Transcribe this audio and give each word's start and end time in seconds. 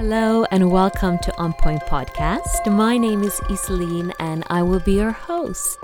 Hello 0.00 0.46
and 0.50 0.72
welcome 0.72 1.18
to 1.18 1.36
On 1.36 1.52
Point 1.52 1.82
Podcast. 1.82 2.72
My 2.72 2.96
name 2.96 3.22
is 3.22 3.38
Iselin 3.50 4.14
and 4.18 4.44
I 4.48 4.62
will 4.62 4.80
be 4.80 4.94
your 4.94 5.10
host. 5.10 5.78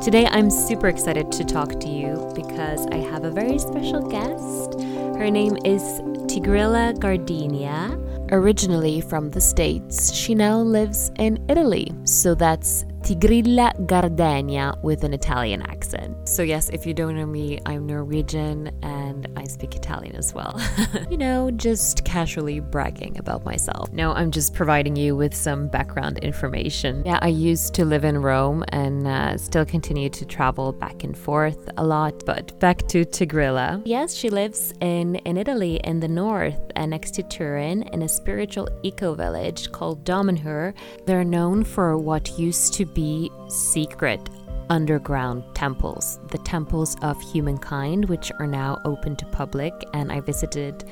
Today 0.00 0.28
I'm 0.30 0.48
super 0.48 0.86
excited 0.86 1.32
to 1.32 1.44
talk 1.44 1.80
to 1.80 1.88
you 1.88 2.30
because 2.36 2.86
I 2.92 2.98
have 2.98 3.24
a 3.24 3.32
very 3.32 3.58
special 3.58 4.00
guest. 4.00 4.80
Her 5.18 5.28
name 5.28 5.56
is 5.64 5.82
Tigrilla 6.30 6.96
Gardenia. 7.00 7.98
Originally 8.30 9.00
from 9.00 9.30
the 9.30 9.40
States, 9.40 10.14
she 10.14 10.36
now 10.36 10.58
lives 10.58 11.10
in 11.18 11.44
Italy. 11.48 11.92
So 12.04 12.36
that's 12.36 12.84
Tigrilla 13.02 13.74
Gardenia 13.88 14.74
with 14.82 15.02
an 15.02 15.12
Italian 15.12 15.62
accent. 15.62 16.28
So, 16.28 16.44
yes, 16.44 16.68
if 16.68 16.86
you 16.86 16.94
don't 16.94 17.16
know 17.16 17.26
me, 17.26 17.58
I'm 17.66 17.84
Norwegian 17.84 18.70
and 19.24 19.38
I 19.38 19.44
speak 19.44 19.74
Italian 19.74 20.16
as 20.16 20.34
well. 20.34 20.60
you 21.10 21.16
know, 21.16 21.50
just 21.50 22.04
casually 22.04 22.60
bragging 22.60 23.18
about 23.18 23.44
myself. 23.44 23.92
No, 23.92 24.12
I'm 24.12 24.30
just 24.30 24.54
providing 24.54 24.96
you 24.96 25.16
with 25.16 25.34
some 25.34 25.68
background 25.68 26.18
information. 26.18 27.02
Yeah, 27.04 27.18
I 27.22 27.28
used 27.28 27.74
to 27.74 27.84
live 27.84 28.04
in 28.04 28.20
Rome 28.22 28.64
and 28.68 29.06
uh, 29.06 29.36
still 29.38 29.64
continue 29.64 30.08
to 30.10 30.24
travel 30.24 30.72
back 30.72 31.04
and 31.04 31.16
forth 31.16 31.68
a 31.76 31.84
lot. 31.84 32.24
But 32.24 32.58
back 32.60 32.86
to 32.88 33.04
Tigrilla. 33.04 33.82
Yes, 33.84 34.14
she 34.14 34.30
lives 34.30 34.72
in, 34.80 35.16
in 35.16 35.36
Italy 35.36 35.80
in 35.84 36.00
the 36.00 36.08
north 36.08 36.60
and 36.76 36.90
next 36.90 37.12
to 37.12 37.22
Turin 37.22 37.82
in 37.92 38.02
a 38.02 38.08
spiritual 38.08 38.68
eco 38.82 39.14
village 39.14 39.70
called 39.72 40.04
Damanhur. 40.04 40.74
They're 41.06 41.24
known 41.24 41.64
for 41.64 41.96
what 41.96 42.38
used 42.38 42.74
to 42.74 42.86
be 42.86 43.30
secret 43.48 44.20
underground 44.72 45.44
temples, 45.54 46.18
the 46.30 46.38
temples 46.38 46.96
of 47.02 47.20
humankind, 47.20 48.06
which 48.06 48.32
are 48.40 48.46
now 48.46 48.80
open 48.86 49.14
to 49.14 49.26
public. 49.26 49.74
And 49.92 50.10
I 50.10 50.20
visited 50.20 50.84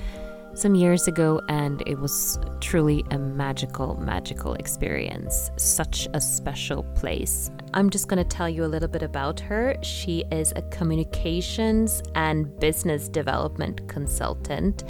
some 0.53 0.75
years 0.75 1.09
ago, 1.09 1.41
and 1.49 1.83
it 1.87 1.99
was 1.99 2.39
truly 2.61 3.03
a 3.11 3.19
magical, 3.19 3.97
magical 3.97 4.53
experience. 4.55 5.51
Such 5.57 6.07
a 6.13 6.21
special 6.21 6.83
place. 6.95 7.51
I'm 7.73 7.89
just 7.89 8.07
going 8.07 8.23
to 8.23 8.37
tell 8.37 8.51
you 8.51 8.67
a 8.67 8.71
little 8.75 8.89
bit 8.89 9.03
about 9.03 9.41
her. 9.41 9.75
She 9.81 10.25
is 10.31 10.53
a 10.57 10.63
communications 10.63 12.03
and 12.15 12.55
business 12.61 13.09
development 13.09 13.89
consultant 13.89 14.85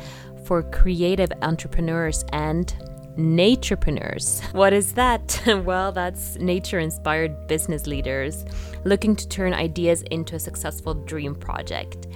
for 0.44 0.64
creative 0.64 1.30
entrepreneurs 1.42 2.24
and 2.32 2.74
naturepreneurs. 3.16 4.42
What 4.54 4.72
is 4.72 4.92
that? 4.94 5.42
well, 5.64 5.92
that's 5.92 6.36
nature 6.36 6.78
inspired 6.78 7.46
business 7.46 7.86
leaders 7.86 8.44
looking 8.84 9.16
to 9.16 9.28
turn 9.28 9.54
ideas 9.54 10.02
into 10.10 10.36
a 10.36 10.38
successful 10.38 10.94
dream 10.94 11.34
project. 11.34 12.06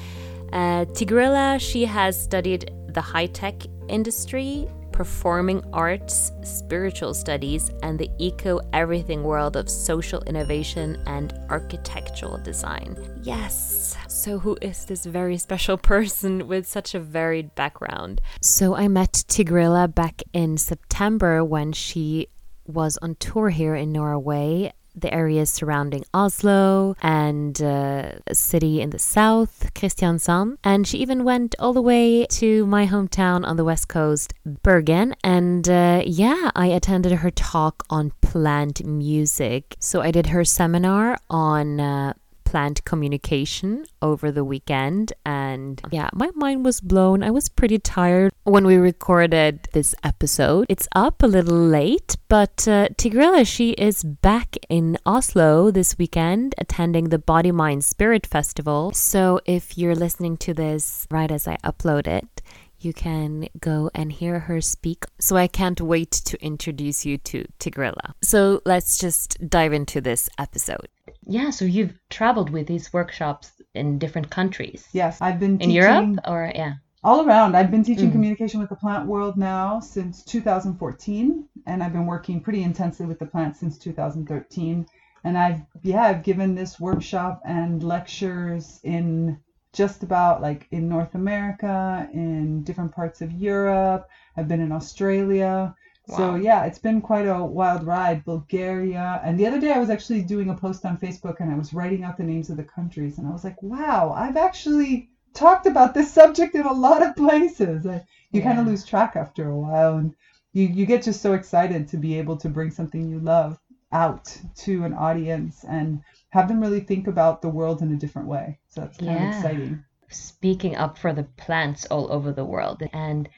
Uh, 0.53 0.85
Tigrilla, 0.87 1.59
she 1.61 1.85
has 1.85 2.21
studied 2.21 2.71
the 2.89 3.01
high 3.01 3.27
tech 3.27 3.55
industry, 3.89 4.69
performing 4.95 5.61
arts, 5.73 6.31
spiritual 6.45 7.13
studies, 7.15 7.69
and 7.83 7.99
the 7.99 8.09
eco 8.19 8.61
everything 8.73 9.25
world 9.25 9.57
of 9.57 9.69
social 9.69 10.23
innovation 10.23 11.03
and 11.07 11.35
architectural 11.51 12.39
design. 12.39 12.97
Yes! 13.25 13.97
So, 14.07 14.39
who 14.39 14.57
is 14.63 14.85
this 14.85 15.05
very 15.05 15.37
special 15.37 15.77
person 15.77 16.47
with 16.47 16.65
such 16.69 16.95
a 16.95 17.01
varied 17.01 17.57
background? 17.57 18.21
So, 18.41 18.77
I 18.77 18.87
met 18.87 19.25
Tigrilla 19.27 19.93
back 19.93 20.23
in 20.33 20.57
September 20.59 21.45
when 21.45 21.73
she 21.73 22.29
was 22.65 22.97
on 22.99 23.17
tour 23.17 23.51
here 23.51 23.75
in 23.75 23.91
Norway 23.91 24.73
the 24.95 25.13
areas 25.13 25.51
surrounding 25.51 26.05
Oslo 26.15 26.97
and 27.03 27.61
uh, 27.61 28.13
a 28.27 28.35
city 28.35 28.81
in 28.81 28.91
the 28.91 28.99
south, 28.99 29.73
Kristiansand. 29.75 30.57
And 30.63 30.87
she 30.87 30.99
even 30.99 31.25
went 31.25 31.55
all 31.59 31.73
the 31.73 31.83
way 31.83 32.27
to 32.27 32.67
my 32.67 32.87
hometown 32.87 33.45
on 33.45 33.57
the 33.57 33.65
west 33.65 33.89
coast, 33.89 34.35
Bergen. 34.45 35.15
And 35.23 35.69
uh, 35.69 36.03
yeah, 36.07 36.51
I 36.55 36.67
attended 36.67 37.13
her 37.13 37.31
talk 37.31 37.85
on 37.91 38.13
plant 38.21 38.85
music. 38.85 39.77
So 39.81 40.01
I 40.01 40.11
did 40.11 40.27
her 40.29 40.45
seminar 40.45 41.19
on 41.29 41.81
uh, 41.81 42.15
plant 42.55 42.85
communication 42.85 43.85
over 44.01 44.31
the 44.31 44.45
weekend. 44.45 45.13
And 45.27 45.83
yeah, 45.91 46.09
my 46.13 46.31
mind 46.37 46.65
was 46.65 46.81
blown. 46.81 47.25
I 47.25 47.33
was 47.33 47.49
pretty 47.49 47.81
tired 47.81 48.33
when 48.45 48.65
we 48.65 48.77
recorded 48.77 49.67
this 49.73 49.93
episode. 50.05 50.67
It's 50.69 50.87
up 50.95 51.25
a 51.25 51.27
little 51.27 51.59
late, 51.59 52.15
but 52.29 52.69
uh, 52.69 52.91
Tigrilla, 52.97 53.45
she 53.45 53.71
is 53.71 54.05
back 54.05 54.57
in 54.69 54.97
Oslo 55.05 55.73
this 55.73 55.99
weekend 55.99 56.55
attending 56.57 57.09
the 57.09 57.19
Body 57.19 57.51
Mind 57.51 57.85
Spirit 57.85 58.25
Festival. 58.25 58.93
So 58.93 59.41
if 59.47 59.77
you're 59.77 59.97
listening 59.97 60.37
to 60.47 60.55
this 60.55 61.09
right 61.11 61.33
as 61.33 61.49
I 61.49 61.57
upload 61.65 62.07
it, 62.07 62.41
you 62.85 62.93
can 62.93 63.49
go 63.59 63.91
and 63.95 64.13
hear 64.13 64.41
her 64.41 64.61
speak. 64.61 65.05
So 65.19 65.37
I 65.37 65.47
can't 65.47 65.81
wait 65.81 66.11
to 66.11 66.43
introduce 66.45 67.05
you 67.05 67.19
to 67.19 67.45
Tigrilla. 67.59 68.15
So 68.23 68.61
let's 68.65 68.99
just 68.99 69.39
dive 69.49 69.73
into 69.73 70.01
this 70.01 70.29
episode. 70.39 70.89
Yeah, 71.27 71.51
so 71.51 71.65
you've 71.65 71.99
traveled 72.11 72.51
with 72.51 72.67
these 72.67 72.93
workshops 72.93 73.53
in 73.75 73.99
different 73.99 74.31
countries. 74.31 74.87
Yes, 74.93 75.19
I've 75.21 75.41
been 75.41 75.61
in 75.61 75.71
Europe 75.71 76.19
or 76.27 76.53
yeah. 76.55 76.75
All 77.03 77.27
around. 77.27 77.55
I've 77.55 77.71
been 77.71 77.85
teaching 77.85 78.09
mm. 78.09 78.13
communication 78.13 78.61
with 78.61 78.71
the 78.71 78.77
plant 78.77 79.07
world 79.07 79.37
now 79.37 79.79
since 79.81 80.23
2014 80.25 81.47
and 81.67 81.83
I've 81.83 81.93
been 81.93 82.07
working 82.07 82.41
pretty 82.41 82.63
intensely 82.63 83.05
with 83.05 83.19
the 83.19 83.27
plant 83.27 83.57
since 83.57 83.77
2013 83.77 84.87
and 85.25 85.39
I've 85.39 85.61
yeah, 85.83 86.03
I've 86.03 86.23
given 86.23 86.55
this 86.55 86.79
workshop 86.79 87.43
and 87.45 87.83
lectures 87.83 88.81
in 88.85 89.39
just 89.75 90.03
about 90.03 90.41
like 90.41 90.67
in 90.71 90.89
North 90.89 91.15
America, 91.15 92.09
in 92.13 92.63
different 92.63 92.93
parts 92.93 93.21
of 93.21 93.33
Europe. 93.33 94.09
I've 94.37 94.49
been 94.49 94.61
in 94.61 94.73
Australia. 94.73 95.75
Wow. 96.07 96.17
So 96.17 96.35
yeah, 96.37 96.65
it's 96.65 96.79
been 96.79 97.01
quite 97.01 97.27
a 97.27 97.45
wild 97.45 97.85
ride. 97.85 98.25
Bulgaria, 98.25 99.21
and 99.25 99.39
the 99.39 99.47
other 99.47 99.61
day 99.61 99.73
I 99.73 99.79
was 99.79 99.91
actually 99.91 100.23
doing 100.23 100.49
a 100.51 100.55
post 100.55 100.87
on 100.87 100.97
Facebook 100.97 101.41
and 101.41 101.51
I 101.51 101.57
was 101.57 101.75
writing 101.75 102.05
out 102.05 102.17
the 102.17 102.23
names 102.23 102.51
of 102.51 102.57
the 102.57 102.65
countries, 102.65 103.19
and 103.19 103.27
I 103.27 103.33
was 103.33 103.45
like, 103.45 103.61
wow, 103.63 104.15
I've 104.17 104.37
actually 104.37 105.11
talked 105.35 105.67
about 105.67 105.93
this 105.95 106.13
subject 106.13 106.55
in 106.55 106.67
a 106.67 106.73
lot 106.73 107.03
of 107.03 107.17
places. 107.17 107.85
you 107.85 108.01
yeah. 108.31 108.43
kind 108.43 108.61
of 108.61 108.67
lose 108.67 108.85
track 108.85 109.17
after 109.17 109.49
a 109.49 109.59
while, 109.59 109.97
and 109.97 110.15
you 110.53 110.69
you 110.69 110.87
get 110.87 111.03
just 111.03 111.21
so 111.21 111.33
excited 111.33 111.89
to 111.89 111.97
be 111.97 112.19
able 112.19 112.37
to 112.37 112.49
bring 112.49 112.71
something 112.71 113.09
you 113.09 113.19
love 113.19 113.59
out 113.93 114.37
to 114.57 114.85
an 114.85 114.93
audience 114.93 115.65
and 115.69 116.01
have 116.35 116.49
them 116.49 116.61
really 116.61 116.81
think 116.81 117.07
about 117.07 117.43
the 117.43 117.49
world 117.49 117.81
in 117.81 117.93
a 117.93 117.97
different 117.97 118.27
way. 118.27 118.59
So 118.69 118.81
that's 118.81 118.99
kind 118.99 119.13
yeah. 119.13 119.31
of 119.31 119.37
exciting. 119.37 119.85
Speaking 120.09 120.75
up 120.75 120.99
for 120.99 121.13
the 121.13 121.23
plants 121.23 121.87
all 121.87 122.13
over 122.13 122.33
the 122.33 122.45
world, 122.45 122.83
and 122.93 123.29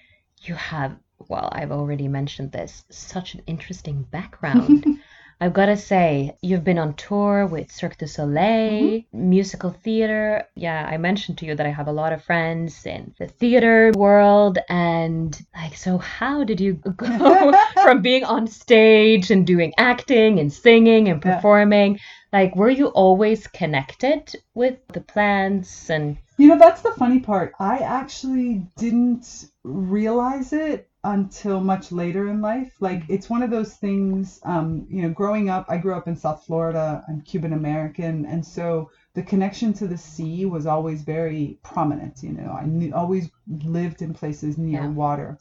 you 0.40 0.54
have 0.54 0.96
well, 1.28 1.48
I've 1.52 1.72
already 1.72 2.08
mentioned 2.08 2.52
this, 2.52 2.84
such 2.90 3.34
an 3.34 3.42
interesting 3.46 4.02
background. 4.02 4.84
I've 5.40 5.52
got 5.52 5.66
to 5.66 5.76
say, 5.76 6.34
you've 6.40 6.64
been 6.64 6.78
on 6.78 6.94
tour 6.94 7.46
with 7.46 7.70
Cirque 7.70 7.98
du 7.98 8.06
Soleil, 8.06 9.00
mm-hmm. 9.00 9.28
musical 9.28 9.70
theater. 9.70 10.44
Yeah, 10.54 10.88
I 10.90 10.96
mentioned 10.96 11.36
to 11.38 11.46
you 11.46 11.54
that 11.54 11.66
I 11.66 11.70
have 11.70 11.88
a 11.88 11.92
lot 11.92 12.14
of 12.14 12.24
friends 12.24 12.86
in 12.86 13.14
the 13.18 13.28
theater 13.28 13.92
world. 13.94 14.58
And, 14.70 15.38
like, 15.54 15.76
so 15.76 15.98
how 15.98 16.44
did 16.44 16.58
you 16.58 16.74
go 16.96 17.52
from 17.82 18.00
being 18.00 18.24
on 18.24 18.46
stage 18.46 19.30
and 19.30 19.46
doing 19.46 19.74
acting 19.76 20.38
and 20.38 20.50
singing 20.50 21.08
and 21.08 21.20
performing? 21.20 21.94
Yeah. 21.94 22.00
Like, 22.36 22.54
were 22.54 22.68
you 22.68 22.88
always 22.88 23.46
connected 23.46 24.36
with 24.52 24.76
the 24.92 25.00
plants 25.00 25.88
and. 25.88 26.18
You 26.36 26.48
know, 26.48 26.58
that's 26.58 26.82
the 26.82 26.92
funny 26.92 27.20
part. 27.20 27.54
I 27.58 27.78
actually 27.78 28.66
didn't 28.76 29.46
realize 29.64 30.52
it 30.52 30.90
until 31.02 31.60
much 31.60 31.92
later 31.92 32.28
in 32.28 32.42
life. 32.42 32.76
Like 32.78 33.04
it's 33.08 33.30
one 33.30 33.42
of 33.42 33.50
those 33.50 33.76
things, 33.76 34.38
um, 34.42 34.86
you 34.90 35.00
know, 35.00 35.08
growing 35.08 35.48
up, 35.48 35.64
I 35.70 35.78
grew 35.78 35.94
up 35.94 36.08
in 36.08 36.14
South 36.14 36.44
Florida. 36.44 37.02
I'm 37.08 37.22
Cuban 37.22 37.54
American, 37.54 38.26
and 38.26 38.44
so 38.44 38.90
the 39.14 39.22
connection 39.22 39.72
to 39.72 39.86
the 39.86 39.96
sea 39.96 40.44
was 40.44 40.66
always 40.66 41.00
very 41.04 41.58
prominent. 41.62 42.22
You 42.22 42.32
know, 42.32 42.50
I 42.50 42.66
knew, 42.66 42.92
always 42.92 43.30
lived 43.64 44.02
in 44.02 44.12
places 44.12 44.58
near 44.58 44.82
yeah. 44.82 44.88
water, 44.88 45.38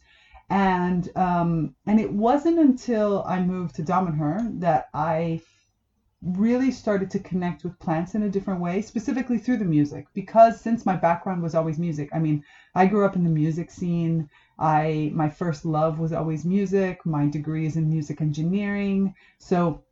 and 0.49 1.09
um, 1.17 1.75
and 1.85 1.99
it 1.99 2.13
wasn't 2.13 2.59
until 2.59 3.25
I 3.27 3.41
moved 3.41 3.75
to 3.75 3.83
Damanhur 3.83 4.61
that 4.61 4.87
I 4.93 5.41
really 6.25 6.71
started 6.71 7.11
to 7.11 7.19
connect 7.19 7.63
with 7.63 7.79
plants 7.79 8.15
in 8.15 8.23
a 8.23 8.29
different 8.29 8.59
way, 8.59 8.81
specifically 8.81 9.37
through 9.37 9.57
the 9.57 9.65
music. 9.65 10.05
Because 10.13 10.59
since 10.59 10.85
my 10.85 10.95
background 10.95 11.43
was 11.43 11.55
always 11.55 11.79
music, 11.79 12.09
I 12.13 12.19
mean, 12.19 12.43
I 12.73 12.87
grew 12.87 13.05
up 13.05 13.15
in 13.15 13.23
the 13.23 13.29
music 13.29 13.71
scene. 13.71 14.27
I 14.57 15.11
my 15.13 15.29
first 15.29 15.65
love 15.65 15.99
was 15.99 16.13
always 16.13 16.45
music. 16.45 17.05
My 17.05 17.27
degree 17.27 17.65
is 17.65 17.77
in 17.77 17.89
music 17.89 18.21
engineering. 18.21 19.13
So 19.39 19.83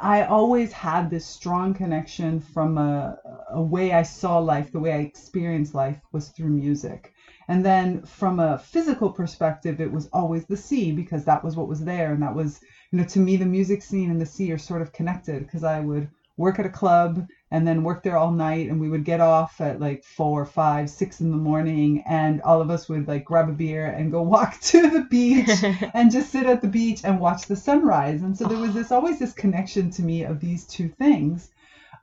I 0.00 0.24
always 0.24 0.72
had 0.72 1.10
this 1.10 1.26
strong 1.26 1.74
connection 1.74 2.40
from 2.40 2.78
a, 2.78 3.16
a 3.50 3.62
way 3.62 3.92
I 3.92 4.02
saw 4.02 4.38
life, 4.38 4.72
the 4.72 4.80
way 4.80 4.92
I 4.92 4.98
experienced 4.98 5.74
life 5.74 6.00
was 6.12 6.28
through 6.30 6.50
music. 6.50 7.12
And 7.48 7.64
then 7.64 8.02
from 8.02 8.40
a 8.40 8.58
physical 8.58 9.10
perspective, 9.10 9.80
it 9.80 9.90
was 9.92 10.06
always 10.12 10.44
the 10.46 10.56
sea 10.56 10.92
because 10.92 11.24
that 11.24 11.44
was 11.44 11.56
what 11.56 11.68
was 11.68 11.84
there. 11.84 12.12
And 12.12 12.22
that 12.22 12.34
was, 12.34 12.60
you 12.90 12.98
know, 12.98 13.04
to 13.04 13.18
me, 13.18 13.36
the 13.36 13.46
music 13.46 13.82
scene 13.82 14.10
and 14.10 14.20
the 14.20 14.26
sea 14.26 14.52
are 14.52 14.58
sort 14.58 14.82
of 14.82 14.92
connected 14.92 15.44
because 15.44 15.64
I 15.64 15.80
would 15.80 16.08
work 16.36 16.58
at 16.58 16.66
a 16.66 16.70
club 16.70 17.26
and 17.50 17.66
then 17.66 17.82
work 17.82 18.02
there 18.02 18.16
all 18.16 18.30
night 18.30 18.68
and 18.68 18.80
we 18.80 18.88
would 18.88 19.04
get 19.04 19.20
off 19.20 19.60
at 19.60 19.80
like 19.80 20.04
four 20.04 20.44
five 20.44 20.90
six 20.90 21.20
in 21.20 21.30
the 21.30 21.36
morning 21.36 22.02
and 22.06 22.42
all 22.42 22.60
of 22.60 22.70
us 22.70 22.88
would 22.88 23.08
like 23.08 23.24
grab 23.24 23.48
a 23.48 23.52
beer 23.52 23.86
and 23.86 24.10
go 24.10 24.20
walk 24.34 24.60
to 24.60 24.90
the 24.90 25.02
beach 25.02 25.48
and 25.94 26.10
just 26.10 26.30
sit 26.30 26.46
at 26.46 26.60
the 26.60 26.68
beach 26.68 27.00
and 27.04 27.20
watch 27.20 27.46
the 27.46 27.56
sunrise. 27.56 28.22
And 28.22 28.36
so 28.36 28.46
there 28.46 28.58
was 28.58 28.74
this 28.74 28.92
always 28.92 29.18
this 29.18 29.32
connection 29.32 29.90
to 29.92 30.02
me 30.02 30.24
of 30.24 30.40
these 30.40 30.66
two 30.66 30.88
things. 30.88 31.50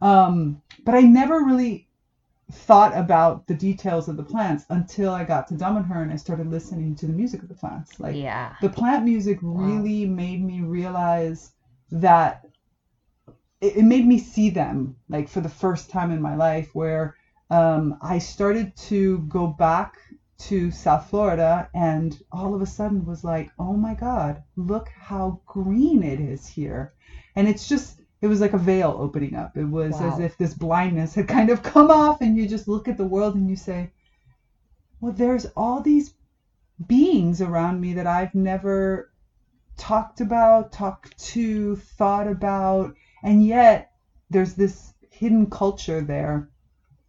Um, 0.01 0.61
but 0.83 0.95
i 0.95 1.01
never 1.01 1.45
really 1.45 1.87
thought 2.51 2.95
about 2.95 3.47
the 3.47 3.53
details 3.53 4.07
of 4.07 4.17
the 4.17 4.23
plants 4.23 4.65
until 4.69 5.11
i 5.11 5.23
got 5.23 5.47
to 5.47 5.55
Damanhur 5.55 6.01
and 6.01 6.11
i 6.11 6.15
started 6.15 6.47
listening 6.47 6.95
to 6.95 7.07
the 7.07 7.13
music 7.13 7.41
of 7.41 7.49
the 7.49 7.55
plants. 7.55 7.99
Like 7.99 8.15
yeah. 8.15 8.55
the 8.61 8.69
plant 8.69 9.05
music 9.05 9.39
really 9.41 10.05
made 10.05 10.43
me 10.43 10.61
realize 10.61 11.51
that 11.91 12.45
it, 13.61 13.77
it 13.77 13.83
made 13.83 14.05
me 14.05 14.17
see 14.19 14.49
them 14.49 14.95
like 15.09 15.27
for 15.29 15.41
the 15.41 15.49
first 15.49 15.89
time 15.89 16.11
in 16.11 16.21
my 16.21 16.35
life 16.35 16.69
where 16.73 17.15
um, 17.49 17.97
i 18.01 18.17
started 18.17 18.75
to 18.75 19.19
go 19.19 19.47
back 19.47 19.95
to 20.37 20.71
south 20.71 21.09
florida 21.09 21.69
and 21.73 22.21
all 22.31 22.53
of 22.53 22.61
a 22.61 22.65
sudden 22.65 23.05
was 23.05 23.23
like 23.23 23.49
oh 23.59 23.73
my 23.73 23.93
god 23.93 24.43
look 24.55 24.89
how 24.89 25.39
green 25.45 26.03
it 26.03 26.19
is 26.19 26.45
here. 26.47 26.93
And 27.35 27.47
it's 27.47 27.67
just 27.67 28.01
it 28.23 28.27
was 28.27 28.39
like 28.39 28.53
a 28.53 28.57
veil 28.57 28.95
opening 28.97 29.35
up. 29.35 29.57
It 29.57 29.65
was 29.65 29.99
as 29.99 30.17
if 30.17 30.37
this 30.37 30.53
blindness 30.53 31.13
had 31.13 31.27
kind 31.27 31.49
of 31.49 31.61
come 31.61 31.91
off 31.91 32.21
and 32.21 32.37
you 32.37 32.47
just 32.47 32.69
look 32.69 32.87
at 32.87 32.95
the 32.95 33.05
world 33.05 33.35
and 33.35 33.49
you 33.49 33.57
say 33.57 33.91
well 35.01 35.11
there's 35.11 35.45
all 35.57 35.81
these 35.81 36.13
beings 36.87 37.41
around 37.41 37.81
me 37.81 37.91
that 37.93 38.07
I've 38.07 38.33
never 38.33 39.11
talked 39.75 40.21
about, 40.21 40.71
talked 40.71 41.17
to, 41.17 41.75
thought 41.75 42.27
about, 42.27 42.95
and 43.23 43.45
yet 43.45 43.91
there's 44.29 44.53
this 44.53 44.93
hidden 45.11 45.49
culture 45.49 45.99
there 45.99 46.49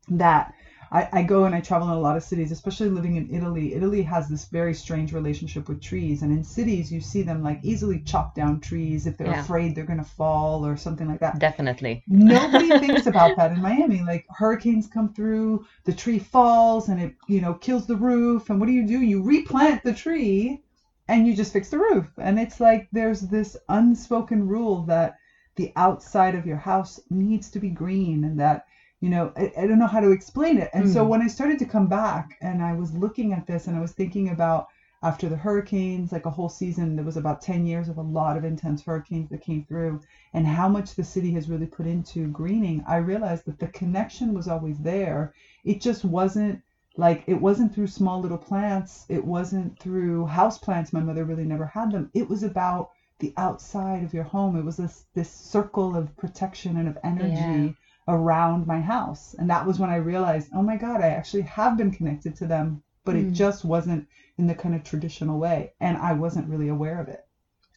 that 0.08 0.52
I, 0.94 1.08
I 1.12 1.22
go 1.24 1.44
and 1.44 1.54
I 1.54 1.60
travel 1.60 1.88
in 1.90 1.94
a 1.94 2.00
lot 2.00 2.16
of 2.16 2.22
cities, 2.22 2.52
especially 2.52 2.88
living 2.88 3.16
in 3.16 3.28
Italy. 3.34 3.74
Italy 3.74 4.02
has 4.02 4.28
this 4.28 4.46
very 4.46 4.74
strange 4.74 5.12
relationship 5.12 5.68
with 5.68 5.82
trees, 5.82 6.22
and 6.22 6.32
in 6.32 6.44
cities 6.44 6.92
you 6.92 7.00
see 7.00 7.22
them 7.22 7.42
like 7.42 7.60
easily 7.64 8.00
chop 8.00 8.34
down 8.34 8.60
trees 8.60 9.06
if 9.06 9.16
they're 9.18 9.26
Yeah. 9.26 9.40
afraid 9.40 9.74
they're 9.74 9.84
gonna 9.92 10.04
fall 10.04 10.64
or 10.64 10.76
something 10.76 11.08
like 11.08 11.20
that. 11.20 11.40
Definitely. 11.40 12.02
Nobody 12.06 12.70
thinks 12.78 13.06
about 13.06 13.36
that 13.36 13.52
in 13.52 13.60
Miami. 13.60 14.02
Like 14.02 14.24
hurricanes 14.30 14.86
come 14.86 15.12
through, 15.12 15.64
the 15.84 15.92
tree 15.92 16.18
falls 16.20 16.88
and 16.88 17.00
it, 17.00 17.14
you 17.28 17.40
know, 17.40 17.54
kills 17.54 17.86
the 17.86 17.96
roof. 17.96 18.48
And 18.48 18.60
what 18.60 18.66
do 18.66 18.72
you 18.72 18.86
do? 18.86 19.00
You 19.00 19.22
replant 19.22 19.82
the 19.82 19.94
tree 19.94 20.60
and 21.08 21.26
you 21.26 21.34
just 21.34 21.52
fix 21.52 21.70
the 21.70 21.78
roof. 21.78 22.08
And 22.18 22.38
it's 22.38 22.60
like 22.60 22.88
there's 22.92 23.20
this 23.20 23.56
unspoken 23.68 24.46
rule 24.46 24.82
that 24.84 25.14
the 25.56 25.72
outside 25.76 26.34
of 26.34 26.46
your 26.46 26.56
house 26.56 27.00
needs 27.10 27.50
to 27.50 27.58
be 27.58 27.70
green 27.70 28.24
and 28.24 28.38
that, 28.40 28.62
you 29.04 29.10
know, 29.10 29.32
I, 29.36 29.52
I 29.62 29.66
don't 29.66 29.78
know 29.80 29.86
how 29.96 30.00
to 30.00 30.10
explain 30.12 30.58
it. 30.58 30.70
And 30.74 30.88
so 30.88 31.04
Mm. 31.04 31.10
when 31.12 31.22
I 31.22 31.28
started 31.28 31.58
to 31.60 31.66
come 31.66 31.88
back 31.88 32.26
and 32.42 32.62
I 32.62 32.74
was 32.74 32.92
looking 33.04 33.32
at 33.34 33.46
this 33.46 33.68
and 33.68 33.76
I 33.76 33.80
was 33.80 33.92
thinking 33.92 34.28
about 34.30 34.66
after 35.02 35.28
the 35.28 35.36
hurricanes, 35.36 36.12
like 36.12 36.26
a 36.26 36.30
whole 36.30 36.50
season, 36.50 36.96
there 36.96 37.04
was 37.04 37.18
about 37.18 37.42
10 37.42 37.66
years 37.66 37.88
of 37.88 37.98
a 37.98 38.02
lot 38.02 38.36
of 38.38 38.44
intense 38.44 38.82
hurricanes 38.82 39.28
that 39.30 39.42
came 39.42 39.64
through 39.68 40.00
and 40.34 40.46
how 40.46 40.68
much 40.68 40.94
the 40.96 41.04
city 41.04 41.32
has 41.32 41.48
really 41.48 41.66
put 41.66 41.86
into 41.86 42.28
greening, 42.30 42.82
I 42.86 42.96
realized 42.96 43.44
that 43.46 43.58
the 43.60 43.68
connection 43.68 44.34
was 44.34 44.48
always 44.48 44.78
there. 44.80 45.32
It 45.64 45.80
just 45.82 46.04
wasn't 46.04 46.60
like 46.96 47.24
it 47.28 47.40
wasn't 47.40 47.74
through 47.74 47.88
small 47.88 48.20
little 48.20 48.38
plants, 48.38 49.06
it 49.08 49.24
wasn't 49.24 49.78
through 49.80 50.26
house 50.26 50.58
plants. 50.58 50.92
My 50.92 51.02
mother 51.02 51.24
really 51.24 51.46
never 51.46 51.66
had 51.66 51.92
them. 51.92 52.08
It 52.14 52.28
was 52.28 52.42
about 52.44 52.88
the 53.20 53.32
outside 53.36 54.02
of 54.04 54.14
your 54.14 54.24
home. 54.24 54.56
It 54.56 54.64
was 54.64 54.76
this 54.78 55.04
this 55.14 55.30
circle 55.30 55.96
of 55.96 56.16
protection 56.16 56.76
and 56.78 56.88
of 56.88 56.98
energy 57.04 57.74
around 58.08 58.66
my 58.66 58.80
house. 58.80 59.34
And 59.38 59.48
that 59.50 59.66
was 59.66 59.78
when 59.78 59.90
I 59.90 59.96
realized, 59.96 60.50
oh 60.54 60.62
my 60.62 60.76
God, 60.76 61.00
I 61.00 61.08
actually 61.08 61.42
have 61.42 61.76
been 61.76 61.90
connected 61.90 62.36
to 62.36 62.46
them, 62.46 62.82
but 63.04 63.16
it 63.16 63.26
Mm. 63.28 63.34
just 63.34 63.64
wasn't 63.64 64.06
in 64.38 64.46
the 64.46 64.54
kind 64.54 64.74
of 64.74 64.82
traditional 64.84 65.38
way. 65.38 65.72
And 65.80 65.96
I 65.96 66.12
wasn't 66.12 66.48
really 66.48 66.68
aware 66.68 67.00
of 67.00 67.08
it. 67.08 67.24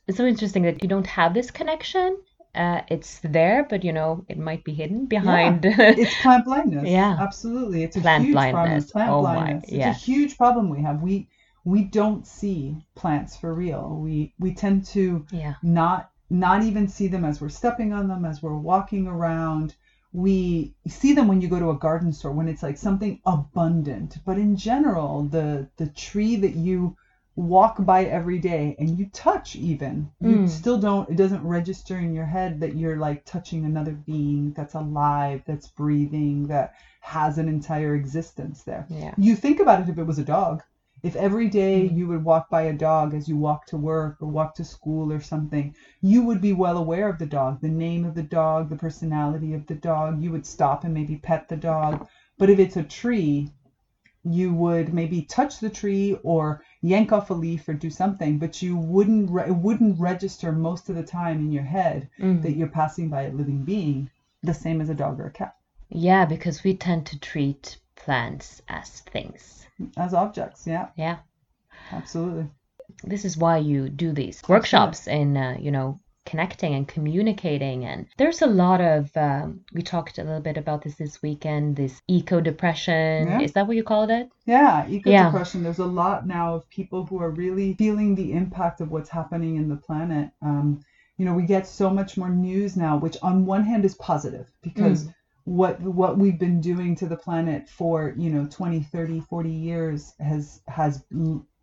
It's 0.07 0.17
so 0.17 0.25
interesting 0.25 0.63
that 0.63 0.81
you 0.83 0.89
don't 0.89 1.07
have 1.07 1.33
this 1.33 1.51
connection. 1.51 2.17
Uh, 2.55 2.81
it's 2.87 3.19
there, 3.23 3.63
but 3.69 3.83
you 3.83 3.93
know, 3.93 4.25
it 4.27 4.37
might 4.37 4.63
be 4.63 4.73
hidden 4.73 5.05
behind. 5.05 5.65
It's 5.65 6.15
plant 6.21 6.45
blindness. 6.45 6.89
Yeah. 6.89 7.17
Absolutely. 7.19 7.83
It's 7.83 7.97
a 7.97 8.01
Plant 8.01 8.23
huge 8.25 8.33
problem. 8.33 8.53
blindness. 8.63 8.91
Plant 8.91 9.11
Oh 9.11 9.21
my, 9.21 9.33
blindness. 9.35 9.63
It's 9.65 9.73
yeah. 9.73 9.89
a 9.91 9.93
huge 9.93 10.37
problem 10.37 10.69
we 10.69 10.81
have. 10.81 11.01
We 11.01 11.27
we 11.65 11.83
don't 11.83 12.25
see 12.25 12.77
plants 12.95 13.35
for 13.37 13.53
real. 13.53 13.99
We 14.01 14.33
we 14.39 14.53
tend 14.55 14.85
to 14.95 15.25
yeah. 15.31 15.55
not 15.61 16.09
not 16.29 16.63
even 16.63 16.87
see 16.87 17.07
them 17.07 17.23
as 17.25 17.39
we're 17.41 17.49
stepping 17.49 17.93
on 17.93 18.07
them 18.07 18.25
as 18.25 18.41
we're 18.41 18.57
walking 18.57 19.07
around 19.07 19.75
we 20.13 20.73
see 20.87 21.13
them 21.13 21.27
when 21.27 21.41
you 21.41 21.47
go 21.47 21.59
to 21.59 21.69
a 21.69 21.77
garden 21.77 22.11
store 22.13 22.31
when 22.31 22.47
it's 22.47 22.63
like 22.63 22.77
something 22.77 23.19
abundant 23.25 24.17
but 24.25 24.37
in 24.37 24.55
general 24.55 25.23
the 25.23 25.67
the 25.77 25.87
tree 25.87 26.35
that 26.37 26.55
you 26.55 26.95
walk 27.35 27.85
by 27.85 28.05
every 28.05 28.39
day 28.39 28.75
and 28.79 28.97
you 28.97 29.05
touch 29.13 29.55
even 29.55 30.09
you 30.21 30.37
Mm. 30.37 30.49
still 30.49 30.77
don't 30.79 31.09
it 31.09 31.17
doesn't 31.17 31.43
register 31.45 31.99
in 31.99 32.13
your 32.13 32.25
head 32.25 32.59
that 32.61 32.75
you're 32.75 32.97
like 32.97 33.25
touching 33.25 33.65
another 33.65 33.93
being 33.93 34.53
that's 34.53 34.73
alive 34.73 35.43
that's 35.45 35.67
breathing 35.67 36.47
that 36.47 36.71
has 37.01 37.37
an 37.37 37.47
entire 37.47 37.93
existence 37.93 38.63
there 38.63 38.85
Yeah. 38.89 39.13
you 39.17 39.35
think 39.35 39.59
about 39.59 39.81
it 39.81 39.89
if 39.89 39.97
it 39.97 40.03
was 40.03 40.19
a 40.19 40.23
dog. 40.23 40.63
If 41.03 41.15
every 41.15 41.47
day 41.49 41.89
Mm. 41.89 41.97
you 41.97 42.07
would 42.07 42.23
walk 42.23 42.49
by 42.49 42.63
a 42.63 42.73
dog 42.73 43.13
as 43.13 43.27
you 43.27 43.37
walk 43.37 43.65
to 43.67 43.77
work 43.77 44.17
or 44.21 44.27
walk 44.27 44.55
to 44.55 44.63
school 44.63 45.11
or 45.11 45.19
something, 45.19 45.73
you 46.01 46.23
would 46.23 46.41
be 46.41 46.53
well 46.53 46.77
aware 46.77 47.07
of 47.09 47.19
the 47.19 47.25
dog, 47.25 47.61
the 47.61 47.69
name 47.69 48.05
of 48.05 48.15
the 48.15 48.23
dog, 48.23 48.69
the 48.69 48.75
personality 48.75 49.53
of 49.53 49.65
the 49.67 49.75
dog. 49.75 50.21
You 50.23 50.31
would 50.31 50.45
stop 50.45 50.83
and 50.83 50.93
maybe 50.93 51.17
pet 51.17 51.47
the 51.49 51.57
dog. 51.57 52.07
But 52.37 52.49
if 52.49 52.59
it's 52.59 52.77
a 52.77 52.83
tree, 52.83 53.49
you 54.23 54.53
would 54.53 54.93
maybe 54.93 55.21
touch 55.23 55.59
the 55.59 55.69
tree 55.69 56.17
or 56.23 56.61
yank 56.81 57.11
off 57.11 57.29
a 57.29 57.33
leaf 57.33 57.67
or 57.69 57.73
do 57.73 57.89
something, 57.89 58.37
but 58.37 58.61
you 58.61 58.75
wouldn't 58.75 59.29
re- 59.31 59.47
it 59.47 59.55
wouldn't 59.55 59.99
register 59.99 60.51
most 60.51 60.89
of 60.89 60.95
the 60.95 61.03
time 61.03 61.39
in 61.39 61.51
your 61.51 61.63
head 61.63 62.09
Mm. 62.19 62.41
that 62.41 62.55
you're 62.55 62.67
passing 62.67 63.09
by 63.09 63.21
a 63.23 63.31
living 63.31 63.63
being, 63.63 64.09
the 64.43 64.53
same 64.53 64.81
as 64.81 64.89
a 64.89 64.95
dog 64.95 65.19
or 65.19 65.27
a 65.27 65.31
cat, 65.31 65.53
Yeah, 65.89 66.25
because 66.25 66.63
we 66.63 66.73
tend 66.75 67.05
to 67.07 67.19
treat 67.19 67.77
plants 68.07 68.61
as 68.69 69.01
things. 69.13 69.67
as 69.97 70.13
objects. 70.13 70.65
Yeah, 70.65 70.87
Yeah. 70.95 71.17
absolutely. 71.91 72.45
This 73.03 73.25
is 73.25 73.35
why 73.37 73.57
you 73.57 73.89
do 73.89 74.13
these 74.13 74.41
workshops 74.47 75.07
in, 75.07 75.35
uh, 75.35 75.57
you 75.59 75.71
know, 75.71 75.99
connecting 76.25 76.73
and 76.73 76.87
communicating. 76.87 77.83
And 77.85 78.07
there's 78.17 78.41
a 78.41 78.47
lot 78.63 78.79
of, 78.81 79.01
um, 79.17 79.59
we 79.73 79.81
talked 79.81 80.17
a 80.19 80.23
little 80.23 80.41
bit 80.49 80.57
about 80.57 80.81
this 80.83 80.95
this 80.95 81.21
weekend, 81.21 81.75
this 81.75 82.01
eco 82.07 82.39
depression. 82.41 83.27
Yeah. 83.27 83.41
Is 83.41 83.51
that 83.53 83.67
what 83.67 83.75
you 83.75 83.83
called 83.83 84.09
it? 84.09 84.29
Yeah, 84.45 84.87
eco 84.87 85.09
Yeah. 85.09 85.25
depression. 85.25 85.63
There's 85.63 85.79
a 85.79 85.93
lot 86.03 86.25
now 86.25 86.55
of 86.55 86.69
people 86.69 87.05
who 87.05 87.21
are 87.21 87.31
really 87.31 87.73
feeling 87.75 88.15
the 88.15 88.31
impact 88.31 88.79
of 88.81 88.89
what's 88.89 89.09
happening 89.09 89.57
in 89.57 89.67
the 89.67 89.75
planet. 89.87 90.31
Um, 90.41 90.79
you 91.17 91.25
know, 91.25 91.33
we 91.33 91.43
get 91.43 91.67
so 91.67 91.89
much 91.89 92.15
more 92.17 92.29
news 92.29 92.77
now, 92.77 92.97
which 92.97 93.17
on 93.21 93.45
one 93.45 93.63
hand 93.65 93.83
is 93.85 93.95
positive 93.95 94.47
because 94.61 95.09
what 95.47 95.79
what 95.81 96.17
we've 96.17 96.39
been 96.39 96.59
doing 96.61 96.95
to 96.95 97.07
the 97.07 97.15
planet 97.15 97.63
for 97.69 98.11
you 98.17 98.29
know 98.29 98.45
20 98.45 98.81
30 98.81 99.19
40 99.21 99.49
years 99.51 100.13
has 100.19 100.59
has 100.67 100.99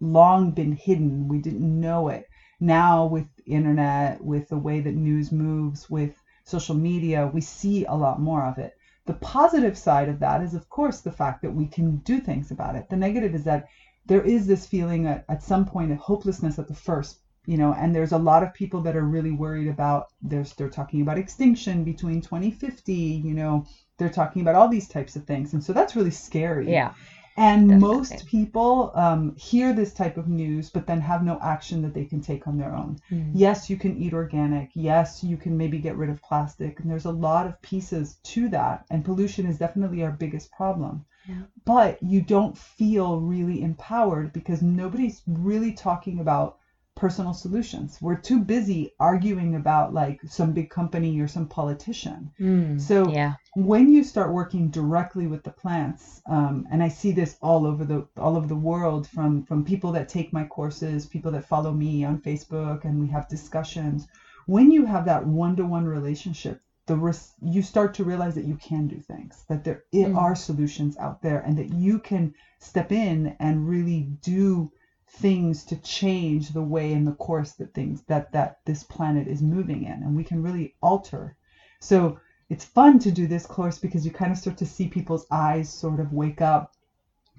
long 0.00 0.52
been 0.52 0.72
hidden. 0.72 1.28
We 1.28 1.38
didn't 1.38 1.80
know 1.80 2.08
it. 2.08 2.24
Now 2.60 3.04
with 3.04 3.26
internet 3.46 4.24
with 4.24 4.48
the 4.48 4.58
way 4.58 4.80
that 4.80 4.94
news 4.94 5.30
moves 5.32 5.86
with 5.90 6.12
social 6.46 6.74
media 6.74 7.26
we 7.26 7.42
see 7.42 7.84
a 7.88 7.94
lot 7.96 8.18
more 8.18 8.46
of 8.46 8.58
it. 8.58 8.72
The 9.06 9.14
positive 9.14 9.76
side 9.76 10.08
of 10.08 10.20
that 10.20 10.40
is 10.42 10.54
of 10.54 10.68
course 10.70 11.02
the 11.02 11.10
fact 11.12 11.42
that 11.42 11.52
we 11.52 11.66
can 11.68 11.98
do 12.06 12.20
things 12.20 12.50
about 12.50 12.76
it. 12.76 12.86
The 12.90 12.96
negative 12.96 13.34
is 13.34 13.44
that 13.44 13.64
there 14.06 14.22
is 14.22 14.46
this 14.46 14.66
feeling 14.66 15.06
at, 15.06 15.22
at 15.28 15.42
some 15.42 15.64
point 15.66 15.92
of 15.92 15.98
hopelessness 15.98 16.58
at 16.58 16.68
the 16.68 16.74
first 16.74 17.16
you 17.46 17.56
know 17.56 17.72
and 17.74 17.94
there's 17.94 18.12
a 18.12 18.18
lot 18.18 18.42
of 18.42 18.52
people 18.54 18.80
that 18.80 18.96
are 18.96 19.04
really 19.04 19.30
worried 19.32 19.68
about 19.68 20.04
there's 20.22 20.52
they're 20.54 20.68
talking 20.68 21.00
about 21.02 21.18
extinction 21.18 21.84
between 21.84 22.20
2050 22.20 23.20
you 23.24 23.34
know 23.34 23.64
they're 23.98 24.08
talking 24.20 24.42
about 24.42 24.54
all 24.54 24.68
these 24.68 24.88
types 24.88 25.16
of 25.16 25.24
things 25.24 25.52
and 25.52 25.62
so 25.62 25.72
that's 25.72 25.96
really 25.96 26.10
scary 26.10 26.70
Yeah. 26.70 26.90
and 27.36 27.68
definitely. 27.68 27.96
most 27.96 28.26
people 28.26 28.90
um, 28.94 29.32
hear 29.36 29.72
this 29.72 29.92
type 29.92 30.16
of 30.16 30.28
news 30.28 30.70
but 30.70 30.86
then 30.86 31.00
have 31.00 31.22
no 31.22 31.38
action 31.42 31.82
that 31.82 31.94
they 31.94 32.04
can 32.04 32.20
take 32.20 32.46
on 32.46 32.56
their 32.56 32.74
own 32.74 32.96
Mm. 33.10 33.30
yes 33.34 33.68
you 33.70 33.76
can 33.76 33.96
eat 33.96 34.14
organic 34.14 34.70
yes 34.74 35.22
you 35.22 35.36
can 35.36 35.56
maybe 35.56 35.78
get 35.78 35.96
rid 35.96 36.10
of 36.10 36.20
plastic 36.22 36.80
and 36.80 36.90
there's 36.90 37.04
a 37.06 37.10
lot 37.28 37.46
of 37.46 37.60
pieces 37.62 38.16
to 38.24 38.48
that 38.50 38.84
and 38.90 39.04
pollution 39.04 39.46
is 39.46 39.58
definitely 39.58 40.02
our 40.02 40.12
biggest 40.12 40.50
problem 40.52 41.04
Yeah. 41.28 41.42
but 41.64 42.02
you 42.02 42.20
don't 42.22 42.56
feel 42.56 43.20
really 43.20 43.62
empowered 43.62 44.32
because 44.32 44.62
nobody's 44.62 45.22
really 45.26 45.72
talking 45.72 46.20
about 46.20 46.56
personal 46.96 47.34
solutions 47.34 47.98
we're 48.00 48.14
too 48.16 48.38
busy 48.40 48.92
arguing 49.00 49.56
about 49.56 49.92
like 49.92 50.20
some 50.28 50.52
big 50.52 50.70
company 50.70 51.18
or 51.20 51.26
some 51.26 51.46
politician 51.48 52.30
Mm. 52.40 52.80
So- 52.80 53.10
yeah. 53.12 53.34
when 53.56 53.92
you 53.92 54.04
start 54.04 54.32
working 54.32 54.68
directly 54.68 55.26
with 55.26 55.42
the 55.42 55.50
plants 55.50 56.20
um, 56.26 56.66
and 56.70 56.82
i 56.82 56.88
see 56.88 57.12
this 57.12 57.36
all 57.42 57.66
over 57.66 57.84
the 57.84 58.06
all 58.16 58.36
over 58.36 58.46
the 58.46 58.56
world 58.70 59.06
from 59.08 59.42
from 59.44 59.64
people 59.64 59.92
that 59.92 60.08
take 60.08 60.32
my 60.32 60.44
courses 60.44 61.06
people 61.06 61.32
that 61.32 61.44
follow 61.44 61.72
me 61.72 62.04
on 62.04 62.20
facebook 62.20 62.84
and 62.84 63.00
we 63.00 63.08
have 63.08 63.28
discussions 63.28 64.06
when 64.46 64.70
you 64.70 64.84
have 64.86 65.04
that 65.06 65.26
one-to-one 65.26 65.84
relationship 65.86 66.60
the 66.86 66.94
res- 66.96 67.32
you 67.42 67.62
start 67.62 67.94
to 67.94 68.04
realize 68.04 68.34
that 68.34 68.44
you 68.44 68.56
can 68.56 68.86
do 68.86 69.00
things, 69.00 69.44
that 69.48 69.64
there 69.64 69.84
Mm. 69.94 70.16
are 70.18 70.34
solutions 70.36 70.98
out 70.98 71.22
there, 71.22 71.40
and 71.40 71.56
that 71.56 71.72
you 71.72 71.98
can 71.98 72.34
step 72.58 72.92
in 72.92 73.34
and 73.40 73.66
really 73.66 74.00
do 74.20 74.70
things 75.14 75.64
to 75.64 75.76
change 75.76 76.50
the 76.50 76.62
way 76.62 76.92
and 76.92 77.06
the 77.06 77.12
course 77.12 77.52
that 77.52 77.72
things 77.72 78.02
that 78.08 78.32
that 78.32 78.56
this 78.66 78.82
planet 78.82 79.28
is 79.28 79.42
moving 79.42 79.84
in, 79.84 80.02
and 80.02 80.16
we 80.16 80.24
can 80.24 80.42
really 80.42 80.74
alter. 80.82 81.36
So 81.80 82.18
it's 82.50 82.64
fun 82.64 82.98
to 83.00 83.10
do 83.10 83.26
this 83.26 83.46
course 83.46 83.78
because 83.78 84.04
you 84.04 84.10
kind 84.10 84.32
of 84.32 84.38
start 84.38 84.56
to 84.58 84.66
see 84.66 84.88
people's 84.88 85.26
eyes 85.30 85.68
sort 85.68 86.00
of 86.00 86.12
wake 86.12 86.40
up. 86.40 86.72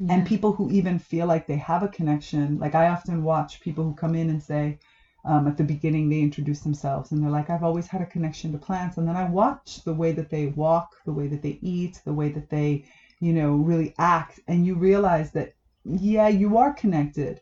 And 0.10 0.26
people 0.28 0.52
who 0.52 0.70
even 0.72 1.00
feel 1.00 1.26
like 1.26 1.48
they 1.48 1.56
have 1.56 1.82
a 1.84 1.88
connection 1.88 2.60
like 2.60 2.76
i 2.76 2.90
often 2.90 3.24
watch 3.24 3.62
people 3.62 3.86
who 3.86 3.94
come 3.94 4.14
in 4.14 4.30
and 4.30 4.44
say 4.44 4.78
um, 5.24 5.48
at 5.48 5.56
the 5.56 5.64
beginning 5.64 6.10
they 6.10 6.20
introduce 6.20 6.60
themselves 6.60 7.12
and 7.12 7.24
they're 7.24 7.38
like 7.38 7.50
i've 7.50 7.64
always 7.64 7.88
had 7.88 8.02
a 8.02 8.06
connection 8.06 8.52
to 8.52 8.58
plants. 8.58 8.98
And 8.98 9.08
then 9.08 9.16
i 9.16 9.24
watch 9.24 9.84
the 9.86 9.94
way 9.94 10.12
that 10.12 10.30
they 10.30 10.48
walk 10.48 10.90
the 11.06 11.14
way 11.14 11.28
that 11.28 11.42
they 11.42 11.58
eat 11.62 12.02
the 12.04 12.14
way 12.14 12.30
that 12.30 12.50
they 12.50 12.86
you 13.22 13.34
know 13.34 13.56
really 13.56 13.94
act. 13.98 14.40
And 14.48 14.66
you 14.66 14.76
realize 14.76 15.32
that 15.32 15.54
yeah 15.86 16.28
you 16.28 16.58
are 16.58 16.74
connected 16.74 17.40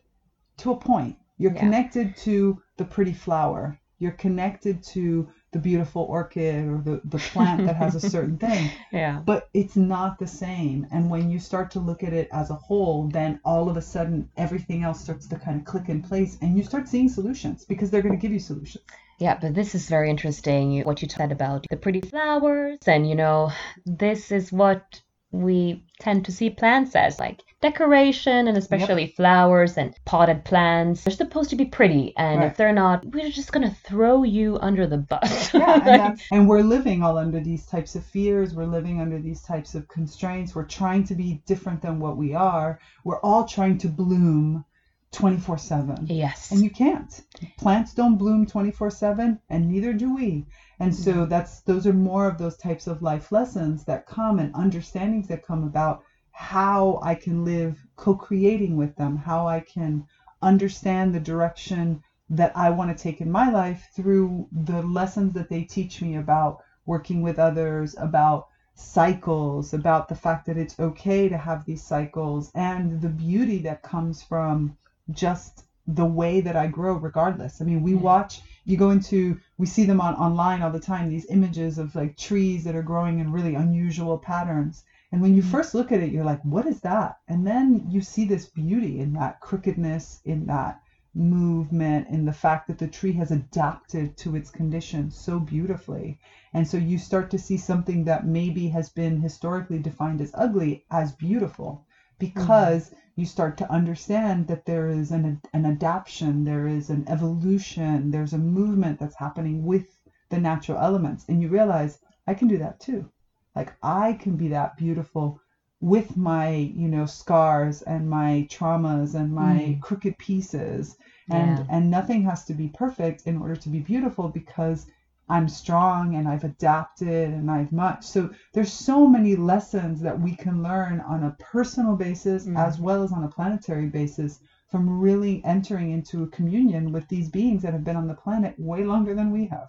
to 0.58 0.72
a 0.72 0.76
point 0.76 1.16
you're 1.38 1.52
Yeah. 1.52 1.60
connected 1.60 2.16
to 2.18 2.60
the 2.76 2.84
pretty 2.84 3.12
flower 3.12 3.78
you're 3.98 4.12
connected 4.12 4.82
to 4.82 5.28
the 5.52 5.58
beautiful 5.60 6.02
orchid 6.02 6.66
or 6.66 6.78
the, 6.78 7.00
the 7.04 7.18
plant 7.18 7.64
that 7.66 7.76
has 7.76 7.94
a 7.94 8.00
certain 8.14 8.38
thing 8.38 8.70
yeah 8.92 9.20
but 9.24 9.48
it's 9.54 9.76
not 9.76 10.18
the 10.18 10.26
same. 10.26 10.86
And 10.90 11.08
when 11.10 11.30
you 11.30 11.38
start 11.38 11.70
to 11.72 11.80
look 11.80 12.02
at 12.02 12.12
it 12.12 12.28
as 12.32 12.50
a 12.50 12.54
whole, 12.54 13.08
then 13.08 13.40
all 13.44 13.68
of 13.70 13.76
a 13.76 13.82
sudden 13.82 14.28
everything 14.36 14.82
else 14.82 15.00
starts 15.00 15.26
to 15.28 15.36
kind 15.38 15.58
of 15.60 15.64
click 15.64 15.88
in 15.88 16.02
place 16.02 16.36
and 16.42 16.56
you 16.56 16.62
start 16.62 16.88
seeing 16.88 17.08
solutions 17.08 17.64
because 17.64 17.90
they're 17.90 18.02
going 18.02 18.18
to 18.18 18.20
give 18.20 18.32
you 18.32 18.38
solutions. 18.40 18.84
Yeah, 19.18 19.38
but 19.40 19.54
this 19.54 19.74
is 19.74 19.88
very 19.88 20.10
interesting. 20.10 20.82
What 20.82 21.00
you 21.00 21.08
said 21.08 21.32
about 21.32 21.66
the 21.70 21.76
pretty 21.76 22.00
flowers, 22.00 22.78
and 22.86 23.08
you 23.08 23.14
know, 23.14 23.52
this 23.86 24.32
is 24.32 24.52
what 24.52 25.00
we 25.30 25.84
tend 26.00 26.24
to 26.26 26.32
see 26.32 26.50
plants 26.50 26.94
as 26.94 27.18
like 27.18 27.40
decoration, 27.68 28.46
and 28.48 28.56
especially 28.58 29.06
flowers 29.16 29.78
and 29.78 29.94
potted 30.04 30.44
plants. 30.44 31.04
They're 31.04 31.14
supposed 31.24 31.50
to 31.50 31.56
be 31.56 31.64
pretty, 31.78 32.12
and 32.16 32.40
Right. 32.40 32.46
if 32.50 32.56
they're 32.58 32.72
not, 32.84 33.04
we're 33.06 33.30
just 33.30 33.52
gonna 33.52 33.74
throw 33.88 34.22
you 34.22 34.58
under 34.68 34.86
the 34.86 34.98
bus. 34.98 35.52
Yeah, 35.62 35.74
and, 35.74 35.86
Like, 35.86 36.18
and 36.32 36.48
we're 36.48 36.62
living 36.76 37.02
all 37.02 37.16
under 37.16 37.40
these 37.40 37.64
types 37.66 37.94
of 37.94 38.04
fears. 38.04 38.54
We're 38.54 38.66
living 38.78 39.00
under 39.00 39.18
these 39.20 39.42
types 39.42 39.74
of 39.74 39.88
constraints. 39.88 40.54
We're 40.54 40.66
trying 40.80 41.04
to 41.04 41.14
be 41.14 41.42
different 41.46 41.80
than 41.82 42.00
what 42.00 42.16
we 42.16 42.34
are. 42.34 42.78
We're 43.04 43.20
all 43.20 43.44
trying 43.46 43.78
to 43.78 43.88
bloom 43.88 44.64
24 45.12 45.58
7. 45.58 46.06
yes. 46.08 46.50
And 46.50 46.60
you 46.62 46.70
can't. 46.70 47.12
Plants 47.56 47.94
don't 47.94 48.16
bloom 48.18 48.46
24/7 48.46 49.38
and 49.48 49.68
neither 49.70 49.92
do 49.92 50.14
we. 50.14 50.46
And 50.80 50.92
so 50.94 51.24
that's 51.24 51.60
those 51.60 51.86
are 51.86 51.92
more 52.10 52.26
of 52.28 52.36
those 52.36 52.56
types 52.56 52.86
of 52.88 53.00
life 53.00 53.30
lessons 53.30 53.84
that 53.84 54.06
come 54.06 54.38
and 54.40 54.52
understandings 54.54 55.28
that 55.28 55.46
come 55.46 55.62
about 55.64 56.02
how 56.34 56.98
I 57.02 57.14
can 57.14 57.44
live 57.44 57.86
co-creating 57.96 58.76
with 58.76 58.96
them, 58.96 59.16
how 59.16 59.46
I 59.46 59.60
can 59.60 60.04
understand 60.42 61.14
the 61.14 61.20
direction 61.20 62.02
that 62.28 62.56
I 62.56 62.70
want 62.70 62.96
to 62.96 63.02
take 63.02 63.20
in 63.20 63.30
my 63.30 63.50
life 63.50 63.88
through 63.94 64.48
the 64.50 64.82
lessons 64.82 65.34
that 65.34 65.48
they 65.48 65.62
teach 65.62 66.02
me 66.02 66.16
about 66.16 66.58
working 66.86 67.22
with 67.22 67.38
others, 67.38 67.94
about 67.98 68.48
cycles, 68.74 69.72
about 69.72 70.08
the 70.08 70.14
fact 70.16 70.46
that 70.46 70.58
it's 70.58 70.78
okay 70.80 71.28
to 71.28 71.38
have 71.38 71.64
these 71.64 71.82
cycles 71.82 72.50
and 72.54 73.00
the 73.00 73.08
beauty 73.08 73.58
that 73.58 73.82
comes 73.82 74.22
from 74.22 74.76
just 75.10 75.64
the 75.86 76.04
way 76.04 76.40
that 76.40 76.56
I 76.56 76.66
grow 76.66 76.96
regardless. 76.96 77.60
I 77.60 77.64
mean, 77.64 77.82
we 77.82 77.92
mm. 77.92 78.00
watch 78.00 78.40
you 78.64 78.76
go 78.76 78.90
into 78.90 79.38
we 79.58 79.66
see 79.66 79.84
them 79.84 80.00
on 80.00 80.14
online 80.14 80.62
all 80.62 80.70
the 80.70 80.80
time 80.80 81.08
these 81.08 81.26
images 81.30 81.78
of 81.78 81.94
like 81.94 82.16
trees 82.16 82.64
that 82.64 82.74
are 82.74 82.82
growing 82.82 83.18
in 83.20 83.30
really 83.30 83.54
unusual 83.54 84.18
patterns. 84.18 84.82
And 85.14 85.22
when 85.22 85.36
you 85.36 85.42
first 85.42 85.76
look 85.76 85.92
at 85.92 86.00
it, 86.00 86.10
you're 86.10 86.24
like, 86.24 86.42
what 86.42 86.66
is 86.66 86.80
that? 86.80 87.20
And 87.28 87.46
then 87.46 87.86
you 87.88 88.00
see 88.00 88.24
this 88.24 88.46
beauty 88.46 88.98
in 88.98 89.12
that 89.12 89.38
crookedness, 89.38 90.20
in 90.24 90.46
that 90.46 90.82
movement, 91.14 92.08
in 92.08 92.24
the 92.24 92.32
fact 92.32 92.66
that 92.66 92.78
the 92.78 92.88
tree 92.88 93.12
has 93.12 93.30
adapted 93.30 94.16
to 94.16 94.34
its 94.34 94.50
conditions 94.50 95.16
so 95.16 95.38
beautifully. 95.38 96.18
And 96.52 96.66
so 96.66 96.78
you 96.78 96.98
start 96.98 97.30
to 97.30 97.38
see 97.38 97.56
something 97.56 98.02
that 98.06 98.26
maybe 98.26 98.66
has 98.70 98.88
been 98.88 99.20
historically 99.20 99.78
defined 99.78 100.20
as 100.20 100.32
ugly 100.34 100.84
as 100.90 101.12
beautiful 101.12 101.86
because 102.18 102.86
mm-hmm. 102.86 103.20
you 103.20 103.26
start 103.26 103.56
to 103.58 103.70
understand 103.70 104.48
that 104.48 104.66
there 104.66 104.88
is 104.88 105.12
an, 105.12 105.40
an 105.52 105.64
adaptation, 105.64 106.42
there 106.42 106.66
is 106.66 106.90
an 106.90 107.04
evolution, 107.06 108.10
there's 108.10 108.32
a 108.32 108.38
movement 108.38 108.98
that's 108.98 109.14
happening 109.14 109.64
with 109.64 109.96
the 110.30 110.40
natural 110.40 110.78
elements. 110.78 111.24
And 111.28 111.40
you 111.40 111.46
realize, 111.46 112.00
I 112.26 112.34
can 112.34 112.48
do 112.48 112.58
that 112.58 112.80
too. 112.80 113.12
Like, 113.54 113.74
I 113.82 114.14
can 114.14 114.36
be 114.36 114.48
that 114.48 114.76
beautiful 114.76 115.40
with 115.80 116.16
my, 116.16 116.48
you 116.50 116.88
know, 116.88 117.06
scars 117.06 117.82
and 117.82 118.08
my 118.08 118.46
traumas 118.50 119.14
and 119.14 119.34
my 119.34 119.76
Mm. 119.76 119.82
crooked 119.82 120.18
pieces. 120.18 120.96
And, 121.30 121.60
Yeah. 121.60 121.68
and 121.68 121.90
nothing 121.90 122.22
has 122.22 122.44
to 122.46 122.54
be 122.54 122.68
perfect 122.68 123.22
in 123.26 123.36
order 123.36 123.56
to 123.56 123.68
be 123.68 123.80
beautiful 123.80 124.28
because 124.28 124.86
I'm 125.28 125.48
strong 125.48 126.14
and 126.14 126.28
I've 126.28 126.44
adapted 126.44 127.32
and 127.32 127.50
I've 127.50 127.72
much. 127.72 128.04
So 128.04 128.30
there's 128.52 128.72
so 128.72 129.06
many 129.06 129.34
lessons 129.36 130.00
that 130.00 130.18
we 130.20 130.34
can 130.34 130.62
learn 130.62 131.00
on 131.00 131.22
a 131.22 131.34
personal 131.38 131.94
basis 131.96 132.46
Mm. 132.46 132.54
as 132.54 132.80
well 132.80 133.02
as 133.02 133.12
on 133.12 133.24
a 133.24 133.28
planetary 133.28 133.88
basis 133.88 134.38
from 134.68 134.88
really 135.00 135.44
entering 135.44 135.90
into 135.90 136.22
a 136.22 136.28
communion 136.28 136.90
with 136.92 137.08
these 137.08 137.28
beings 137.30 137.62
that 137.62 137.72
have 137.74 137.84
been 137.84 137.96
on 137.96 138.06
the 138.06 138.14
planet 138.14 138.54
way 138.58 138.84
longer 138.84 139.14
than 139.14 139.30
we 139.30 139.46
have. 139.46 139.68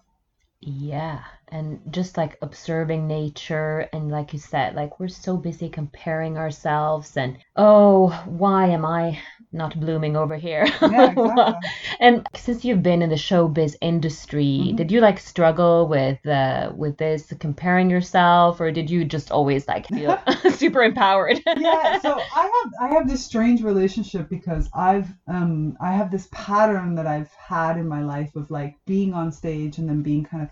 Yeah, 0.61 1.23
and 1.49 1.79
just 1.91 2.17
like 2.17 2.37
observing 2.41 3.07
nature, 3.07 3.87
and 3.93 4.09
like 4.11 4.33
you 4.33 4.39
said, 4.39 4.75
like 4.75 4.99
we're 4.99 5.07
so 5.07 5.37
busy 5.37 5.69
comparing 5.69 6.37
ourselves, 6.37 7.17
and 7.17 7.37
oh, 7.55 8.09
why 8.25 8.67
am 8.67 8.85
I 8.85 9.19
not 9.51 9.79
blooming 9.79 10.15
over 10.17 10.35
here? 10.35 10.65
Yeah, 10.81 11.11
exactly. 11.11 11.59
And 11.99 12.27
since 12.35 12.65
you've 12.65 12.83
been 12.83 13.01
in 13.01 13.09
the 13.09 13.15
showbiz 13.15 13.75
industry, 13.81 14.73
Mhm. 14.73 14.75
did 14.75 14.91
you 14.91 14.99
like 15.01 15.19
struggle 15.19 15.87
with 15.87 16.25
uh, 16.27 16.71
with 16.75 16.97
this 16.97 17.33
comparing 17.39 17.89
yourself, 17.89 18.59
or 18.59 18.71
did 18.71 18.89
you 18.89 19.05
just 19.05 19.31
always 19.31 19.67
like 19.67 19.87
feel 19.87 20.21
super 20.51 20.83
empowered? 20.83 21.41
yeah 21.53 21.93
so 21.93 22.27
i 22.35 22.41
have 22.43 22.71
i 22.81 22.93
have 22.93 23.07
this 23.07 23.23
strange 23.23 23.61
relationship 23.63 24.29
because 24.29 24.69
i've 24.73 25.07
um 25.27 25.75
i 25.81 25.91
have 25.93 26.11
this 26.11 26.27
pattern 26.31 26.95
that 26.95 27.07
i've 27.07 27.31
had 27.33 27.77
in 27.77 27.87
my 27.87 28.01
life 28.03 28.35
of 28.35 28.49
like 28.51 28.75
being 28.85 29.13
on 29.13 29.31
stage 29.31 29.77
and 29.77 29.87
then 29.89 30.01
being 30.01 30.23
kind 30.23 30.43
of 30.43 30.49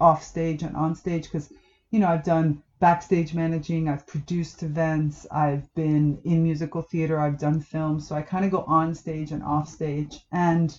off 0.00 0.22
stage 0.22 0.62
and 0.62 0.76
on 0.76 0.94
stage 0.94 1.24
because 1.24 1.52
you 1.90 1.98
know 1.98 2.08
i've 2.08 2.24
done 2.24 2.62
backstage 2.78 3.34
managing 3.34 3.88
i've 3.88 4.06
produced 4.06 4.62
events 4.62 5.26
i've 5.30 5.72
been 5.74 6.18
in 6.24 6.42
musical 6.42 6.82
theater 6.82 7.20
i've 7.20 7.38
done 7.38 7.60
films 7.60 8.06
so 8.06 8.14
i 8.14 8.22
kind 8.22 8.44
of 8.44 8.50
go 8.50 8.64
on 8.66 8.94
stage 8.94 9.32
and 9.32 9.42
off 9.42 9.68
stage. 9.68 10.26
And 10.32 10.78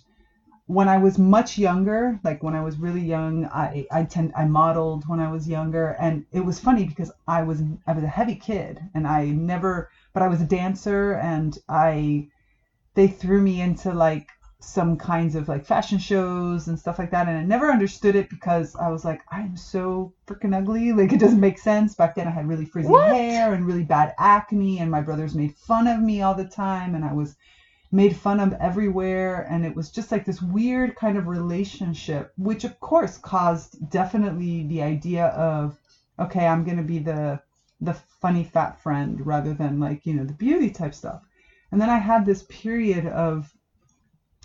when 0.68 0.88
I 0.88 0.98
was 0.98 1.18
much 1.18 1.58
younger, 1.58 2.20
like 2.24 2.44
when 2.44 2.56
I 2.56 2.62
was 2.62 2.78
really 2.78 3.02
young, 3.02 3.46
I 3.46 3.86
I 3.92 4.04
tend 4.04 4.32
I 4.36 4.46
modeled 4.46 5.04
when 5.08 5.20
I 5.20 5.30
was 5.30 5.48
younger, 5.48 5.98
and 6.00 6.26
it 6.32 6.40
was 6.42 6.60
funny 6.60 6.86
because 6.86 7.12
I 7.28 7.42
was 7.44 7.62
I 7.88 7.94
was 7.94 8.04
a 8.04 8.08
heavy 8.08 8.36
kid, 8.36 8.80
and 8.94 9.08
I 9.08 9.26
never, 9.26 9.90
but 10.14 10.24
I 10.24 10.28
was 10.28 10.42
a 10.42 10.46
dancer, 10.46 11.14
and 11.16 11.58
I 11.68 12.30
they 12.94 13.08
threw 13.08 13.42
me 13.42 13.62
into 13.62 13.94
like 13.94 14.28
some 14.64 14.98
kinds 14.98 15.36
of 15.36 15.48
like 15.48 15.66
fashion 15.66 15.98
shows 16.00 16.68
and 16.68 16.80
stuff 16.80 17.00
like 17.00 17.12
that, 17.12 17.28
and 17.28 17.38
I 17.38 17.44
never 17.44 17.72
understood 17.72 18.16
it 18.16 18.30
because 18.30 18.76
I 18.76 18.90
was 18.90 19.04
like 19.06 19.22
I'm 19.32 19.56
so 19.58 20.14
freaking 20.28 20.56
ugly, 20.56 20.92
like 20.94 21.14
it 21.14 21.20
doesn't 21.20 21.40
make 21.40 21.58
sense. 21.58 21.96
Back 21.96 22.16
then 22.16 22.28
I 22.28 22.32
had 22.32 22.48
really 22.48 22.66
frizzy 22.66 22.90
What? 22.90 23.08
hair 23.08 23.54
and 23.54 23.66
really 23.66 23.84
bad 23.84 24.14
acne, 24.20 24.80
and 24.80 24.92
my 24.92 25.02
brothers 25.02 25.36
made 25.36 25.54
fun 25.54 25.88
of 25.88 26.02
me 26.02 26.22
all 26.22 26.36
the 26.36 26.46
time, 26.46 26.96
and 26.96 27.06
I 27.06 27.14
was 27.14 27.36
made 27.92 28.16
fun 28.16 28.40
of 28.40 28.54
everywhere 28.54 29.46
and 29.50 29.66
it 29.66 29.76
was 29.76 29.90
just 29.90 30.12
like 30.12 30.26
this 30.26 30.42
weird 30.42 30.96
kind 30.96 31.18
of 31.18 31.28
relationship 31.28 32.32
which 32.38 32.64
of 32.64 32.80
course 32.80 33.18
caused 33.18 33.78
definitely 33.90 34.64
the 34.68 34.82
idea 34.82 35.28
of 35.28 35.78
okay 36.20 36.48
i'm 36.48 36.64
going 36.64 36.78
to 36.78 36.84
be 36.84 37.00
the 37.00 37.40
the 37.82 37.94
funny 38.22 38.44
fat 38.44 38.78
friend 38.80 39.26
rather 39.26 39.54
than 39.54 39.80
like 39.80 40.06
you 40.06 40.14
know 40.14 40.24
the 40.24 40.34
beauty 40.34 40.70
type 40.70 40.94
stuff 40.94 41.22
and 41.72 41.82
then 41.82 41.90
i 41.90 41.98
had 41.98 42.26
this 42.26 42.44
period 42.50 43.06
of 43.08 43.52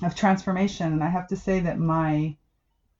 of 0.03 0.15
transformation. 0.15 0.93
And 0.93 1.03
i 1.05 1.09
have 1.09 1.27
to 1.29 1.37
say 1.37 1.61
that 1.61 1.79
my 1.79 2.35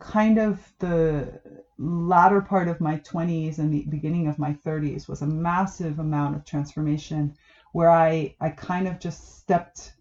kind 0.01 0.39
of 0.39 0.73
the 0.81 1.41
latter 1.79 2.41
part 2.41 2.69
of 2.69 2.81
my 2.81 2.99
20s 2.99 3.59
and 3.59 3.73
the 3.73 3.85
beginning 3.89 4.27
of 4.27 4.39
my 4.39 4.53
30s 4.53 5.09
was 5.09 5.23
a 5.23 5.27
massive 5.27 5.99
amount 5.99 6.35
of 6.37 6.45
transformation 6.45 7.33
where 7.73 7.91
i 7.91 8.35
i 8.41 8.51
kind 8.51 8.87
of 8.89 8.99
just 8.99 9.39
stepped 9.39 9.93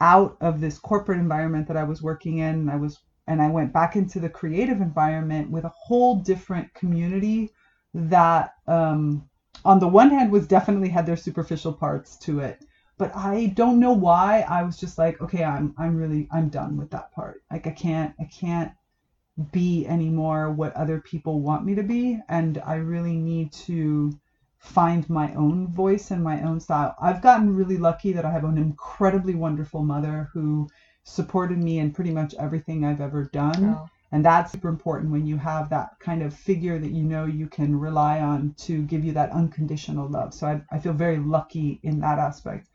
out 0.00 0.36
of 0.40 0.60
this 0.60 0.78
corporate 0.78 1.18
environment 1.18 1.66
that 1.68 1.76
I 1.76 1.84
was 1.84 2.02
working 2.02 2.38
in. 2.38 2.56
And 2.56 2.70
I 2.70 2.76
was 2.76 2.98
and 3.28 3.40
I 3.40 3.48
went 3.48 3.72
back 3.72 3.96
into 3.96 4.20
the 4.20 4.28
creative 4.28 4.80
environment 4.80 5.50
with 5.50 5.64
a 5.64 5.72
whole 5.74 6.16
different 6.16 6.72
community 6.74 7.50
that 7.94 8.50
um 8.66 9.24
on 9.64 9.78
the 9.78 9.88
one 9.88 10.10
hand 10.10 10.30
was 10.30 10.46
definitely 10.46 10.88
had 10.88 11.06
their 11.06 11.16
superficial 11.16 11.72
parts 11.72 12.16
to 12.18 12.40
it 12.40 12.64
but 12.98 13.14
I 13.16 13.46
don't 13.46 13.80
know 13.80 13.92
why 13.92 14.44
I 14.48 14.62
was 14.62 14.78
just 14.78 14.98
like 14.98 15.20
okay 15.20 15.44
I'm 15.44 15.74
I'm 15.78 15.96
really 15.96 16.28
I'm 16.32 16.48
done 16.48 16.76
with 16.76 16.90
that 16.90 17.12
part 17.12 17.42
like 17.50 17.66
I 17.66 17.70
can't 17.70 18.14
I 18.20 18.24
can't 18.24 18.72
be 19.50 19.86
anymore 19.86 20.50
what 20.50 20.74
other 20.74 21.00
people 21.00 21.40
want 21.40 21.64
me 21.64 21.74
to 21.74 21.82
be 21.82 22.20
and 22.28 22.60
I 22.64 22.74
really 22.74 23.16
need 23.16 23.52
to 23.52 24.12
find 24.62 25.10
my 25.10 25.34
own 25.34 25.66
voice 25.66 26.12
and 26.12 26.22
my 26.22 26.40
own 26.42 26.60
style. 26.60 26.94
I've 27.00 27.20
gotten 27.20 27.56
really 27.56 27.78
lucky 27.78 28.12
that 28.12 28.24
I 28.24 28.30
have 28.30 28.44
an 28.44 28.56
incredibly 28.56 29.34
wonderful 29.34 29.82
mother 29.82 30.30
who 30.32 30.68
supported 31.02 31.58
me 31.58 31.80
in 31.80 31.90
pretty 31.90 32.12
much 32.12 32.32
everything 32.34 32.84
I've 32.84 33.00
ever 33.00 33.24
done. 33.24 33.64
Oh. 33.64 33.88
And 34.12 34.24
that's 34.24 34.52
super 34.52 34.68
important 34.68 35.10
when 35.10 35.26
you 35.26 35.36
have 35.38 35.70
that 35.70 35.98
kind 35.98 36.22
of 36.22 36.32
figure 36.32 36.78
that 36.78 36.92
you 36.92 37.02
know 37.02 37.24
you 37.24 37.48
can 37.48 37.74
rely 37.74 38.20
on 38.20 38.54
to 38.58 38.82
give 38.82 39.04
you 39.04 39.12
that 39.12 39.32
unconditional 39.32 40.08
love. 40.08 40.32
So 40.32 40.46
I, 40.46 40.60
I 40.70 40.78
feel 40.78 40.92
very 40.92 41.18
lucky 41.18 41.80
in 41.82 41.98
that 42.00 42.20
aspect. 42.20 42.68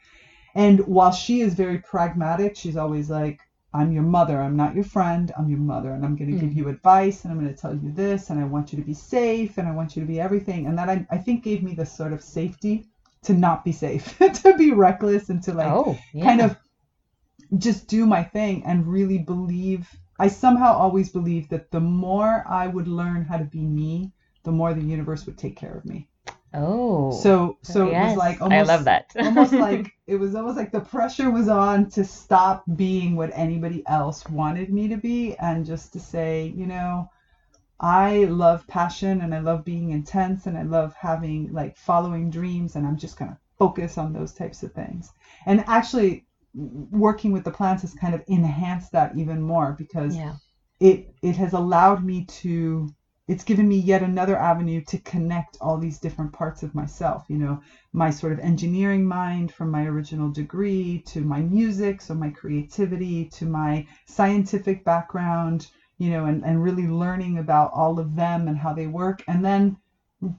And 0.57 0.81
while 0.87 1.11
she 1.13 1.41
is 1.41 1.55
very 1.55 1.79
pragmatic, 1.81 2.57
she's 2.57 2.77
always 2.77 3.09
like, 3.11 3.39
I'm 3.73 3.91
your 3.93 4.03
mother. 4.03 4.41
I'm 4.41 4.57
not 4.57 4.75
your 4.75 4.85
friend. 4.85 5.31
I'm 5.37 5.49
your 5.49 5.59
mother. 5.59 5.91
And 5.93 6.05
I'm 6.05 6.17
going 6.17 6.31
to 6.31 6.37
give 6.37 6.51
Mm. 6.53 6.57
you 6.57 6.69
advice 6.69 7.23
and 7.25 7.33
I'm 7.33 7.39
going 7.39 7.53
to 7.53 7.61
tell 7.61 7.75
you 7.75 7.91
this. 7.93 8.31
And 8.31 8.39
I 8.39 8.45
want 8.45 8.73
you 8.73 8.79
to 8.79 8.85
be 8.85 8.95
safe 8.95 9.59
and 9.59 9.67
I 9.67 9.73
want 9.73 9.95
you 9.95 10.01
to 10.01 10.07
be 10.07 10.19
everything. 10.21 10.67
And 10.67 10.77
that 10.79 10.89
I, 10.89 11.05
I 11.11 11.19
think 11.19 11.43
gave 11.43 11.63
me 11.63 11.75
this 11.75 11.93
sort 11.93 12.13
of 12.13 12.21
safety 12.23 12.83
to 13.23 13.33
not 13.35 13.63
be 13.65 13.73
safe, 13.73 14.17
to 14.43 14.55
be 14.57 14.71
reckless 14.73 15.29
and 15.29 15.43
to 15.43 15.53
like 15.53 15.67
oh, 15.73 15.95
yeah. 16.13 16.25
kind 16.25 16.41
of 16.41 16.55
just 17.57 17.87
do 17.87 18.05
my 18.05 18.23
thing 18.23 18.63
and 18.65 18.87
really 18.87 19.19
believe 19.19 19.87
I 20.19 20.27
somehow 20.29 20.73
always 20.73 21.11
believed 21.11 21.51
that 21.51 21.69
the 21.71 21.81
more 21.81 22.43
I 22.47 22.67
would 22.67 22.87
learn 22.87 23.23
how 23.23 23.37
to 23.37 23.45
be 23.45 23.65
me, 23.65 24.11
the 24.43 24.51
more 24.51 24.73
the 24.73 24.83
universe 24.83 25.25
would 25.27 25.37
take 25.37 25.55
care 25.55 25.75
of 25.77 25.85
me. 25.85 26.07
Oh. 26.53 27.11
So 27.11 27.31
oh, 27.31 27.57
so 27.61 27.87
it 27.89 27.93
was 27.93 28.17
like 28.17 28.41
almost 28.41 28.69
I 28.69 28.73
love 28.73 28.85
that. 28.85 29.11
almost 29.19 29.53
like 29.67 29.91
it 30.07 30.15
was 30.15 30.35
almost 30.35 30.57
like 30.57 30.71
the 30.71 30.79
pressure 30.79 31.29
was 31.29 31.47
on 31.47 31.89
to 31.91 32.03
stop 32.05 32.63
being 32.75 33.15
what 33.15 33.31
anybody 33.33 33.83
else 33.87 34.27
wanted 34.29 34.71
me 34.71 34.87
to 34.89 34.97
be 34.97 35.35
and 35.35 35.65
just 35.65 35.93
to 35.93 35.99
say, 35.99 36.53
you 36.55 36.65
know, 36.65 37.09
I 37.79 38.25
love 38.25 38.65
passion 38.67 39.21
and 39.21 39.35
I 39.35 39.39
love 39.39 39.63
being 39.63 39.91
intense 39.91 40.47
and 40.47 40.57
I 40.57 40.63
love 40.63 40.93
having 40.99 41.51
like 41.53 41.77
following 41.77 42.29
dreams 42.29 42.75
and 42.75 42.87
I'm 42.87 42.97
just 42.97 43.19
going 43.19 43.31
to 43.31 43.37
focus 43.59 43.97
on 43.97 44.13
those 44.13 44.33
types 44.33 44.63
of 44.63 44.73
things. 44.73 45.11
And 45.45 45.63
actually 45.67 46.25
working 46.53 47.31
with 47.31 47.43
the 47.43 47.51
plants 47.51 47.83
has 47.83 47.93
kind 47.93 48.15
of 48.15 48.23
enhanced 48.27 48.91
that 48.93 49.15
even 49.15 49.41
more 49.41 49.75
because 49.77 50.15
yeah. 50.15 50.35
it 50.79 51.13
it 51.21 51.35
has 51.35 51.53
allowed 51.53 52.03
me 52.03 52.25
to 52.25 52.89
it's 53.27 53.43
given 53.43 53.67
me 53.67 53.77
yet 53.77 54.01
another 54.01 54.37
avenue 54.37 54.81
to 54.87 54.97
connect 54.99 55.57
all 55.59 55.77
these 55.77 55.99
different 55.99 56.31
parts 56.31 56.63
of 56.63 56.73
myself 56.73 57.23
you 57.29 57.37
know 57.37 57.59
my 57.93 58.09
sort 58.09 58.31
of 58.31 58.39
engineering 58.39 59.05
mind 59.05 59.51
from 59.51 59.69
my 59.69 59.85
original 59.85 60.29
degree 60.31 61.01
to 61.05 61.23
my 61.23 61.41
music 61.41 62.01
so 62.01 62.13
my 62.13 62.29
creativity 62.29 63.25
to 63.25 63.45
my 63.45 63.85
scientific 64.05 64.83
background 64.85 65.67
you 65.97 66.09
know 66.09 66.25
and, 66.25 66.43
and 66.45 66.63
really 66.63 66.87
learning 66.87 67.37
about 67.37 67.69
all 67.73 67.99
of 67.99 68.15
them 68.15 68.47
and 68.47 68.57
how 68.57 68.73
they 68.73 68.87
work 68.87 69.21
and 69.27 69.43
then 69.43 69.75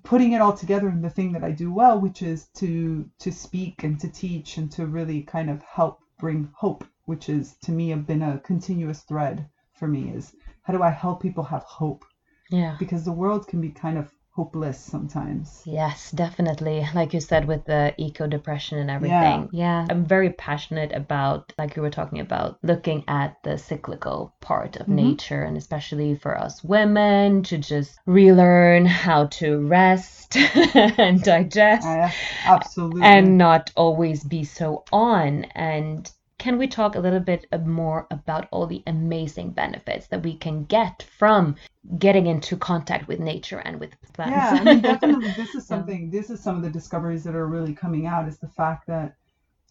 putting 0.02 0.32
it 0.32 0.40
all 0.40 0.52
together 0.52 0.88
in 0.88 1.02
the 1.02 1.10
thing 1.10 1.32
that 1.32 1.44
i 1.44 1.50
do 1.50 1.70
well 1.70 2.00
which 2.00 2.22
is 2.22 2.46
to 2.54 3.04
to 3.18 3.30
speak 3.30 3.84
and 3.84 4.00
to 4.00 4.08
teach 4.08 4.56
and 4.56 4.70
to 4.70 4.86
really 4.86 5.22
kind 5.22 5.50
of 5.50 5.62
help 5.62 5.98
bring 6.18 6.48
hope 6.54 6.84
which 7.04 7.28
is 7.28 7.56
to 7.62 7.72
me 7.72 7.88
have 7.88 8.06
been 8.06 8.22
a 8.22 8.38
continuous 8.40 9.02
thread 9.02 9.46
for 9.72 9.88
me 9.88 10.10
is 10.10 10.32
how 10.62 10.72
do 10.74 10.82
I 10.82 10.90
help 10.90 11.22
people 11.22 11.44
have 11.44 11.62
hope? 11.62 12.04
Yeah. 12.50 12.76
Because 12.78 13.04
the 13.04 13.12
world 13.12 13.46
can 13.48 13.60
be 13.60 13.70
kind 13.70 13.98
of 13.98 14.10
hopeless 14.30 14.78
sometimes. 14.78 15.62
Yes, 15.66 16.12
definitely. 16.12 16.86
Like 16.94 17.12
you 17.12 17.20
said, 17.20 17.46
with 17.48 17.64
the 17.64 17.92
eco 17.98 18.28
depression 18.28 18.78
and 18.78 18.88
everything. 18.88 19.48
Yeah. 19.52 19.84
I'm 19.90 20.04
very 20.06 20.30
passionate 20.30 20.92
about, 20.92 21.52
like 21.58 21.74
you 21.74 21.82
were 21.82 21.90
talking 21.90 22.20
about, 22.20 22.58
looking 22.62 23.02
at 23.08 23.36
the 23.42 23.58
cyclical 23.58 24.34
part 24.40 24.76
of 24.76 24.86
Mhm. 24.86 24.94
nature, 24.94 25.42
and 25.42 25.56
especially 25.56 26.14
for 26.14 26.38
us 26.38 26.62
women 26.62 27.42
to 27.44 27.58
just 27.58 27.98
relearn 28.06 28.86
how 28.86 29.26
to 29.26 29.58
rest 29.66 30.36
and 30.98 31.20
digest 31.22 31.86
I, 31.86 32.14
absolutely. 32.46 33.02
and 33.02 33.38
not 33.38 33.72
always 33.76 34.22
be 34.22 34.44
so 34.44 34.84
on. 34.92 35.44
And 35.56 36.08
can 36.38 36.58
we 36.58 36.68
talk 36.68 36.94
a 36.94 37.00
little 37.00 37.18
bit 37.32 37.46
more 37.66 38.06
about 38.12 38.46
all 38.52 38.68
the 38.68 38.84
amazing 38.86 39.50
benefits 39.50 40.06
that 40.08 40.22
we 40.22 40.36
can 40.36 40.64
get 40.64 41.02
from 41.18 41.56
getting 41.98 42.26
into 42.26 42.56
contact 42.56 43.08
with 43.08 43.20
nature 43.20 43.58
and 43.58 43.80
with 43.80 43.90
plants? 44.14 44.24
yeah, 44.24 44.56
I 44.56 44.64
mean 44.64 44.82
definitely 44.82 45.32
this 45.36 45.54
is 45.54 45.66
something 45.66 46.10
this 46.10 46.30
is 46.30 46.40
some 46.42 46.56
of 46.56 46.62
the 46.62 46.70
discoveries 46.70 47.24
that 47.24 47.34
are 47.34 47.48
really 47.48 47.74
coming 47.74 48.06
out 48.06 48.28
is 48.28 48.38
the 48.38 48.48
fact 48.48 48.86
that 48.88 49.14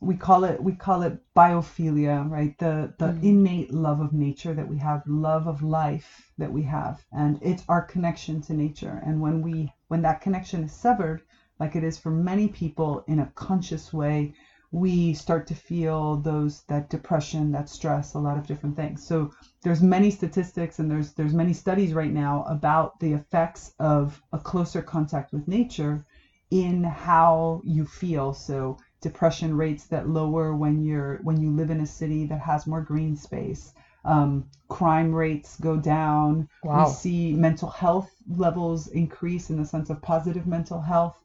we 0.02 0.16
call 0.16 0.44
it 0.46 0.62
we 0.64 0.74
call 0.76 1.04
it 1.04 1.20
biophilia, 1.36 2.30
right? 2.30 2.58
The 2.60 2.94
the 3.00 3.16
Mm. 3.16 3.22
innate 3.22 3.74
love 3.74 4.02
of 4.02 4.14
nature 4.14 4.54
that 4.54 4.68
we 4.70 4.78
have, 4.80 5.04
love 5.08 5.48
of 5.48 5.64
life 5.64 6.32
that 6.38 6.52
we 6.52 6.64
have. 6.64 7.04
And 7.14 7.40
it's 7.42 7.64
our 7.70 7.82
connection 7.84 8.42
to 8.44 8.54
nature. 8.54 9.02
And 9.06 9.22
when 9.22 9.42
we 9.42 9.74
when 9.90 10.04
that 10.04 10.22
connection 10.22 10.64
is 10.64 10.74
severed, 10.74 11.22
like 11.60 11.76
it 11.76 11.84
is 11.84 11.98
for 11.98 12.12
many 12.12 12.48
people 12.50 13.04
in 13.08 13.20
a 13.20 13.32
conscious 13.36 13.94
way, 13.94 14.34
we 14.72 15.14
start 15.14 15.48
to 15.48 15.56
feel 15.56 16.18
those 16.18 16.64
that 16.64 16.90
depression, 16.90 17.52
that 17.52 17.70
stress, 17.70 18.14
a 18.14 18.20
lot 18.20 18.38
of 18.38 18.48
different 18.48 18.76
things. 18.76 19.06
So 19.06 19.32
there's 19.62 19.82
many 19.82 20.12
statistics 20.12 20.80
and 20.80 20.92
there's 20.92 21.14
there's 21.14 21.34
many 21.34 21.54
studies 21.54 21.94
right 21.94 22.12
now 22.12 22.44
about 22.44 23.00
the 23.00 23.14
effects 23.14 23.74
of 23.80 24.22
a 24.34 24.40
closer 24.40 24.82
contact 24.82 25.32
with 25.32 25.48
nature 25.48 26.06
in 26.52 26.84
how 26.84 27.62
you 27.64 27.86
feel. 27.86 28.34
So 28.34 28.78
depression 29.02 29.56
rates 29.56 29.86
that 29.86 30.10
lower 30.10 30.56
when 30.56 30.84
you're 30.84 31.18
when 31.24 31.40
you 31.40 31.52
live 31.52 31.70
in 31.70 31.82
a 31.82 31.86
city 31.86 32.26
that 32.26 32.40
has 32.42 32.68
more 32.68 32.82
green 32.82 33.16
space. 33.16 33.74
Um, 34.04 34.46
crime 34.70 35.14
rates 35.14 35.60
go 35.60 35.78
down. 35.78 36.48
Wow. 36.64 36.88
We 36.88 36.94
see 36.94 37.34
mental 37.34 37.70
health 37.70 38.10
levels 38.30 38.88
increase 38.88 39.50
in 39.50 39.58
the 39.58 39.66
sense 39.66 39.90
of 39.90 40.02
positive 40.02 40.48
mental 40.48 40.80
health. 40.80 41.22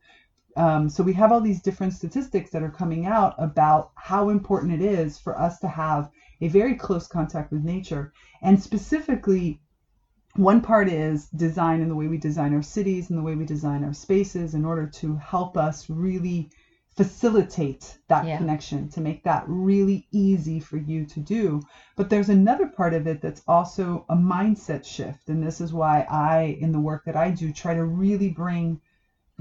Um, 0.56 0.88
so 0.88 1.02
we 1.02 1.12
have 1.14 1.32
all 1.32 1.40
these 1.40 1.62
different 1.62 1.92
statistics 1.94 2.50
that 2.50 2.62
are 2.62 2.70
coming 2.70 3.06
out 3.06 3.34
about 3.38 3.90
how 3.96 4.28
important 4.28 4.72
it 4.72 4.82
is 4.82 5.18
for 5.18 5.38
us 5.38 5.58
to 5.60 5.68
have 5.68 6.08
a 6.40 6.48
very 6.48 6.74
close 6.74 7.06
contact 7.06 7.52
with 7.52 7.64
nature. 7.64 8.12
And 8.42 8.60
specifically, 8.60 9.60
one 10.36 10.60
part 10.60 10.88
is 10.88 11.28
design 11.36 11.82
and 11.82 11.90
the 11.90 11.94
way 11.94 12.08
we 12.08 12.18
design 12.18 12.54
our 12.54 12.62
cities 12.62 13.10
and 13.10 13.18
the 13.18 13.22
way 13.22 13.34
we 13.34 13.44
design 13.44 13.84
our 13.84 13.92
spaces 13.92 14.54
in 14.54 14.64
order 14.64 14.86
to 14.86 15.16
help 15.16 15.56
us 15.56 15.88
really 15.90 16.48
facilitate 16.96 17.98
that 18.08 18.24
Yeah. 18.24 18.36
connection, 18.36 18.88
to 18.90 19.00
make 19.00 19.22
that 19.24 19.44
really 19.46 20.06
easy 20.12 20.60
for 20.60 20.76
you 20.76 21.04
to 21.06 21.20
do. 21.20 21.60
But 21.96 22.10
there's 22.10 22.28
another 22.28 22.66
part 22.66 22.92
of 22.92 23.06
it 23.06 23.20
that's 23.22 23.42
also 23.46 24.04
a 24.10 24.14
mindset 24.14 24.84
shift. 24.84 25.28
And 25.28 25.42
this 25.42 25.60
is 25.60 25.72
why 25.72 26.04
I, 26.08 26.56
in 26.60 26.72
the 26.72 26.80
work 26.80 27.02
that 27.06 27.16
I 27.16 27.30
do, 27.30 27.50
try 27.50 27.72
to 27.74 27.84
really 27.84 28.28
bring 28.28 28.78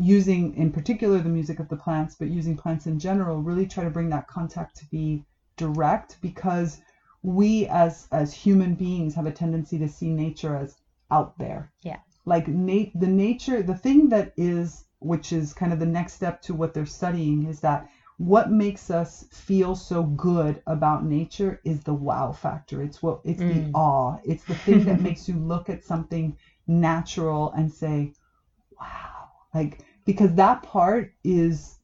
using 0.02 0.56
in 0.56 0.72
particular 0.72 1.22
the 1.22 1.30
music 1.30 1.60
of 1.60 1.70
the 1.70 1.76
plants, 1.76 2.16
but 2.20 2.30
using 2.30 2.56
plants 2.58 2.88
in 2.88 3.00
general, 3.00 3.42
really 3.42 3.66
try 3.68 3.84
to 3.84 3.90
bring 3.90 4.10
that 4.10 4.28
contact 4.28 4.76
to 4.78 4.86
be 4.90 5.24
direct 5.58 6.18
because 6.22 6.80
we 7.24 7.68
as 7.68 8.08
as 8.12 8.34
human 8.34 8.76
beings 8.76 9.14
have 9.14 9.28
a 9.28 9.32
tendency 9.32 9.78
to 9.78 9.88
see 9.88 10.10
nature 10.10 10.56
as 10.56 10.76
out 11.12 11.38
there. 11.38 11.70
Yeah. 11.84 11.98
Like 12.26 12.48
nat- 12.48 12.92
the 12.96 13.08
nature, 13.08 13.62
the 13.62 13.76
thing 13.76 14.10
that 14.10 14.34
is, 14.38 14.86
which 15.00 15.32
is 15.34 15.54
kind 15.54 15.72
of 15.74 15.80
the 15.80 15.86
next 15.86 16.14
step 16.14 16.42
to 16.44 16.56
what 16.56 16.74
they're 16.74 16.86
studying, 16.86 17.44
is 17.44 17.60
that 17.62 17.88
what 18.18 18.52
makes 18.52 18.90
us 18.92 19.26
feel 19.32 19.76
so 19.76 20.04
good 20.04 20.62
about 20.68 21.04
nature 21.04 21.60
is 21.64 21.82
the 21.82 21.94
wow 21.94 22.32
factor. 22.32 22.82
It's 22.82 23.02
what 23.04 23.20
it's 23.24 23.42
Mm. 23.42 23.48
the 23.48 23.70
awe. 23.74 24.18
It's 24.24 24.46
the 24.46 24.56
thing 24.56 24.86
that 24.86 25.00
makes 25.08 25.28
you 25.28 25.38
look 25.38 25.70
at 25.70 25.84
something 25.84 26.36
natural 26.68 27.52
and 27.52 27.72
say, 27.72 28.14
wow. 28.80 29.28
Like 29.54 29.84
because 30.06 30.34
that 30.36 30.64
part 30.64 31.10
is 31.24 31.78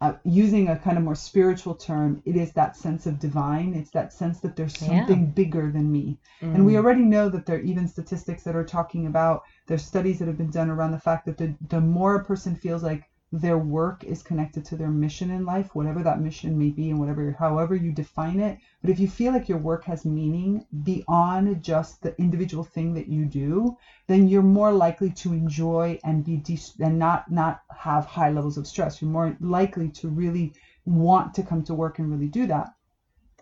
uh, 0.00 0.14
using 0.24 0.68
a 0.68 0.76
kind 0.78 0.98
of 0.98 1.04
more 1.04 1.14
spiritual 1.16 1.74
term, 1.74 2.20
it 2.26 2.36
is 2.36 2.52
that 2.52 2.76
sense 2.76 3.06
of 3.06 3.18
divine. 3.18 3.74
It's 3.74 3.90
that 3.92 4.12
sense 4.12 4.40
that 4.40 4.56
there's 4.56 4.78
Yeah. 4.80 5.06
something 5.06 5.32
bigger 5.32 5.70
than 5.72 5.90
me. 5.92 6.18
And 6.54 6.64
we 6.66 6.76
Mm. 6.76 6.78
already 6.78 7.04
know 7.04 7.28
that 7.30 7.46
there 7.46 7.56
are 7.56 7.60
even 7.60 7.88
statistics 7.88 8.44
that 8.44 8.56
are 8.56 8.64
talking 8.64 9.06
about 9.06 9.40
there's 9.68 9.84
studies 9.84 10.18
that 10.20 10.28
have 10.28 10.38
been 10.38 10.50
done 10.50 10.70
around 10.70 10.92
the 10.92 10.98
fact 10.98 11.26
that 11.26 11.38
the, 11.38 11.56
the 11.70 11.80
more 11.80 12.16
a 12.16 12.24
person 12.24 12.56
feels 12.56 12.82
like 12.82 13.02
their 13.40 13.58
work 13.58 14.04
is 14.04 14.22
connected 14.22 14.64
to 14.64 14.76
their 14.76 14.90
mission 14.90 15.30
in 15.30 15.44
life, 15.44 15.74
whatever 15.74 16.02
that 16.04 16.20
mission 16.20 16.56
may 16.56 16.70
be 16.70 16.90
and 16.90 17.00
whatever 17.00 17.32
however 17.36 17.74
you 17.74 17.90
define 17.90 18.38
it. 18.38 18.58
But 18.80 18.90
if 18.90 19.00
you 19.00 19.08
feel 19.08 19.32
like 19.32 19.48
your 19.48 19.58
work 19.58 19.84
has 19.84 20.04
meaning 20.04 20.64
beyond 20.84 21.60
just 21.60 22.00
the 22.02 22.14
individual 22.20 22.62
thing 22.62 22.94
that 22.94 23.08
you 23.08 23.24
do, 23.24 23.74
then 24.06 24.28
you're 24.28 24.42
more 24.42 24.72
likely 24.72 25.10
to 25.10 25.32
enjoy 25.32 25.98
and 26.04 26.24
be 26.24 26.36
de- 26.36 26.58
and 26.78 26.96
not 26.98 27.28
not 27.28 27.58
have 27.76 28.04
high 28.04 28.30
levels 28.30 28.56
of 28.56 28.68
stress. 28.68 29.00
You're 29.00 29.10
more 29.10 29.36
likely 29.40 29.88
to 29.90 30.08
really 30.08 30.52
want 30.86 31.34
to 31.34 31.42
come 31.42 31.62
to 31.64 31.74
work 31.74 31.98
and 31.98 32.08
really 32.10 32.28
do 32.28 32.46
that. 32.46 32.70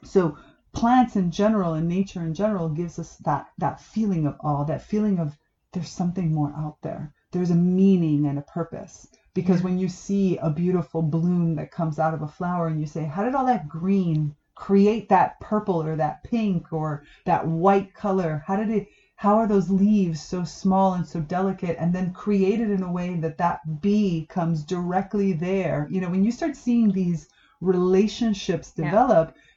So 0.05 0.37
plants 0.73 1.17
in 1.17 1.31
general 1.31 1.75
and 1.75 1.87
nature 1.87 2.23
in 2.23 2.33
general 2.33 2.71
gives 2.71 2.99
us 2.99 3.17
that 3.25 3.45
that 3.59 3.79
feeling 3.79 4.25
of 4.25 4.37
awe, 4.41 4.65
that 4.65 4.81
feeling 4.81 5.19
of 5.19 5.37
there's 5.73 5.91
something 5.91 6.33
more 6.33 6.53
out 6.57 6.77
there. 6.83 7.11
There's 7.33 7.51
a 7.51 7.57
meaning 7.57 8.27
and 8.27 8.39
a 8.39 8.43
purpose. 8.43 9.07
Because 9.35 9.63
when 9.63 9.79
you 9.79 9.89
see 9.89 10.37
a 10.39 10.51
beautiful 10.51 11.03
bloom 11.03 11.55
that 11.57 11.71
comes 11.71 11.99
out 11.99 12.15
of 12.15 12.23
a 12.23 12.29
flower 12.29 12.67
and 12.69 12.79
you 12.81 12.87
say, 12.87 13.05
how 13.05 13.23
did 13.23 13.35
all 13.35 13.45
that 13.47 13.69
green 13.69 14.35
create 14.55 15.09
that 15.09 15.41
purple 15.41 15.83
or 15.83 15.97
that 15.97 16.23
pink 16.23 16.73
or 16.73 17.03
that 17.25 17.47
white 17.47 17.93
color? 17.95 18.43
How 18.47 18.57
did 18.57 18.71
it 18.71 18.87
how 19.17 19.37
are 19.37 19.47
those 19.47 19.71
leaves 19.71 20.21
so 20.21 20.43
small 20.45 20.95
and 20.95 21.07
so 21.07 21.21
delicate 21.21 21.77
and 21.79 21.95
then 21.95 22.11
created 22.13 22.71
in 22.71 22.83
a 22.83 22.91
way 22.91 23.15
that 23.17 23.37
that 23.39 23.61
bee 23.81 24.27
comes 24.29 24.65
directly 24.65 25.33
there 25.33 25.87
you 25.91 26.01
know 26.01 26.09
when 26.09 26.25
you 26.25 26.31
start 26.33 26.57
seeing 26.57 26.91
these 26.93 27.27
relationships 27.61 28.73
Yeah. 28.77 28.97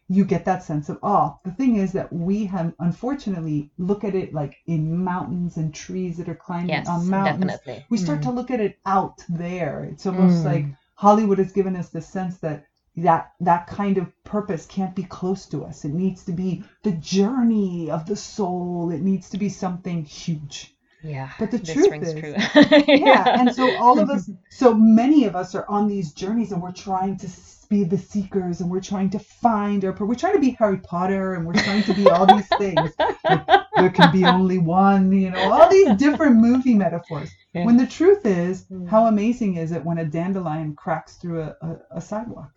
Develop 0.07 0.17
you 0.17 0.25
get 0.25 0.45
that 0.45 0.63
sense 0.63 0.89
of 0.89 0.99
awe 1.03 1.35
the 1.43 1.51
thing 1.51 1.77
is 1.77 1.91
that 1.93 2.11
we 2.13 2.45
have 2.45 2.73
unfortunately 2.79 3.71
look 3.77 4.03
at 4.03 4.15
it 4.15 4.33
like 4.33 4.55
in 4.67 5.03
mountains 5.03 5.57
and 5.57 5.73
trees 5.73 6.17
that 6.17 6.29
are 6.29 6.35
climbing 6.35 6.69
Yes, 6.69 6.87
on 6.87 7.09
mountains 7.09 7.51
definitely. 7.51 7.85
we 7.89 7.97
start 7.97 8.19
Mm. 8.19 8.23
to 8.23 8.31
look 8.31 8.51
at 8.51 8.59
it 8.59 8.77
out 8.85 9.23
there 9.29 9.83
it's 9.91 10.05
almost 10.05 10.43
Mm. 10.43 10.45
like 10.45 10.65
hollywood 10.95 11.39
has 11.39 11.51
given 11.51 11.75
us 11.75 11.89
this 11.89 12.07
sense 12.07 12.37
that 12.37 12.65
that 12.97 13.31
that 13.41 13.67
kind 13.67 13.97
of 13.97 14.07
purpose 14.23 14.65
can't 14.65 14.95
be 14.95 15.03
close 15.03 15.47
to 15.47 15.65
us 15.65 15.83
it 15.85 15.93
needs 15.93 16.23
to 16.25 16.31
be 16.31 16.63
the 16.83 16.91
journey 16.91 17.89
of 17.91 18.05
the 18.05 18.15
soul 18.15 18.91
it 18.91 19.01
needs 19.01 19.29
to 19.31 19.37
be 19.37 19.49
something 19.49 20.03
huge 20.05 20.71
Yeah. 21.03 21.29
But 21.37 21.51
the 21.51 21.57
this 21.59 21.73
truth 21.73 21.91
rings 21.91 22.07
is- 22.07 22.19
true. 22.19 22.35
yeah 22.87 23.39
and 23.39 23.53
so 23.53 23.75
all 23.77 23.99
of 23.99 24.09
us 24.15 24.29
so 24.49 24.73
many 24.73 25.25
of 25.25 25.35
us 25.35 25.53
are 25.55 25.65
on 25.69 25.87
these 25.87 26.13
journeys 26.13 26.51
and 26.51 26.61
we're 26.63 26.71
trying 26.71 27.17
to 27.17 27.27
s- 27.27 27.54
be 27.69 27.83
the 27.83 27.97
seekers 27.97 28.61
and 28.61 28.69
we're 28.69 28.81
trying 28.81 29.09
to 29.09 29.19
find 29.19 29.83
our 29.85 29.93
we're 29.99 30.15
trying 30.15 30.33
to 30.33 30.39
be 30.39 30.51
harry 30.51 30.77
potter 30.77 31.33
and 31.33 31.45
we're 31.45 31.53
trying 31.53 31.83
to 31.83 31.93
be 31.93 32.09
all 32.09 32.25
these 32.25 32.47
things 32.57 32.91
Like, 33.23 33.45
there 33.77 33.89
can 33.89 34.11
be 34.11 34.25
only 34.25 34.57
one 34.57 35.11
you 35.11 35.29
know 35.31 35.51
all 35.51 35.69
these 35.69 35.95
different 35.97 36.37
movie 36.37 36.73
metaphors 36.73 37.29
Yeah. 37.53 37.65
when 37.65 37.77
the 37.77 37.87
truth 37.87 38.25
is 38.25 38.65
Mm. 38.65 38.87
how 38.89 39.05
amazing 39.07 39.57
is 39.57 39.71
it 39.71 39.83
when 39.83 39.97
a 39.97 40.05
dandelion 40.05 40.75
cracks 40.75 41.15
through 41.17 41.41
a, 41.41 41.55
a, 41.61 41.77
a 41.97 42.01
sidewalk 42.01 42.51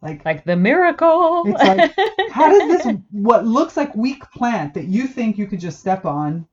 like 0.00 0.24
like 0.24 0.44
the 0.44 0.56
miracle. 0.56 1.44
It's 1.46 1.62
like, 1.62 1.94
how 2.32 2.48
does 2.48 2.68
this 2.68 2.96
what 3.12 3.46
looks 3.46 3.76
like 3.76 3.94
weak 3.94 4.22
plant 4.32 4.74
that 4.74 4.86
you 4.86 5.06
think 5.06 5.38
you 5.38 5.46
could 5.46 5.60
just 5.60 5.78
step 5.78 6.04
on 6.04 6.44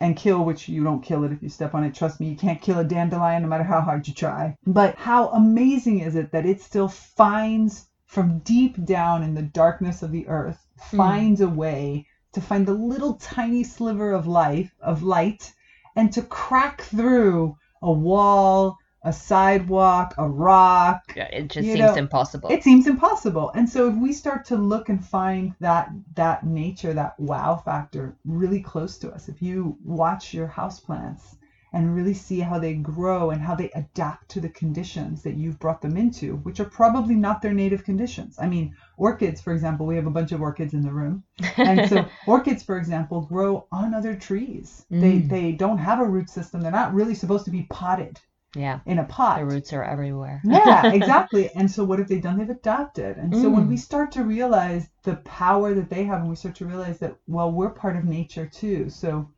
and 0.00 0.16
kill 0.16 0.44
which 0.44 0.68
you 0.68 0.84
don't 0.84 1.02
kill 1.02 1.24
it 1.24 1.32
if 1.32 1.42
you 1.42 1.48
step 1.48 1.74
on 1.74 1.84
it 1.84 1.94
trust 1.94 2.20
me 2.20 2.28
you 2.28 2.36
can't 2.36 2.60
kill 2.60 2.78
a 2.78 2.84
dandelion 2.84 3.42
no 3.42 3.48
matter 3.48 3.64
how 3.64 3.80
hard 3.80 4.06
you 4.06 4.14
try 4.14 4.56
but 4.66 4.94
how 4.96 5.28
amazing 5.28 6.00
is 6.00 6.14
it 6.14 6.30
that 6.32 6.46
it 6.46 6.60
still 6.60 6.88
finds 6.88 7.88
from 8.04 8.38
deep 8.40 8.82
down 8.84 9.22
in 9.22 9.34
the 9.34 9.42
darkness 9.42 10.02
of 10.02 10.12
the 10.12 10.26
earth 10.28 10.62
Hmm. 10.90 10.96
finds 10.98 11.40
a 11.40 11.48
way 11.48 12.06
to 12.32 12.40
find 12.40 12.66
the 12.66 12.74
little 12.74 13.14
tiny 13.14 13.64
sliver 13.64 14.12
of 14.12 14.26
life 14.26 14.74
of 14.80 15.02
light 15.02 15.54
and 15.94 16.12
to 16.12 16.22
crack 16.22 16.82
through 16.82 17.56
a 17.80 17.90
wall 17.90 18.76
a 19.06 19.12
sidewalk 19.12 20.14
a 20.18 20.28
rock 20.28 21.02
Yeah, 21.16 21.28
it 21.40 21.48
just 21.48 21.66
seems 21.66 21.78
know, 21.78 21.94
impossible. 21.94 22.50
it 22.50 22.62
seems 22.64 22.86
impossible. 22.86 23.50
And 23.54 23.68
so 23.68 23.88
if 23.88 23.96
we 23.96 24.12
start 24.12 24.44
to 24.46 24.56
look 24.56 24.88
and 24.88 25.04
find 25.04 25.54
that 25.60 25.90
that 26.14 26.44
nature 26.44 26.92
that 26.94 27.18
wow 27.18 27.56
factor 27.64 28.16
really 28.24 28.60
close 28.60 28.98
to 28.98 29.10
us 29.12 29.28
if 29.28 29.40
you 29.40 29.78
watch 29.84 30.34
your 30.34 30.48
houseplants 30.48 31.36
and 31.72 31.94
really 31.94 32.14
see 32.14 32.40
how 32.40 32.58
they 32.58 32.74
grow 32.74 33.30
and 33.30 33.40
how 33.42 33.54
they 33.54 33.70
adapt 33.74 34.28
to 34.30 34.40
the 34.40 34.48
conditions 34.48 35.22
that 35.22 35.34
you've 35.36 35.58
brought 35.58 35.82
them 35.82 35.96
into 35.96 36.36
which 36.46 36.58
are 36.60 36.70
probably 36.80 37.14
not 37.14 37.42
their 37.42 37.52
native 37.54 37.84
conditions. 37.84 38.36
I 38.40 38.46
mean 38.48 38.74
orchids 38.96 39.40
for 39.40 39.52
example 39.52 39.86
we 39.86 39.96
have 39.96 40.06
a 40.06 40.16
bunch 40.18 40.32
of 40.32 40.40
orchids 40.40 40.74
in 40.74 40.82
the 40.82 40.92
room. 41.00 41.22
And 41.56 41.88
so 41.88 42.06
orchids 42.26 42.62
for 42.62 42.76
example 42.76 43.20
grow 43.22 43.66
on 43.70 43.94
other 43.94 44.14
trees. 44.16 44.84
They 44.90 45.16
Mm. 45.20 45.28
they 45.34 45.52
don't 45.52 45.78
have 45.78 46.00
a 46.00 46.08
root 46.16 46.28
system. 46.30 46.60
They're 46.60 46.80
not 46.82 46.94
really 46.94 47.14
supposed 47.14 47.44
to 47.46 47.50
be 47.58 47.66
potted 47.70 48.18
yeah, 48.54 48.80
in 48.86 48.98
a 48.98 49.04
pot 49.04 49.40
the 49.40 49.44
roots 49.44 49.72
are 49.72 49.84
everywhere. 49.84 50.42
yeah, 50.42 50.86
exactly. 50.90 51.50
And 51.54 51.70
so 51.70 51.84
what 51.84 51.98
have 51.98 52.08
they 52.08 52.20
done? 52.20 52.38
They've 52.38 52.48
adapted. 52.48 53.18
And 53.18 53.36
so 53.36 53.50
when 53.50 53.66
Mm. 53.66 53.68
we 53.68 53.76
start 53.76 54.12
to 54.12 54.24
realize 54.24 54.88
the 55.02 55.16
power 55.16 55.74
that 55.74 55.90
they 55.90 56.04
have 56.04 56.20
and 56.20 56.28
we 56.30 56.36
start 56.36 56.54
to 56.56 56.66
realize 56.66 56.98
that, 57.00 57.16
well, 57.26 57.52
we're 57.52 57.70
part 57.70 57.96
of 57.96 58.04
nature 58.04 58.46
too. 58.46 58.88
So 58.88 59.28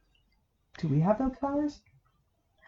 do 0.78 0.88
we 0.88 1.00
have 1.00 1.18
those 1.18 1.36
powers? 1.40 1.80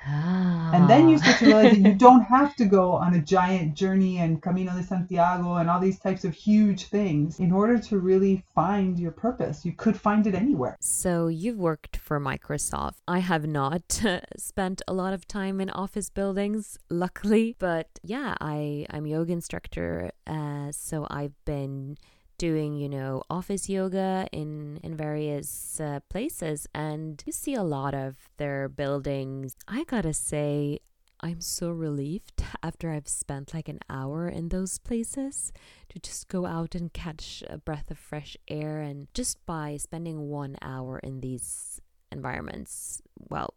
And 0.06 0.88
then 0.88 1.08
you 1.08 1.16
Ah. 1.16 1.20
start 1.22 1.38
to 1.38 1.46
realize 1.46 1.72
that 1.72 1.78
you 1.88 1.94
don't 2.06 2.22
have 2.22 2.54
to 2.56 2.64
go 2.64 2.92
on 2.92 3.14
a 3.14 3.20
giant 3.20 3.74
journey 3.74 4.18
and 4.18 4.40
Camino 4.40 4.72
de 4.72 4.82
Santiago 4.82 5.56
and 5.56 5.68
all 5.68 5.80
these 5.80 5.98
types 5.98 6.24
of 6.24 6.32
huge 6.34 6.86
things 6.86 7.38
in 7.38 7.52
order 7.52 7.78
to 7.78 7.98
really 7.98 8.44
find 8.54 8.98
your 8.98 9.10
purpose. 9.12 9.64
You 9.64 9.72
could 9.72 9.98
find 10.00 10.26
it 10.26 10.34
anywhere. 10.34 10.76
So 10.80 11.28
you've 11.28 11.58
worked 11.58 11.96
for 11.96 12.18
Microsoft. 12.20 12.96
I 13.06 13.18
have 13.18 13.46
not 13.46 14.02
spent 14.36 14.80
a 14.88 14.94
lot 14.94 15.12
of 15.12 15.26
time 15.28 15.60
in 15.60 15.70
office 15.70 16.08
buildings, 16.08 16.78
luckily. 16.88 17.56
But 17.58 17.88
yeah, 18.02 18.34
I 18.40 18.86
I'm 18.90 19.06
yoga 19.06 19.32
instructor, 19.32 20.12
uh, 20.26 20.72
so 20.72 21.06
I've 21.10 21.34
been 21.44 21.96
doing 22.40 22.74
you 22.74 22.88
know 22.88 23.22
office 23.28 23.68
yoga 23.68 24.26
in 24.32 24.80
in 24.82 24.96
various 24.96 25.78
uh, 25.78 26.00
places, 26.08 26.66
and 26.74 27.22
you 27.26 27.32
see 27.32 27.54
a 27.54 27.62
lot 27.62 27.94
of 27.94 28.16
their 28.38 28.68
buildings. 28.68 29.54
I 29.68 29.84
gotta 29.84 30.14
say. 30.14 30.80
I'm 31.22 31.42
so 31.42 31.68
relieved 31.70 32.42
after 32.62 32.90
I've 32.90 33.06
spent 33.06 33.52
like 33.52 33.68
an 33.68 33.80
hour 33.90 34.26
in 34.26 34.48
those 34.48 34.78
places 34.78 35.52
to 35.90 35.98
just 35.98 36.28
go 36.28 36.46
out 36.46 36.74
and 36.74 36.90
catch 36.94 37.44
a 37.46 37.58
breath 37.58 37.90
of 37.90 37.98
fresh 37.98 38.38
air 38.48 38.80
and 38.80 39.06
just 39.12 39.36
by 39.44 39.76
spending 39.76 40.30
one 40.30 40.56
hour 40.62 40.98
in 40.98 41.20
these 41.20 41.78
environments 42.10 43.02
well 43.28 43.54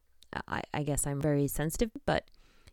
i, 0.48 0.62
I 0.74 0.84
guess 0.84 1.08
i'm 1.08 1.22
very 1.22 1.48
sensitive 1.48 1.91
but 2.06 2.30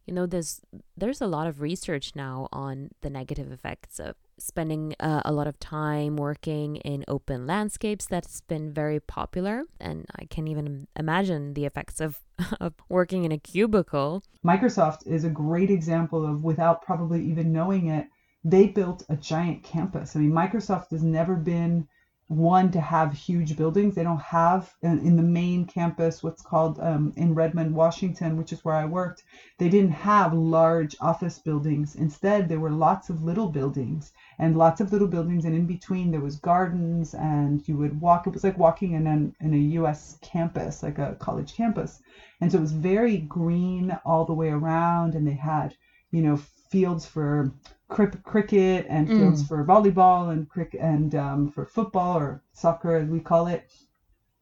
you 0.07 0.15
know 0.15 0.27
there's 0.27 0.61
there's 0.97 1.21
a 1.21 1.27
lot 1.27 1.47
of 1.47 1.61
research 1.61 2.13
now 2.15 2.49
on 2.53 2.91
the 3.01 3.11
negative 3.11 3.53
effects 3.53 3.99
of 3.99 4.17
spending 4.41 4.95
uh, 5.01 5.23
a 5.25 5.33
lot 5.33 5.47
of 5.47 5.59
time 5.61 6.17
working 6.17 6.77
in 6.77 7.05
open 7.09 7.47
landscapes 7.47 8.07
that's 8.07 8.41
been 8.43 8.73
very 8.73 9.01
popular 9.01 9.65
and 9.81 10.07
i 10.19 10.25
can't 10.25 10.49
even 10.49 10.87
imagine 10.97 11.55
the 11.55 11.65
effects 11.65 12.01
of, 12.01 12.21
of 12.61 12.75
working 12.89 13.25
in 13.25 13.33
a 13.33 13.39
cubicle 13.39 14.23
Microsoft 14.45 15.07
is 15.07 15.25
a 15.25 15.31
great 15.31 15.71
example 15.71 16.25
of, 16.25 16.45
without 16.45 16.83
probably 16.83 17.23
even 17.23 17.53
knowing 17.53 17.89
it, 17.89 18.07
they 18.43 18.67
built 18.67 19.05
a 19.11 19.17
giant 19.17 19.63
campus. 19.63 20.17
I 20.17 20.21
mean, 20.21 20.33
Microsoft 20.33 20.93
has 20.93 21.03
never 21.03 21.37
been 21.37 21.87
one 22.29 22.71
to 22.71 22.81
have 22.81 23.13
huge 23.13 23.57
buildings. 23.57 23.95
They 23.95 24.05
don't 24.05 24.23
have 24.23 24.73
in, 24.83 25.01
in 25.01 25.17
the 25.17 25.23
main 25.23 25.67
campus 25.67 26.23
what's 26.23 26.41
called 26.43 26.79
um, 26.81 27.13
in 27.17 27.35
Redmond, 27.35 27.75
Washington, 27.75 28.37
which 28.37 28.53
is 28.53 28.65
where 28.65 28.77
I 28.77 28.87
worked. 28.87 29.25
They 29.59 29.69
didn't 29.69 29.91
have 29.91 30.33
large 30.33 30.97
office 31.01 31.39
buildings. 31.39 31.97
Instead, 31.97 32.49
there 32.49 32.61
were 32.61 32.71
lots 32.71 33.11
of 33.11 33.25
little 33.25 33.49
buildings 33.49 34.13
and 34.41 34.57
lots 34.57 34.81
of 34.81 34.93
little 34.93 35.09
buildings, 35.09 35.45
and 35.45 35.55
in 35.55 35.67
between 35.67 36.11
there 36.13 36.21
was 36.21 36.37
gardens, 36.37 37.15
and 37.15 37.61
you 37.69 37.77
would 37.77 38.01
walk. 38.01 38.27
It 38.27 38.35
was 38.35 38.45
like 38.45 38.59
walking 38.59 38.93
in 38.93 39.07
an 39.07 39.33
in 39.41 39.55
a 39.55 39.59
U.S. 39.81 40.17
campus, 40.23 40.83
like 40.83 40.99
a 40.99 41.17
college 41.21 41.55
campus. 41.55 42.01
And 42.41 42.51
so 42.53 42.59
it 42.59 42.63
was 42.63 42.73
very 42.73 43.19
green 43.19 43.95
all 44.05 44.25
the 44.25 44.35
way 44.35 44.51
around, 44.51 45.15
and 45.15 45.27
they 45.27 45.35
had, 45.35 45.75
you 46.13 46.23
know, 46.23 46.37
fields 46.71 47.07
for 47.07 47.47
cri- 47.89 48.23
cricket 48.25 48.87
and 48.89 49.09
Mm. 49.09 49.17
fields 49.17 49.43
for 49.43 49.65
volleyball 49.65 50.33
and 50.33 50.49
cricket 50.49 50.81
and 50.81 51.15
um, 51.15 51.49
for 51.49 51.65
football 51.67 52.17
or 52.19 52.41
soccer 52.55 52.95
as 52.97 53.09
we 53.09 53.21
call 53.21 53.47
it. 53.47 53.63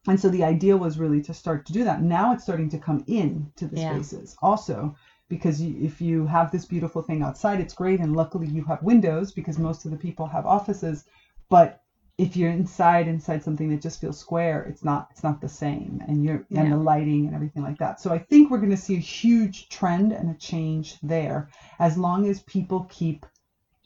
And 0.09 0.19
so 0.21 0.31
the 0.31 0.45
idea 0.45 0.77
was 0.77 0.99
really 0.99 1.21
to 1.23 1.35
start 1.35 1.67
to 1.67 1.73
do 1.73 1.85
that. 1.85 2.01
Now 2.01 2.33
it's 2.33 2.43
starting 2.43 2.69
to 2.71 2.79
come 2.79 3.01
in 3.07 3.51
to 3.57 3.67
the 3.67 3.77
Yeah. 3.77 3.93
spaces 3.95 4.35
also 4.43 4.93
because 5.29 5.61
you, 5.61 5.77
if 5.81 6.01
you 6.01 6.27
have 6.27 6.51
this 6.51 6.65
beautiful 6.65 7.03
thing 7.03 7.23
outside, 7.23 7.61
it's 7.61 7.75
great. 7.75 8.01
And 8.01 8.17
luckily 8.17 8.47
you 8.49 8.63
have 8.65 8.83
windows 8.83 9.33
because 9.33 9.59
most 9.59 9.85
of 9.85 9.91
the 9.91 9.97
people 9.97 10.27
have 10.27 10.47
offices. 10.47 11.05
But 11.51 11.81
if 12.19 12.37
you're 12.37 12.51
inside 12.51 13.07
inside 13.09 13.43
something 13.43 13.69
that 13.69 13.81
just 13.81 14.01
feels 14.01 14.19
square, 14.19 14.63
it's 14.63 14.85
not 14.85 15.07
it's 15.11 15.23
not 15.23 15.41
the 15.41 15.49
same. 15.49 16.01
And 16.09 16.23
you're 16.25 16.45
and 16.55 16.71
the 16.73 16.77
lighting 16.77 17.27
and 17.27 17.35
everything 17.35 17.63
like 17.63 17.79
that. 17.79 18.01
So 18.01 18.13
I 18.13 18.19
think 18.19 18.51
we're 18.51 18.59
going 18.59 18.71
to 18.71 18.77
see 18.77 18.97
a 18.97 19.01
huge 19.01 19.69
trend 19.69 20.13
and 20.13 20.29
a 20.31 20.35
change 20.35 20.97
there 21.03 21.49
as 21.79 21.97
long 21.97 22.27
as 22.27 22.41
people 22.41 22.87
keep 22.89 23.25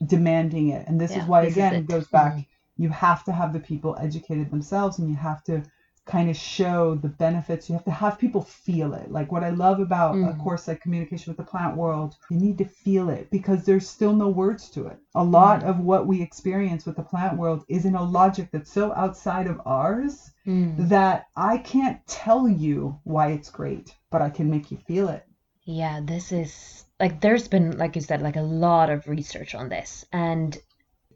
demanding 0.06 0.68
it. 0.68 0.84
And 0.86 1.00
this 1.00 1.16
Yeah, 1.16 1.16
is 1.16 1.26
why 1.26 1.42
this 1.42 1.56
is 1.56 1.70
again 1.70 1.72
it. 1.72 1.82
it 1.82 1.86
goes 1.86 2.06
back 2.08 2.34
Mhm. 2.34 2.44
you 2.76 2.88
have 2.88 3.22
to 3.24 3.32
have 3.32 3.52
the 3.52 3.60
people 3.60 3.94
educated 4.00 4.50
themselves 4.50 4.98
and 4.98 5.08
you 5.08 5.14
have 5.16 5.42
to 5.44 5.62
kind 6.06 6.28
of 6.30 6.36
show 6.36 6.94
the 6.96 7.08
benefits 7.08 7.68
you 7.68 7.74
have 7.74 7.84
to 7.84 7.90
have 7.90 8.18
people 8.18 8.42
feel 8.42 8.92
it 8.94 9.10
like 9.10 9.30
what 9.32 9.44
i 9.44 9.50
love 9.50 9.78
about 9.80 10.22
a 10.24 10.32
Mm. 10.32 10.38
course 10.38 10.66
like 10.68 10.80
communication 10.80 11.30
with 11.30 11.36
the 11.36 11.50
plant 11.50 11.76
world 11.76 12.16
you 12.30 12.36
need 12.38 12.58
to 12.58 12.64
feel 12.64 13.08
it 13.08 13.30
because 13.30 13.64
there's 13.64 13.88
still 13.88 14.12
no 14.14 14.28
words 14.28 14.68
to 14.70 14.86
it 14.86 14.98
a 15.14 15.22
lot 15.24 15.62
Mm. 15.62 15.68
of 15.68 15.80
what 15.80 16.06
we 16.06 16.20
experience 16.22 16.84
with 16.86 16.96
the 16.96 17.02
plant 17.02 17.36
world 17.38 17.64
is 17.68 17.84
in 17.84 17.94
a 17.94 18.02
logic 18.02 18.48
that's 18.52 18.70
so 18.72 18.92
outside 18.94 19.46
of 19.46 19.60
ours 19.66 20.30
that 20.76 21.24
i 21.36 21.56
can't 21.58 21.98
tell 22.06 22.48
you 22.48 22.98
why 23.04 23.28
it's 23.28 23.50
great 23.50 23.94
but 24.10 24.22
i 24.22 24.30
can 24.30 24.50
make 24.50 24.70
you 24.70 24.78
feel 24.78 25.08
it 25.08 25.24
Yeah, 25.64 26.00
this 26.02 26.32
is 26.32 26.84
like 27.00 27.20
there's 27.20 27.48
been, 27.48 27.76
like 27.78 27.94
you 27.96 28.02
said, 28.02 28.22
like 28.22 28.36
a 28.36 28.42
lot 28.42 28.90
of 28.90 29.06
research 29.08 29.54
on 29.54 29.68
this. 29.68 30.04
And 30.12 30.56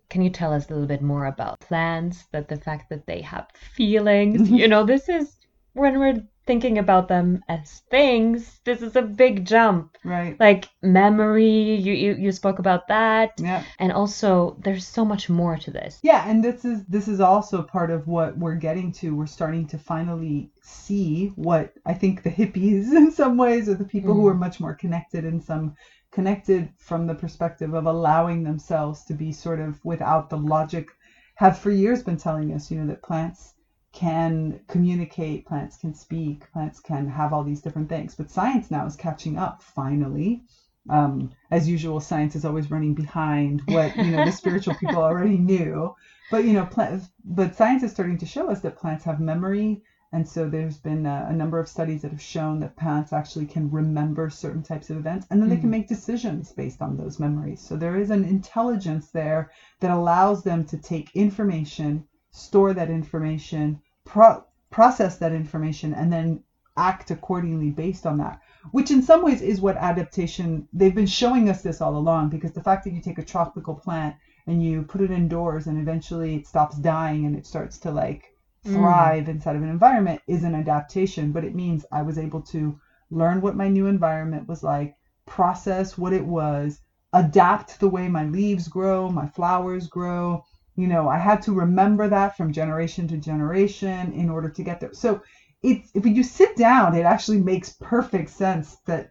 can 0.09 0.23
you 0.23 0.31
tell 0.31 0.53
us 0.53 0.67
a 0.69 0.73
little 0.73 0.87
bit 0.89 1.03
more 1.03 1.27
about 1.27 1.61
plants, 1.61 2.25
that 2.33 2.49
the 2.49 2.57
fact 2.57 2.89
that 2.91 3.07
they 3.07 3.21
have 3.23 3.47
feelings? 3.77 4.49
Mhm. 4.49 4.59
You 4.59 4.69
know, 4.69 4.85
this 4.85 5.09
is 5.09 5.37
when 5.75 5.99
we're 5.99 6.23
thinking 6.47 6.79
about 6.79 7.09
them 7.09 7.43
as 7.49 7.83
things, 7.91 8.61
this 8.65 8.81
is 8.81 8.95
a 8.95 9.03
big 9.03 9.45
jump. 9.45 9.97
Right. 10.05 10.39
Like 10.39 10.69
memory, 10.81 11.51
you 11.75 11.93
you, 11.93 12.15
you 12.15 12.33
spoke 12.33 12.61
about 12.61 12.87
that. 12.89 13.33
Yeah. 13.39 13.65
And 13.81 13.91
also 13.93 14.57
there's 14.63 14.87
so 14.87 15.05
much 15.05 15.29
more 15.29 15.57
to 15.57 15.71
this. 15.73 15.99
Yeah, 16.03 16.25
and 16.31 16.43
this 16.45 16.65
is 16.65 16.85
this 16.87 17.09
is 17.09 17.21
also 17.21 17.63
part 17.63 17.91
of 17.91 18.07
what 18.07 18.39
we're 18.39 18.55
getting 18.55 18.93
to. 18.93 19.15
We're 19.17 19.27
starting 19.27 19.67
to 19.69 19.79
finally 19.79 20.51
see 20.63 21.33
what 21.35 21.73
I 21.85 21.95
think 21.95 22.23
the 22.23 22.31
hippies 22.31 22.93
in 23.01 23.11
some 23.11 23.37
ways 23.37 23.69
or 23.69 23.75
the 23.75 23.85
people 23.85 24.15
who 24.15 24.23
Mm. 24.27 24.31
are 24.31 24.35
much 24.35 24.61
more 24.61 24.75
connected 24.75 25.25
in 25.25 25.41
some 25.41 25.75
connected 26.17 26.71
from 26.79 27.07
the 27.07 27.15
perspective 27.15 27.75
of 27.75 27.85
allowing 27.85 28.43
themselves 28.43 29.05
to 29.05 29.13
be 29.13 29.31
sort 29.31 29.61
of 29.61 29.79
without 29.85 30.31
the 30.31 30.39
logic 30.39 30.89
have 31.35 31.59
for 31.59 31.71
years 31.71 32.03
been 32.03 32.17
telling 32.17 32.55
us, 32.55 32.71
you 32.71 32.79
know, 32.79 32.87
that 32.87 33.03
plants 33.03 33.53
can 33.93 34.59
communicate, 34.67 35.45
plants 35.45 35.77
can 35.77 35.93
speak, 35.93 36.51
plants 36.55 36.81
can 36.81 37.07
have 37.07 37.35
all 37.35 37.45
these 37.45 37.61
different 37.61 37.91
things. 37.91 38.15
But 38.15 38.31
science 38.31 38.71
now 38.71 38.87
is 38.87 38.97
catching 38.97 39.37
up 39.37 39.63
finally. 39.63 40.41
Um, 40.89 41.33
as 41.51 41.69
usual, 41.69 42.01
science 42.01 42.35
is 42.35 42.47
always 42.47 42.71
running 42.71 42.95
behind 42.95 43.61
what 43.67 43.95
you 43.99 44.11
know 44.11 44.25
the 44.25 44.33
spiritual 44.33 44.75
people 44.81 45.03
already 45.03 45.37
knew. 45.37 45.93
But 46.31 46.45
you 46.47 46.55
know, 46.55 46.65
plant, 46.65 47.03
but 47.27 47.55
science 47.55 47.83
is 47.83 47.91
starting 47.91 48.17
to 48.19 48.27
show 48.27 48.51
us 48.51 48.61
that 48.61 48.79
plants 48.79 49.05
have 49.05 49.21
memory, 49.21 49.83
and 50.13 50.27
so 50.27 50.49
there's 50.49 50.79
been 50.79 51.07
a, 51.07 51.27
a 51.29 51.33
number 51.33 51.59
of 51.59 51.69
studies 51.69 52.03
that 52.03 52.11
have 52.13 52.21
shown 52.21 52.61
that 52.61 52.77
plants 52.77 53.13
actually 53.13 53.47
can 53.47 53.71
remember 53.71 54.29
certain 54.31 54.63
types 54.63 54.91
of 54.91 54.97
events, 54.97 55.27
and 55.31 55.41
then 55.41 55.49
they 55.49 55.57
can 55.57 55.69
Mhm. 55.69 55.79
make 55.79 55.89
decisions 55.89 56.53
based 56.53 56.83
on 56.83 56.97
those 56.97 57.19
memories. 57.19 57.61
So 57.61 57.77
there 57.77 57.97
is 57.97 58.11
an 58.11 58.25
intelligence 58.25 59.11
there 59.11 59.49
that 59.81 59.91
allows 59.91 60.43
them 60.43 60.65
to 60.65 60.77
take 60.79 61.11
information, 61.15 62.03
store 62.31 62.73
that 62.75 62.91
information, 62.91 63.79
pro- 64.05 64.43
process 64.71 65.17
that 65.19 65.33
information, 65.33 65.93
and 65.95 66.13
then 66.13 66.41
act 66.79 67.11
accordingly 67.11 67.71
based 67.71 68.07
on 68.07 68.19
that. 68.19 68.39
Which 68.73 68.91
in 68.91 69.01
some 69.03 69.23
ways 69.23 69.41
is 69.41 69.61
what 69.61 69.77
adaptation. 69.77 70.67
They've 70.73 70.95
been 70.95 71.07
showing 71.07 71.49
us 71.49 71.63
this 71.63 71.81
all 71.81 71.97
along 71.97 72.29
because 72.29 72.53
the 72.53 72.61
fact 72.61 72.85
that 72.85 72.93
you 72.93 73.01
take 73.01 73.19
a 73.19 73.23
tropical 73.23 73.75
plant 73.75 74.15
and 74.47 74.63
you 74.63 74.83
put 74.83 75.01
it 75.01 75.11
indoors 75.11 75.67
and 75.67 75.79
eventually 75.79 76.35
it 76.35 76.47
stops 76.47 76.77
dying 76.77 77.25
and 77.25 77.35
it 77.35 77.47
starts 77.47 77.79
to 77.79 77.91
like 77.91 78.31
Mm. 78.67 78.73
thrive 78.73 79.29
inside 79.29 79.57
of 79.57 79.63
an 79.63 79.69
environment 79.69 80.21
is 80.27 80.45
an 80.45 80.55
adaptation, 80.55 81.33
but 81.33 81.45
it 81.45 81.55
means 81.55 81.85
I 81.93 82.03
was 82.03 82.19
able 82.19 82.43
to 82.53 82.77
learn 83.11 83.41
what 83.41 83.57
my 83.57 83.69
new 83.69 83.87
environment 83.87 84.49
was 84.49 84.63
like, 84.63 84.95
process 85.27 85.97
what 85.99 86.13
it 86.13 86.25
was, 86.25 86.81
adapt 87.13 87.81
the 87.81 87.89
way 87.89 88.09
my 88.09 88.25
leaves 88.25 88.69
grow, 88.69 89.09
my 89.11 89.27
flowers 89.27 89.87
grow. 89.89 90.43
You 90.77 90.87
know, 90.89 91.09
I 91.09 91.19
had 91.19 91.43
to 91.43 91.53
remember 91.53 92.09
that 92.09 92.37
from 92.37 92.53
generation 92.53 93.07
to 93.09 93.17
generation 93.17 94.13
in 94.13 94.29
order 94.29 94.49
to 94.51 94.63
get 94.63 94.81
there. 94.81 94.93
So 94.93 95.21
it's 95.63 95.91
if 95.95 96.07
you 96.07 96.23
sit 96.23 96.57
down, 96.57 96.95
it 96.95 97.05
actually 97.05 97.39
makes 97.39 97.75
perfect 97.81 98.31
sense 98.31 98.77
that 98.87 99.09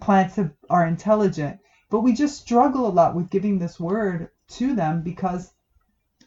plants 0.00 0.36
have, 0.36 0.52
are 0.70 0.86
intelligent, 0.86 1.58
but 1.90 2.00
we 2.00 2.12
just 2.12 2.38
struggle 2.38 2.86
a 2.86 2.90
lot 2.98 3.14
with 3.14 3.30
giving 3.30 3.58
this 3.58 3.78
word 3.80 4.28
to 4.48 4.74
them 4.74 5.02
because 5.02 5.50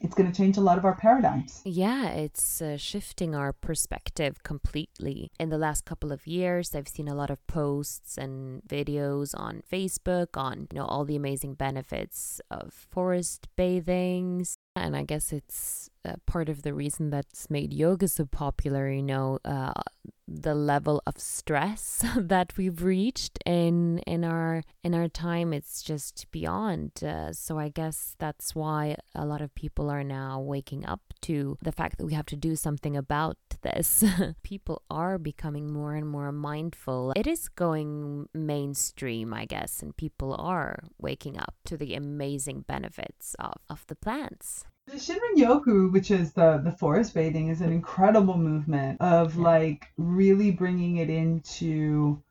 it's 0.02 0.16
going 0.16 0.32
to 0.32 0.36
change 0.36 0.58
a 0.58 0.62
lot 0.62 0.78
of 0.78 0.86
our 0.86 0.96
paradigms. 0.96 1.62
Yeah, 1.64 2.10
it's 2.10 2.62
uh, 2.62 2.78
shifting 2.78 3.36
our 3.36 3.54
perspective 3.54 4.44
completely. 4.44 5.32
In 5.40 5.50
the 5.50 5.58
last 5.58 5.86
couple 5.86 6.12
of 6.12 6.28
years, 6.28 6.76
I've 6.76 6.88
seen 6.88 7.08
a 7.08 7.16
lot 7.16 7.30
of 7.30 7.46
posts 7.48 8.18
and 8.18 8.62
videos 8.68 9.34
on 9.38 9.62
Facebook 9.72 10.38
on, 10.38 10.68
you 10.72 10.80
know, 10.80 10.86
all 10.86 11.06
the 11.06 11.16
amazing 11.16 11.54
benefits 11.56 12.42
of 12.50 12.74
forest 12.74 13.48
bathings. 13.56 14.58
And 14.76 14.96
I 14.96 15.04
guess 15.04 15.32
it's 15.32 15.90
uh, 16.04 16.16
part 16.26 16.50
of 16.50 16.64
the 16.64 16.74
reason 16.74 17.10
that's 17.10 17.50
made 17.50 17.74
yoga 17.74 18.08
so 18.08 18.26
popular, 18.26 18.90
you 18.90 19.02
know, 19.02 19.40
uh, 19.46 19.74
the 20.28 20.56
level 20.56 21.02
of 21.06 21.20
stress 21.20 22.04
that 22.18 22.58
we've 22.58 22.82
reached 22.84 23.40
in 23.46 24.00
in 24.00 24.24
our 24.24 24.64
in 24.84 24.96
our 24.96 25.08
time 25.08 25.54
it's 25.54 25.84
just 25.84 26.26
beyond 26.32 26.92
uh, 27.04 27.32
so 27.32 27.60
i 27.60 27.70
guess 27.70 28.16
that's 28.18 28.56
why 28.56 28.96
a 29.14 29.26
lot 29.26 29.42
of 29.42 29.54
people 29.54 29.90
are 29.90 30.04
now 30.04 30.40
waking 30.40 30.86
up 30.86 31.02
to 31.22 31.58
the 31.62 31.72
fact 31.72 31.98
that 31.98 32.06
we 32.06 32.14
have 32.14 32.26
to 32.26 32.36
do 32.36 32.56
something 32.56 32.98
about 32.98 33.38
this 33.62 34.04
people 34.44 34.82
are 34.90 35.18
becoming 35.18 35.72
more 35.72 35.94
and 35.96 36.08
more 36.08 36.32
mindful 36.32 37.14
it 37.16 37.28
is 37.28 37.48
going 37.50 38.28
mainstream 38.34 39.34
i 39.34 39.46
guess 39.46 39.82
and 39.82 39.96
people 39.98 40.36
are 40.40 40.80
waking 41.00 41.38
up 41.38 41.56
to 41.66 41.78
the 41.78 41.94
amazing 41.96 42.62
benefits 42.68 43.36
of 43.40 43.54
of 43.70 43.86
the 43.88 43.96
plants 43.96 44.66
The 44.88 44.98
Shinrin 44.98 45.38
Yoku, 45.44 45.92
which 45.92 46.12
is 46.12 46.34
the, 46.34 46.62
the 46.64 46.72
forest 46.72 47.16
bathing, 47.16 47.48
is 47.50 47.62
an 47.62 47.72
incredible 47.72 48.38
movement 48.38 49.02
of 49.02 49.36
Yeah. 49.36 49.44
like 49.54 49.82
really 49.98 50.52
bringing 50.52 50.98
it 50.98 51.10
into 51.10 52.22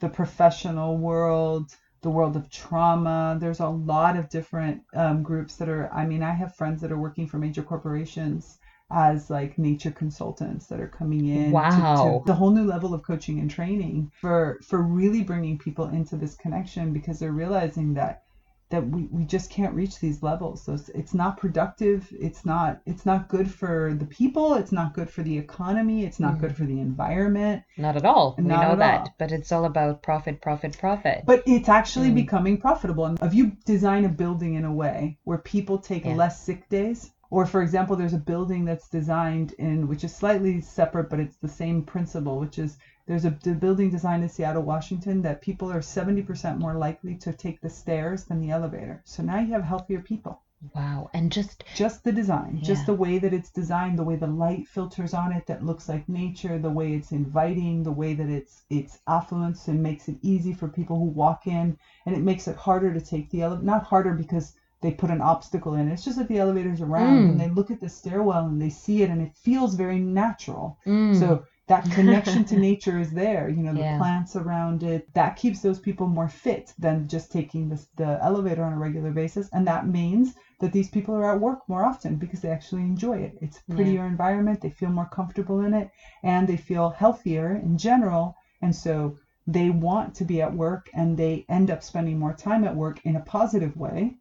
the 0.00 0.08
professional 0.08 0.96
world, 0.96 1.74
the 2.02 2.10
world 2.10 2.36
of 2.36 2.48
trauma. 2.50 3.36
There's 3.40 3.58
a 3.60 3.68
lot 3.68 4.16
of 4.16 4.28
different 4.28 4.82
um, 4.94 5.22
groups 5.24 5.56
that 5.56 5.68
are, 5.68 5.90
I 5.92 6.06
mean, 6.06 6.22
I 6.22 6.30
have 6.40 6.54
friends 6.54 6.80
that 6.82 6.92
are 6.92 7.00
working 7.06 7.26
for 7.26 7.38
major 7.38 7.64
corporations 7.64 8.58
as 8.90 9.30
like 9.30 9.58
nature 9.58 9.90
consultants 9.90 10.66
that 10.66 10.80
are 10.80 10.88
coming 10.88 11.26
in 11.26 11.46
to- 11.46 11.52
Wow. 11.52 12.20
to, 12.20 12.26
the 12.26 12.34
whole 12.34 12.50
new 12.50 12.64
level 12.64 12.92
of 12.94 13.02
coaching 13.02 13.40
and 13.40 13.50
training 13.50 14.10
for 14.20 14.58
for 14.62 14.80
really 14.82 15.22
bringing 15.22 15.58
people 15.58 15.88
into 15.88 16.16
this 16.16 16.34
connection 16.34 16.92
because 16.92 17.18
they're 17.18 17.32
realizing 17.32 17.94
that 17.94 18.22
that 18.70 18.88
we, 18.88 19.02
we 19.12 19.24
just 19.24 19.50
can't 19.50 19.74
reach 19.74 20.00
these 20.00 20.22
levels 20.22 20.62
so 20.64 20.72
it's, 20.74 20.88
it's 20.90 21.14
not 21.14 21.36
productive 21.38 22.08
it's 22.18 22.44
not 22.44 22.80
it's 22.86 23.06
not 23.06 23.28
good 23.28 23.48
for 23.50 23.94
the 23.98 24.06
people 24.06 24.54
it's 24.54 24.72
not 24.72 24.94
good 24.94 25.08
for 25.08 25.22
the 25.22 25.36
economy 25.38 26.04
it's 26.04 26.18
not 26.18 26.34
Mhm. 26.36 26.40
good 26.40 26.56
for 26.56 26.64
the 26.64 26.80
environment 26.80 27.62
not 27.78 27.94
at 27.96 28.04
all 28.04 28.34
we 28.38 28.44
know 28.44 28.74
that 28.76 29.00
all. 29.00 29.14
but 29.18 29.32
it's 29.32 29.52
all 29.52 29.64
about 29.66 30.02
profit 30.02 30.40
profit 30.40 30.76
profit 30.78 31.22
but 31.26 31.42
it's 31.46 31.68
actually 31.68 32.10
Mm. 32.10 32.14
becoming 32.16 32.56
profitable 32.58 33.04
and 33.06 33.18
if 33.22 33.34
you 33.34 33.52
design 33.64 34.04
a 34.06 34.08
building 34.08 34.54
in 34.54 34.64
a 34.64 34.72
way 34.72 35.18
where 35.24 35.38
people 35.38 35.78
take 35.78 36.04
Yeah. 36.04 36.14
less 36.14 36.40
sick 36.42 36.68
days 36.68 37.12
or 37.34 37.46
for 37.46 37.62
example 37.62 37.96
there's 37.96 38.14
a 38.14 38.28
building 38.32 38.64
that's 38.64 38.88
designed 38.88 39.52
in 39.58 39.88
which 39.88 40.04
is 40.04 40.14
slightly 40.14 40.60
separate 40.60 41.10
but 41.10 41.20
it's 41.20 41.36
the 41.38 41.48
same 41.62 41.82
principle 41.84 42.38
which 42.38 42.58
is 42.58 42.76
there's 43.06 43.24
a 43.26 43.30
building 43.30 43.90
designed 43.90 44.22
in 44.22 44.28
Seattle, 44.30 44.62
Washington 44.62 45.22
that 45.22 45.42
people 45.42 45.70
are 45.70 45.80
70% 45.80 46.58
more 46.58 46.74
likely 46.74 47.16
to 47.16 47.32
take 47.34 47.60
the 47.60 47.68
stairs 47.68 48.24
than 48.24 48.40
the 48.40 48.50
elevator. 48.50 49.02
So 49.04 49.22
now 49.22 49.40
you 49.40 49.52
have 49.52 49.64
healthier 49.64 50.00
people. 50.00 50.40
wow 50.74 51.08
and 51.12 51.30
just 51.32 51.64
just 51.74 52.04
the 52.04 52.12
design 52.12 52.60
just 52.62 52.86
the 52.86 52.94
way 52.94 53.18
that 53.18 53.34
it's 53.34 53.50
designed 53.50 53.98
the 53.98 54.04
way 54.04 54.16
the 54.16 54.26
light 54.26 54.66
filters 54.66 55.12
on 55.12 55.32
it 55.32 55.44
that 55.46 55.64
looks 55.64 55.88
like 55.88 56.08
nature 56.08 56.58
the 56.58 56.70
way 56.70 56.94
it's 56.94 57.12
inviting 57.12 57.82
the 57.82 57.92
way 57.92 58.14
that 58.14 58.30
it's 58.30 58.62
it's 58.70 58.98
affluence 59.06 59.68
and 59.68 59.82
makes 59.82 60.08
it 60.08 60.16
easy 60.22 60.52
for 60.54 60.68
people 60.68 60.96
who 60.98 61.10
walk 61.24 61.46
in 61.46 61.76
and 62.06 62.14
it 62.16 62.22
makes 62.22 62.48
it 62.48 62.56
harder 62.56 62.92
to 62.94 63.00
take 63.00 63.28
the 63.30 63.42
elevator 63.42 63.66
not 63.66 63.84
harder 63.84 64.14
because 64.14 64.54
they 64.84 64.92
put 64.92 65.10
an 65.10 65.22
obstacle 65.22 65.74
in. 65.74 65.88
It's 65.88 66.04
just 66.04 66.18
that 66.18 66.28
the 66.28 66.38
elevator's 66.38 66.82
around 66.82 67.24
Mm. 67.24 67.30
and 67.30 67.40
they 67.40 67.48
look 67.48 67.70
at 67.72 67.80
the 67.80 67.88
stairwell 67.88 68.46
and 68.46 68.62
they 68.62 68.70
see 68.70 69.02
it 69.02 69.10
and 69.10 69.22
it 69.22 69.32
feels 69.34 69.74
very 69.74 69.98
natural. 69.98 70.76
Mm, 70.86 71.14
so 71.14 71.42
that 71.68 71.90
connection 71.90 72.44
to 72.44 72.56
nature 72.56 72.98
is 72.98 73.12
there 73.12 73.48
you 73.48 73.62
know 73.62 73.72
the 73.72 73.84
Yeah. 73.84 73.96
plants 73.96 74.36
around 74.36 74.82
it 74.82 75.02
that 75.14 75.36
keeps 75.36 75.60
those 75.62 75.78
people 75.80 76.06
more 76.08 76.28
fit 76.28 76.72
than 76.78 77.08
just 77.08 77.30
taking 77.32 77.68
this, 77.68 77.86
the 77.96 78.18
elevator 78.22 78.62
on 78.64 78.72
a 78.72 78.78
regular 78.78 79.12
basis. 79.12 79.48
And 79.52 79.66
that 79.66 79.86
means 79.86 80.34
that 80.60 80.72
these 80.72 80.88
people 80.88 81.14
are 81.14 81.24
at 81.32 81.40
work 81.40 81.60
more 81.68 81.82
often 81.82 82.18
because 82.18 82.40
they 82.40 82.50
actually 82.50 82.82
enjoy 82.86 83.16
it. 83.18 83.32
It's 83.40 83.58
a 83.58 83.62
Yeah. 83.68 83.74
prettier 83.74 84.04
environment. 84.06 84.60
They 84.60 84.70
feel 84.70 84.90
more 84.90 85.08
comfortable 85.08 85.60
in 85.60 85.74
it 85.74 85.88
and 86.22 86.46
they 86.48 86.56
feel 86.56 86.90
healthier 86.90 87.52
in 87.54 87.78
general. 87.78 88.34
And 88.62 88.74
so 88.74 89.14
they 89.46 89.70
want 89.70 90.14
to 90.16 90.24
be 90.24 90.40
at 90.40 90.52
work 90.54 90.86
and 90.94 91.16
they 91.16 91.44
end 91.48 91.70
up 91.70 91.82
spending 91.82 92.18
more 92.18 92.32
time 92.34 92.64
at 92.64 92.74
work 92.74 92.98
in 93.04 93.16
a 93.16 93.20
positive 93.20 93.76
way 93.76 94.12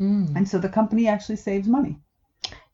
mm. 0.00 0.36
and 0.36 0.48
so 0.48 0.58
the 0.58 0.68
company 0.68 1.08
actually 1.08 1.36
saves 1.36 1.68
money 1.68 1.98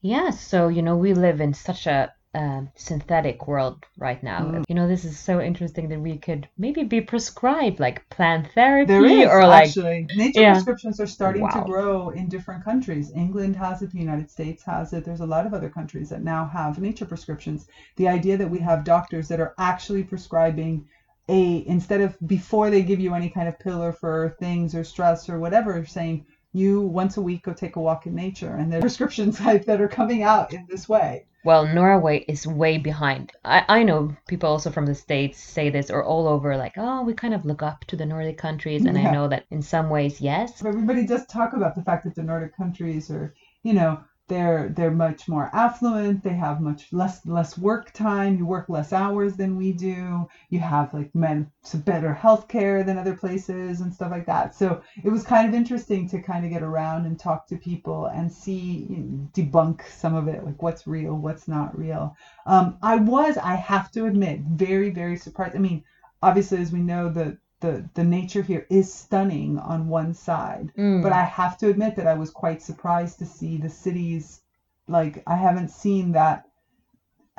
Yeah, 0.01 0.31
so 0.31 0.69
you 0.69 0.83
know, 0.83 0.97
we 0.97 1.15
live 1.15 1.41
in 1.41 1.55
such 1.55 1.87
a 1.87 2.13
um, 2.35 2.71
synthetic 2.77 3.49
world 3.49 3.85
right 3.97 4.23
now. 4.23 4.41
Mm. 4.41 4.65
You 4.69 4.75
know, 4.75 4.87
this 4.87 5.05
is 5.05 5.19
so 5.19 5.41
interesting 5.41 5.89
that 5.89 6.01
we 6.01 6.19
could 6.19 6.49
maybe 6.57 6.85
be 6.85 7.01
prescribed 7.01 7.81
like 7.81 8.09
plant 8.11 8.49
therapy 8.55 8.93
There 8.93 9.07
is 9.07 9.29
or 9.29 9.47
like 9.47 9.69
actually 9.69 10.09
nature 10.15 10.41
Yeah. 10.43 10.53
prescriptions 10.53 11.01
are 11.01 11.07
starting 11.07 11.43
Wow. 11.43 11.49
to 11.49 11.61
grow 11.63 12.11
in 12.11 12.29
different 12.29 12.65
countries. 12.65 13.11
England 13.15 13.57
has 13.57 13.83
it, 13.83 13.91
the 13.91 13.99
United 13.99 14.31
States 14.31 14.63
has 14.65 14.93
it. 14.93 15.05
There's 15.05 15.21
a 15.21 15.27
lot 15.27 15.47
of 15.47 15.55
other 15.55 15.69
countries 15.71 16.11
that 16.11 16.23
now 16.23 16.47
have 16.47 16.79
nature 16.79 17.07
prescriptions. 17.07 17.67
The 17.97 18.09
idea 18.09 18.37
that 18.37 18.51
we 18.51 18.61
have 18.61 18.85
doctors 18.85 19.29
that 19.29 19.41
are 19.41 19.55
actually 19.59 20.05
prescribing 20.05 20.87
a 21.29 21.67
instead 21.67 22.01
of 22.01 22.17
before 22.27 22.71
they 22.71 22.83
give 22.83 23.01
you 23.01 23.15
any 23.15 23.31
kind 23.31 23.49
of 23.49 23.59
pill 23.59 23.83
or 23.83 23.93
for 23.93 24.37
things 24.39 24.75
or 24.75 24.85
stress 24.85 25.29
or 25.29 25.39
whatever, 25.41 25.85
saying 25.85 26.25
you 26.59 26.83
once 26.83 27.17
a 27.17 27.23
week 27.23 27.45
go 27.45 27.53
take 27.53 27.77
a 27.77 27.81
walk 27.81 28.07
in 28.07 28.15
nature, 28.15 28.55
and 28.57 28.71
there 28.73 28.79
are 28.79 28.83
prescriptions 28.89 29.39
that 29.39 29.81
are 29.81 29.89
coming 29.89 30.23
out 30.23 30.53
in 30.53 30.67
this 30.69 30.89
way. 30.89 31.27
well, 31.45 31.67
Norway 31.67 32.25
is 32.29 32.47
way 32.47 32.79
behind. 32.79 33.33
I, 33.45 33.65
I 33.69 33.83
know 33.85 34.17
people 34.27 34.51
also 34.51 34.71
from 34.71 34.87
the 34.87 34.95
States 34.95 35.39
say 35.39 35.71
this 35.71 35.91
or 35.91 36.05
all 36.05 36.27
over 36.29 36.57
like, 36.57 36.75
oh, 36.77 37.03
we 37.03 37.15
kind 37.15 37.33
of 37.35 37.45
look 37.45 37.63
up 37.63 37.85
to 37.87 37.97
the 37.97 38.07
Nordic 38.07 38.39
countries. 38.39 38.85
And 38.85 38.99
I 38.99 39.11
know 39.11 39.29
that 39.29 39.47
in 39.51 39.63
some 39.63 39.89
ways, 39.89 40.21
yes. 40.21 40.63
Everybody 40.65 41.07
does 41.07 41.27
talk 41.27 41.53
about 41.53 41.75
the 41.75 41.83
fact 41.83 42.05
that 42.05 42.15
the 42.15 42.23
Nordic 42.23 42.57
countries 42.57 43.11
are, 43.11 43.35
you 43.63 43.73
know, 43.73 44.01
they're 44.29 44.69
they're 44.71 44.91
much 44.91 45.29
more 45.29 45.51
affluent 45.53 46.23
they 46.23 46.35
have 46.35 46.61
much 46.61 46.93
less 46.93 47.25
less 47.27 47.59
work 47.59 47.93
time 47.93 48.37
you 48.37 48.47
work 48.47 48.69
less 48.69 48.93
hours 48.93 49.37
than 49.37 49.57
we 49.57 49.73
do 49.73 50.29
you 50.51 50.61
have 50.61 50.93
like 50.95 51.15
men 51.15 51.51
better 51.75 52.13
health 52.15 52.49
care 52.49 52.83
than 52.83 52.99
other 52.99 53.15
places 53.15 53.81
and 53.81 53.93
stuff 53.93 54.11
like 54.11 54.27
that. 54.27 54.55
So 54.55 54.83
it 55.03 55.11
was 55.11 55.23
kind 55.25 55.49
of 55.49 55.55
interesting 55.55 56.09
to 56.09 56.21
kind 56.21 56.45
of 56.45 56.51
get 56.51 56.63
around 56.63 57.07
and 57.07 57.19
talk 57.19 57.47
to 57.49 57.57
people 57.57 58.07
and 58.07 58.31
see 58.31 58.87
you 58.89 58.97
know, 58.99 59.29
debunk 59.35 59.83
some 59.89 60.15
of 60.15 60.29
it 60.29 60.45
like 60.45 60.63
what's 60.63 60.87
real 60.87 61.15
what's 61.15 61.49
not 61.49 61.77
real. 61.79 62.15
Um, 62.47 62.79
i 62.83 62.97
was 62.97 63.37
i 63.39 63.55
have 63.55 63.91
to 63.93 64.07
admit 64.07 64.41
very 64.41 64.91
very 64.91 65.17
surprised. 65.17 65.57
I 65.57 65.59
mean 65.59 65.83
obviously 66.23 66.61
as 66.61 66.73
we 66.73 66.81
know 66.81 67.09
the 67.09 67.39
the 67.61 67.89
the 67.95 68.05
nature 68.05 68.43
here 68.43 68.67
is 68.71 68.93
stunning 68.93 69.59
on 69.59 69.89
one 69.89 70.15
side 70.15 70.73
Mm. 70.77 71.03
but 71.03 71.13
i 71.13 71.25
have 71.25 71.59
to 71.59 71.69
admit 71.69 71.97
that 71.97 72.07
i 72.07 72.15
was 72.15 72.31
quite 72.31 72.63
surprised 72.63 73.19
to 73.19 73.27
see 73.27 73.57
the 73.59 73.69
cities 73.69 74.41
like 74.89 75.23
i 75.27 75.37
haven't 75.37 75.71
seen 75.71 76.13
that 76.13 76.45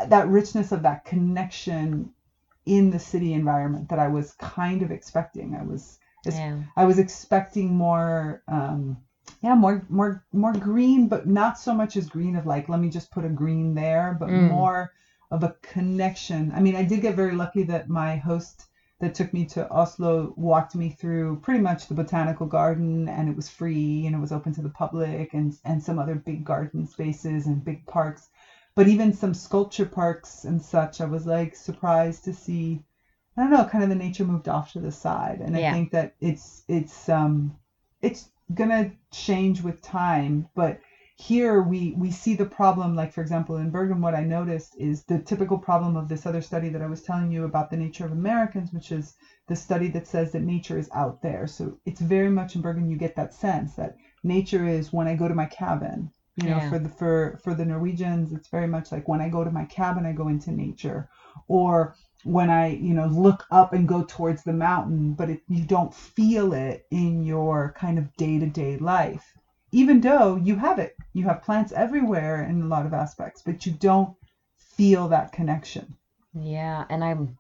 that 0.08 0.28
richness 0.28 0.72
of 0.72 0.82
that 0.84 1.04
connection 1.06 2.12
in 2.66 2.90
the 2.90 3.00
city 3.00 3.34
environment 3.34 3.90
that 3.90 4.00
i 4.00 4.08
was 4.08 4.34
kind 4.34 4.82
of 4.82 4.92
expecting 4.92 5.56
i 5.56 5.64
was 5.64 6.00
yeah. 6.26 6.58
i 6.78 6.86
was 6.86 7.00
expecting 7.00 7.76
more 7.76 8.42
um 8.48 8.98
yeah 9.42 9.56
more 9.56 9.86
more 9.90 10.24
more 10.34 10.54
green 10.54 11.08
but 11.08 11.28
not 11.28 11.58
so 11.58 11.74
much 11.74 11.98
as 11.98 12.08
green 12.08 12.36
of 12.36 12.46
like 12.46 12.70
let 12.70 12.80
me 12.80 12.90
just 12.90 13.12
put 13.12 13.26
a 13.26 13.30
green 13.30 13.74
there 13.74 14.16
but 14.20 14.30
Mm. 14.30 14.48
more 14.48 14.92
of 15.32 15.44
a 15.44 15.56
connection 15.62 16.52
i 16.54 16.60
mean 16.60 16.76
i 16.76 16.84
did 16.84 17.02
get 17.02 17.16
very 17.16 17.34
lucky 17.36 17.64
that 17.64 17.90
my 17.90 18.16
host 18.16 18.69
that 19.00 19.16
took 19.16 19.34
me 19.34 19.46
to 19.46 19.70
Oslo 19.72 20.34
walked 20.38 20.76
me 20.76 20.90
through 20.90 21.38
pretty 21.38 21.60
much 21.62 21.88
the 21.88 21.94
botanical 21.94 22.46
garden 22.46 23.08
and 23.08 23.30
it 23.30 23.36
was 23.36 23.50
free 23.50 24.06
and 24.06 24.16
it 24.16 24.20
was 24.20 24.32
open 24.32 24.54
to 24.54 24.62
the 24.62 24.70
public 24.70 25.34
and 25.34 25.54
and 25.64 25.82
some 25.82 26.00
other 26.00 26.16
big 26.16 26.44
garden 26.46 26.86
spaces 26.86 27.48
and 27.48 27.64
big 27.64 27.86
parks 27.88 28.30
but 28.76 28.88
even 28.88 29.14
some 29.14 29.34
sculpture 29.34 29.86
parks 29.86 30.46
and 30.46 30.62
such 30.62 31.02
I 31.02 31.06
was 31.06 31.26
like 31.26 31.56
surprised 31.56 32.24
to 32.26 32.34
see 32.34 32.82
I 33.38 33.42
don't 33.42 33.52
know 33.52 33.64
kind 33.64 33.84
of 33.84 33.90
the 33.90 33.96
nature 33.96 34.26
moved 34.26 34.50
off 34.50 34.74
to 34.74 34.80
the 34.80 34.92
side 34.92 35.42
and 35.42 35.56
Yeah. 35.56 35.70
I 35.70 35.72
think 35.74 35.92
that 35.92 36.12
it's 36.20 36.64
it's 36.68 37.10
um 37.10 37.56
it's 38.02 38.30
gonna 38.54 38.92
change 39.12 39.62
with 39.62 39.82
time 39.82 40.46
but 40.56 40.80
here 41.22 41.62
we 41.62 41.94
we 41.98 42.12
see 42.12 42.34
the 42.34 42.46
problem 42.46 42.96
like 42.96 43.12
for 43.12 43.22
example 43.22 43.58
in 43.58 43.70
bergen 43.70 44.00
what 44.00 44.16
i 44.16 44.24
noticed 44.24 44.74
is 44.78 45.04
the 45.04 45.20
typical 45.20 45.58
problem 45.58 45.98
of 45.98 46.08
this 46.08 46.26
other 46.26 46.42
study 46.42 46.70
that 46.70 46.82
i 46.82 46.88
was 46.88 47.04
telling 47.04 47.30
you 47.30 47.44
about 47.44 47.70
the 47.70 47.76
nature 47.76 48.06
of 48.06 48.14
americans 48.14 48.72
which 48.72 48.90
is 48.92 49.16
the 49.48 49.56
study 49.56 49.90
that 49.90 50.08
says 50.08 50.32
that 50.32 50.44
nature 50.44 50.78
is 50.78 50.90
out 50.94 51.22
there. 51.22 51.48
So 51.48 51.80
it's 51.86 52.00
very 52.00 52.30
much 52.30 52.56
in 52.56 52.62
bergen 52.62 52.90
you 52.90 52.98
get 52.98 53.16
that 53.18 53.34
sense 53.34 53.76
that 53.76 53.98
nature 54.24 54.66
is 54.66 54.94
when 54.94 55.08
i 55.10 55.16
go 55.16 55.28
to 55.28 55.34
my 55.34 55.46
cabin 55.48 56.10
you 56.38 56.48
know 56.48 56.60
Yeah. 56.60 56.70
for 56.70 56.80
the 56.80 56.90
for 56.90 57.40
for 57.44 57.54
the 57.54 57.66
norwegians 57.66 58.32
it's 58.32 58.48
very 58.48 58.68
much 58.68 58.92
like 58.92 59.08
when 59.10 59.22
i 59.22 59.28
go 59.30 59.44
to 59.44 59.52
my 59.52 59.66
cabin 59.66 60.06
i 60.06 60.14
go 60.14 60.28
into 60.30 60.52
nature. 60.52 61.10
Or 61.48 61.96
when 62.24 62.50
i 62.50 62.68
you 62.68 62.94
know 62.94 63.08
look 63.08 63.46
up 63.52 63.74
and 63.74 63.88
go 63.88 64.04
towards 64.04 64.44
the 64.44 64.54
mountain 64.54 65.14
but 65.16 65.30
it, 65.30 65.42
you 65.50 65.66
don't 65.66 65.94
feel 65.94 66.54
it 66.54 66.86
in 66.92 67.24
your 67.24 67.74
kind 67.78 67.98
of 68.00 68.16
day-to-day 68.16 68.78
life 68.78 69.34
even 69.72 70.02
though 70.02 70.36
you 70.36 70.56
have 70.56 70.80
it 70.80 70.96
you 71.14 71.26
have 71.26 71.42
plants 71.44 71.72
everywhere 71.74 72.44
in 72.44 72.62
a 72.62 72.68
lot 72.68 72.86
of 72.86 72.94
aspects 72.94 73.42
but 73.42 73.66
you 73.66 73.72
don't 73.74 74.16
feel 74.78 75.08
that 75.10 75.32
connection 75.32 75.98
Yeah, 76.34 76.86
and 76.90 77.04
I'm 77.04 77.38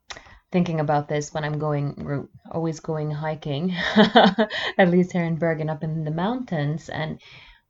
thinking 0.51 0.79
about 0.79 1.07
this 1.07 1.33
when 1.33 1.43
I'm 1.43 1.59
going, 1.59 1.95
we're 1.97 2.27
always 2.51 2.79
going 2.79 3.11
hiking, 3.11 3.71
at 4.77 4.89
least 4.89 5.11
here 5.13 5.23
in 5.25 5.37
Bergen, 5.37 5.69
up 5.69 5.83
in 5.83 6.03
the 6.03 6.11
mountains, 6.11 6.89
and 6.89 7.21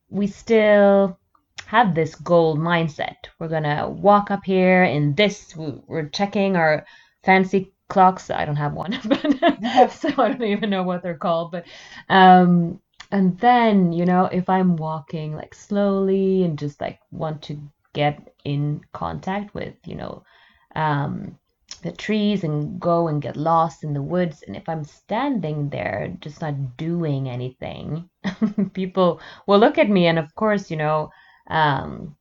we 0.10 0.28
still 0.28 1.19
have 1.65 1.95
this 1.95 2.15
goal 2.15 2.58
mindset. 2.58 3.15
We're 3.39 3.50
gonna 3.50 3.89
walk 3.89 4.32
up 4.32 4.43
here 4.45 4.84
in 4.84 5.15
this, 5.15 5.56
we- 5.56 5.82
we're 5.88 6.10
checking 6.10 6.56
our 6.56 6.86
fancy 7.24 7.74
clocks. 7.89 8.30
I 8.30 8.45
don't 8.45 8.56
have 8.56 8.74
one, 8.74 9.00
but 9.06 9.91
so 9.91 10.10
I 10.17 10.30
don't 10.30 10.43
even 10.43 10.69
know 10.69 10.84
what 10.84 11.04
they're 11.04 11.17
called, 11.17 11.52
but 11.52 11.65
um, 12.10 12.80
and 13.12 13.38
then, 13.39 13.91
you 13.91 14.06
know, 14.06 14.26
if 14.26 14.50
I'm 14.50 14.76
walking 14.76 15.36
like 15.36 15.54
slowly 15.54 16.43
and 16.43 16.58
just 16.58 16.80
like 16.80 17.00
want 17.12 17.41
to 17.43 17.60
get 17.93 18.34
in 18.45 18.82
contact 18.93 19.54
with, 19.54 19.76
you 19.86 19.95
know, 19.95 20.24
um, 20.76 21.38
the 21.82 21.91
trees 21.91 22.43
and 22.43 22.80
go 22.80 23.08
and 23.08 23.22
get 23.22 23.36
lost 23.38 23.84
in 23.84 23.93
the 23.93 24.02
woods. 24.02 24.43
And 24.43 24.56
if 24.56 24.67
I'm 24.67 24.84
standing 24.84 25.69
there 25.69 26.13
just 26.19 26.41
not 26.41 26.78
doing 26.78 27.30
anything, 27.30 28.10
people 28.74 29.22
will 29.48 29.60
look 29.60 29.78
at 29.78 29.89
me. 29.89 30.08
And 30.08 30.19
of 30.19 30.34
course, 30.36 30.69
you 30.69 30.78
know, 30.78 31.10
um, 31.48 32.15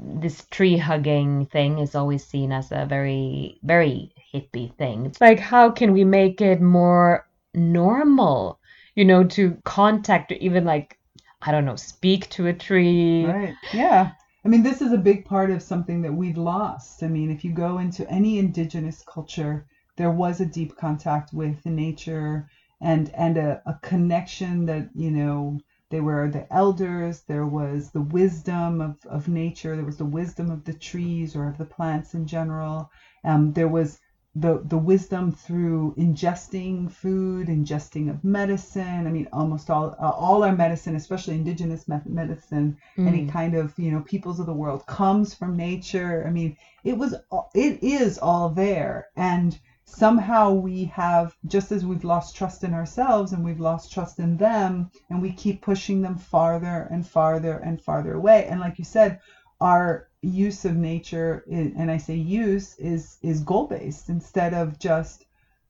this 0.00 0.44
tree 0.50 0.76
hugging 0.76 1.46
thing 1.46 1.78
is 1.78 1.94
always 1.94 2.24
seen 2.24 2.52
as 2.52 2.72
a 2.72 2.86
very, 2.86 3.58
very 3.62 4.12
hippie 4.32 4.74
thing. 4.76 5.06
It's 5.06 5.20
like, 5.20 5.38
how 5.38 5.70
can 5.70 5.92
we 5.92 6.04
make 6.04 6.40
it 6.40 6.60
more 6.60 7.26
normal, 7.54 8.57
you 8.98 9.04
know, 9.04 9.22
to 9.22 9.56
contact 9.62 10.32
or 10.32 10.34
even 10.40 10.64
like, 10.64 10.98
I 11.42 11.52
don't 11.52 11.64
know, 11.64 11.76
speak 11.76 12.28
to 12.30 12.48
a 12.48 12.52
tree? 12.52 13.24
Right. 13.24 13.54
Yeah. 13.72 14.10
I 14.44 14.48
mean, 14.48 14.64
this 14.64 14.82
is 14.82 14.92
a 14.92 14.98
big 14.98 15.24
part 15.24 15.52
of 15.52 15.62
something 15.62 16.02
that 16.02 16.12
we've 16.12 16.36
lost. 16.36 17.04
I 17.04 17.06
mean, 17.06 17.30
if 17.30 17.44
you 17.44 17.52
go 17.52 17.78
into 17.78 18.10
any 18.10 18.40
indigenous 18.40 19.04
culture, 19.06 19.66
there 19.96 20.10
was 20.10 20.40
a 20.40 20.46
deep 20.46 20.76
contact 20.76 21.32
with 21.32 21.64
nature 21.64 22.50
and 22.80 23.12
and 23.14 23.36
a, 23.36 23.62
a 23.66 23.78
connection 23.82 24.66
that, 24.66 24.88
you 24.96 25.12
know, 25.12 25.60
they 25.90 26.00
were 26.00 26.28
the 26.28 26.52
elders, 26.52 27.22
there 27.28 27.46
was 27.46 27.92
the 27.92 28.02
wisdom 28.02 28.80
of, 28.80 28.96
of 29.08 29.28
nature, 29.28 29.76
there 29.76 29.84
was 29.84 29.98
the 29.98 30.12
wisdom 30.18 30.50
of 30.50 30.64
the 30.64 30.74
trees 30.74 31.36
or 31.36 31.48
of 31.48 31.56
the 31.56 31.64
plants 31.76 32.14
in 32.14 32.26
general. 32.26 32.90
Um, 33.22 33.52
there 33.52 33.68
was 33.68 34.00
the 34.40 34.62
the 34.64 34.78
wisdom 34.78 35.32
through 35.32 35.94
ingesting 35.96 36.90
food, 36.90 37.48
ingesting 37.48 38.10
of 38.10 38.22
medicine. 38.24 39.06
I 39.06 39.10
mean, 39.10 39.28
almost 39.32 39.70
all 39.70 39.94
uh, 40.00 40.10
all 40.10 40.44
our 40.44 40.52
medicine, 40.52 40.94
especially 40.96 41.34
indigenous 41.36 41.88
me- 41.88 42.00
medicine, 42.06 42.76
any 42.98 43.24
Mm. 43.24 43.28
kind 43.28 43.54
of 43.54 43.78
you 43.78 43.90
know 43.92 44.00
peoples 44.02 44.40
of 44.40 44.46
the 44.46 44.54
world 44.54 44.86
comes 44.86 45.34
from 45.34 45.56
nature. 45.56 46.24
I 46.26 46.30
mean, 46.30 46.56
it 46.84 46.96
was 46.98 47.14
it 47.54 47.82
is 47.82 48.18
all 48.18 48.50
there, 48.50 49.06
and 49.16 49.58
somehow 49.84 50.52
we 50.52 50.84
have 50.84 51.34
just 51.46 51.72
as 51.72 51.84
we've 51.84 52.04
lost 52.04 52.36
trust 52.36 52.64
in 52.64 52.74
ourselves 52.74 53.32
and 53.32 53.42
we've 53.44 53.60
lost 53.60 53.92
trust 53.92 54.18
in 54.20 54.36
them, 54.36 54.90
and 55.10 55.22
we 55.22 55.32
keep 55.32 55.62
pushing 55.62 56.02
them 56.02 56.16
farther 56.16 56.88
and 56.90 57.06
farther 57.06 57.58
and 57.58 57.80
farther 57.80 58.14
away. 58.14 58.46
And 58.46 58.60
like 58.60 58.78
you 58.78 58.84
said, 58.84 59.18
our 59.60 60.07
use 60.22 60.64
of 60.64 60.76
nature 60.76 61.44
and 61.50 61.90
i 61.90 61.96
say 61.96 62.14
use 62.14 62.74
is 62.78 63.18
is 63.22 63.40
goal 63.44 63.66
based 63.66 64.08
instead 64.08 64.52
of 64.52 64.78
just 64.78 65.24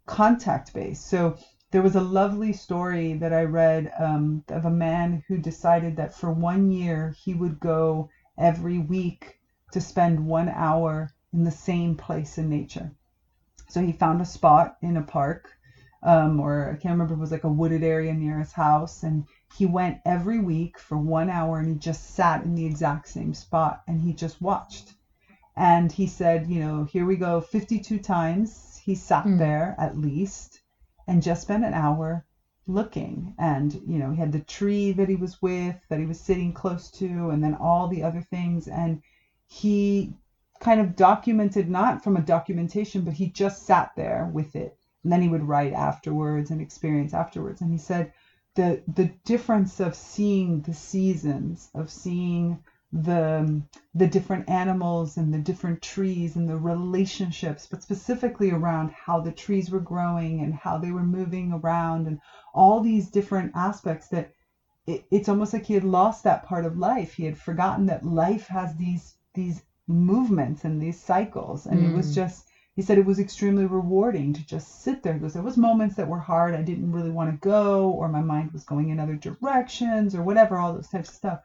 contact 0.07 0.73
based 0.73 1.07
so 1.07 1.37
there 1.71 1.83
was 1.83 1.97
a 1.97 2.01
lovely 2.01 2.53
story 2.53 3.13
that 3.15 3.33
i 3.33 3.43
read 3.43 3.91
um, 3.99 4.43
of 4.49 4.65
a 4.65 4.71
man 4.71 5.23
who 5.29 5.37
decided 5.37 5.97
that 5.97 6.15
for 6.15 6.31
one 6.31 6.71
year 6.71 7.13
he 7.25 7.35
would 7.35 7.61
go 7.61 8.09
every 8.39 8.79
week 8.79 9.35
to 9.73 9.81
spend 9.81 10.19
one 10.19 10.49
hour 10.49 11.09
in 11.33 11.45
the 11.45 11.51
same 11.51 11.95
place 11.95 12.39
in 12.39 12.49
nature. 12.49 12.91
So 13.69 13.83
he 13.83 13.93
found 13.93 14.21
a 14.23 14.25
spot 14.25 14.77
in 14.81 14.97
a 14.97 15.03
park 15.03 15.51
um, 16.03 16.41
or 16.41 16.69
i 16.71 16.77
can't 16.77 16.93
remember 16.93 17.15
it 17.15 17.19
was 17.19 17.33
like 17.33 17.45
a 17.45 17.49
wooded 17.49 17.83
area 17.83 18.15
near 18.15 18.39
his 18.39 18.53
house 18.53 19.03
and 19.03 19.25
he 19.57 19.67
went 19.67 20.01
every 20.05 20.39
week 20.39 20.79
for 20.79 20.99
one 20.99 21.31
hour 21.31 21.59
and 21.59 21.69
he 21.69 21.75
just 21.77 22.15
sat 22.15 22.45
in 22.45 22.55
the 22.55 22.67
exact 22.67 23.09
same 23.09 23.35
spot 23.35 23.83
and 23.87 24.01
he 24.01 24.13
just 24.13 24.41
watched. 24.41 24.95
And 25.57 25.91
he 25.93 26.07
said, 26.07 26.47
you 26.49 26.61
know, 26.61 26.85
here 26.85 27.05
we 27.07 27.17
go, 27.17 27.41
52 27.41 27.99
times 27.99 28.79
he 28.85 28.95
sat 28.95 29.25
Hmm. 29.25 29.37
there 29.37 29.75
at 29.79 29.99
least 29.99 30.61
and 31.07 31.23
just 31.23 31.43
spent 31.43 31.65
an 31.65 31.75
hour 31.75 32.25
looking. 32.67 33.35
And, 33.39 33.75
you 33.87 33.99
know, 33.99 34.11
he 34.11 34.17
had 34.19 34.33
the 34.33 34.41
tree 34.41 34.93
that 34.93 35.09
he 35.09 35.17
was 35.17 35.43
with, 35.43 35.77
that 35.89 35.99
he 35.99 36.07
was 36.07 36.21
sitting 36.21 36.53
close 36.53 36.91
to, 36.93 37.31
and 37.31 37.43
then 37.43 37.55
all 37.55 37.89
the 37.89 38.03
other 38.03 38.23
things. 38.23 38.69
And 38.69 39.03
he 39.47 40.15
kind 40.61 40.81
of 40.81 40.97
documented, 40.97 41.69
not 41.69 42.03
from 42.05 42.17
a 42.17 42.23
documentation, 42.23 43.03
but 43.03 43.15
he 43.15 43.31
just 43.31 43.67
sat 43.67 43.91
there 43.97 44.31
with 44.33 44.55
it. 44.57 44.77
And 45.03 45.13
then 45.13 45.23
he 45.23 45.29
would 45.29 45.43
write 45.43 45.73
afterwards 45.73 46.51
and 46.51 46.61
experience 46.61 47.15
afterwards. 47.15 47.61
And 47.63 47.71
he 47.73 47.79
said, 47.79 48.13
the 48.59 48.83
the 48.89 49.07
difference 49.25 49.81
of 49.81 49.95
seeing 49.97 50.63
the 50.63 50.75
seasons 50.75 51.71
of 51.75 51.91
seeing 51.91 52.59
the 52.93 53.63
the 53.95 54.09
different 54.09 54.51
animals 54.51 55.19
and 55.19 55.35
the 55.35 55.39
different 55.51 55.83
trees 55.83 56.37
and 56.37 56.49
the 56.49 56.59
relationships 56.59 57.69
but 57.71 57.83
specifically 57.83 58.51
around 58.51 58.91
how 58.93 59.21
the 59.21 59.33
trees 59.33 59.71
were 59.71 59.81
growing 59.81 60.43
and 60.43 60.55
how 60.55 60.79
they 60.79 60.93
were 60.93 61.05
moving 61.05 61.53
around 61.53 62.09
and 62.09 62.19
all 62.55 62.81
these 62.81 63.11
different 63.11 63.53
aspects 63.57 64.09
that 64.09 64.33
it, 64.87 65.05
it's 65.13 65.29
almost 65.31 65.55
like 65.55 65.67
he 65.67 65.75
had 65.75 65.85
lost 65.85 66.25
that 66.25 66.45
part 66.45 66.65
of 66.67 66.77
life 66.79 67.15
he 67.15 67.25
had 67.25 67.39
forgotten 67.39 67.87
that 67.87 68.05
life 68.05 68.49
has 68.49 68.75
these 68.77 69.17
these 69.35 69.63
movements 69.89 70.65
and 70.65 70.83
these 70.83 71.01
cycles 71.01 71.67
and 71.67 71.85
it 71.85 71.93
was 71.93 72.11
Mm. 72.11 72.15
just 72.15 72.48
he 72.79 72.83
said 72.83 72.97
it 72.97 73.05
was 73.05 73.19
extremely 73.19 73.67
rewarding 73.67 74.33
to 74.33 74.47
just 74.47 74.83
sit 74.83 75.03
there 75.03 75.15
because 75.15 75.35
there 75.35 75.43
was 75.43 75.57
moments 75.57 75.97
that 75.97 76.07
were 76.09 76.21
hard 76.21 76.55
i 76.55 76.63
didn't 76.63 76.93
really 76.93 77.11
want 77.11 77.29
to 77.29 77.37
go 77.49 77.91
or 77.91 78.09
my 78.09 78.21
mind 78.23 78.53
was 78.53 78.63
going 78.63 78.91
in 78.91 79.01
other 79.01 79.17
directions 79.17 80.15
or 80.15 80.23
whatever 80.23 80.59
all 80.59 80.73
those 80.73 80.89
types 80.89 81.09
of 81.09 81.15
stuff 81.17 81.41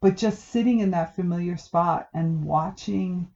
but 0.00 0.16
just 0.16 0.48
sitting 0.48 0.80
in 0.80 0.90
that 0.90 1.14
familiar 1.14 1.56
spot 1.58 2.08
and 2.14 2.42
watching 2.42 3.28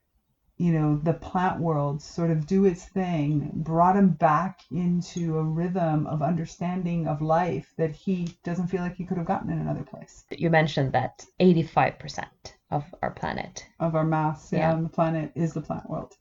you 0.57 0.73
know 0.73 0.97
the 1.03 1.13
plant 1.13 1.61
world 1.61 2.01
sort 2.01 2.31
of 2.31 2.47
do 2.47 2.65
its 2.65 2.87
thing 2.87 3.51
brought 3.57 3.95
him 3.97 4.09
back 4.09 4.61
into 4.71 5.37
a 5.37 5.45
rhythm 5.45 6.07
of 6.07 6.23
understanding 6.23 7.07
of 7.07 7.21
life 7.21 7.75
that 7.77 7.91
he 7.91 8.35
doesn't 8.43 8.69
feel 8.69 8.81
like 8.81 8.97
he 8.97 9.05
could 9.05 9.19
have 9.19 9.27
gotten 9.27 9.51
in 9.51 9.59
another 9.59 9.83
place 9.85 10.25
You 10.31 10.49
mentioned 10.49 10.93
that 10.93 11.27
85% 11.41 12.25
of 12.71 12.85
our 13.03 13.11
planet. 13.11 13.67
of 13.81 13.95
our 13.95 14.05
mass 14.17 14.51
yeah, 14.51 14.61
Yeah. 14.61 14.73
on 14.75 14.83
the 14.83 14.89
planet 14.89 15.31
is 15.35 15.53
the 15.53 15.61
plant 15.61 15.91
world 15.91 16.15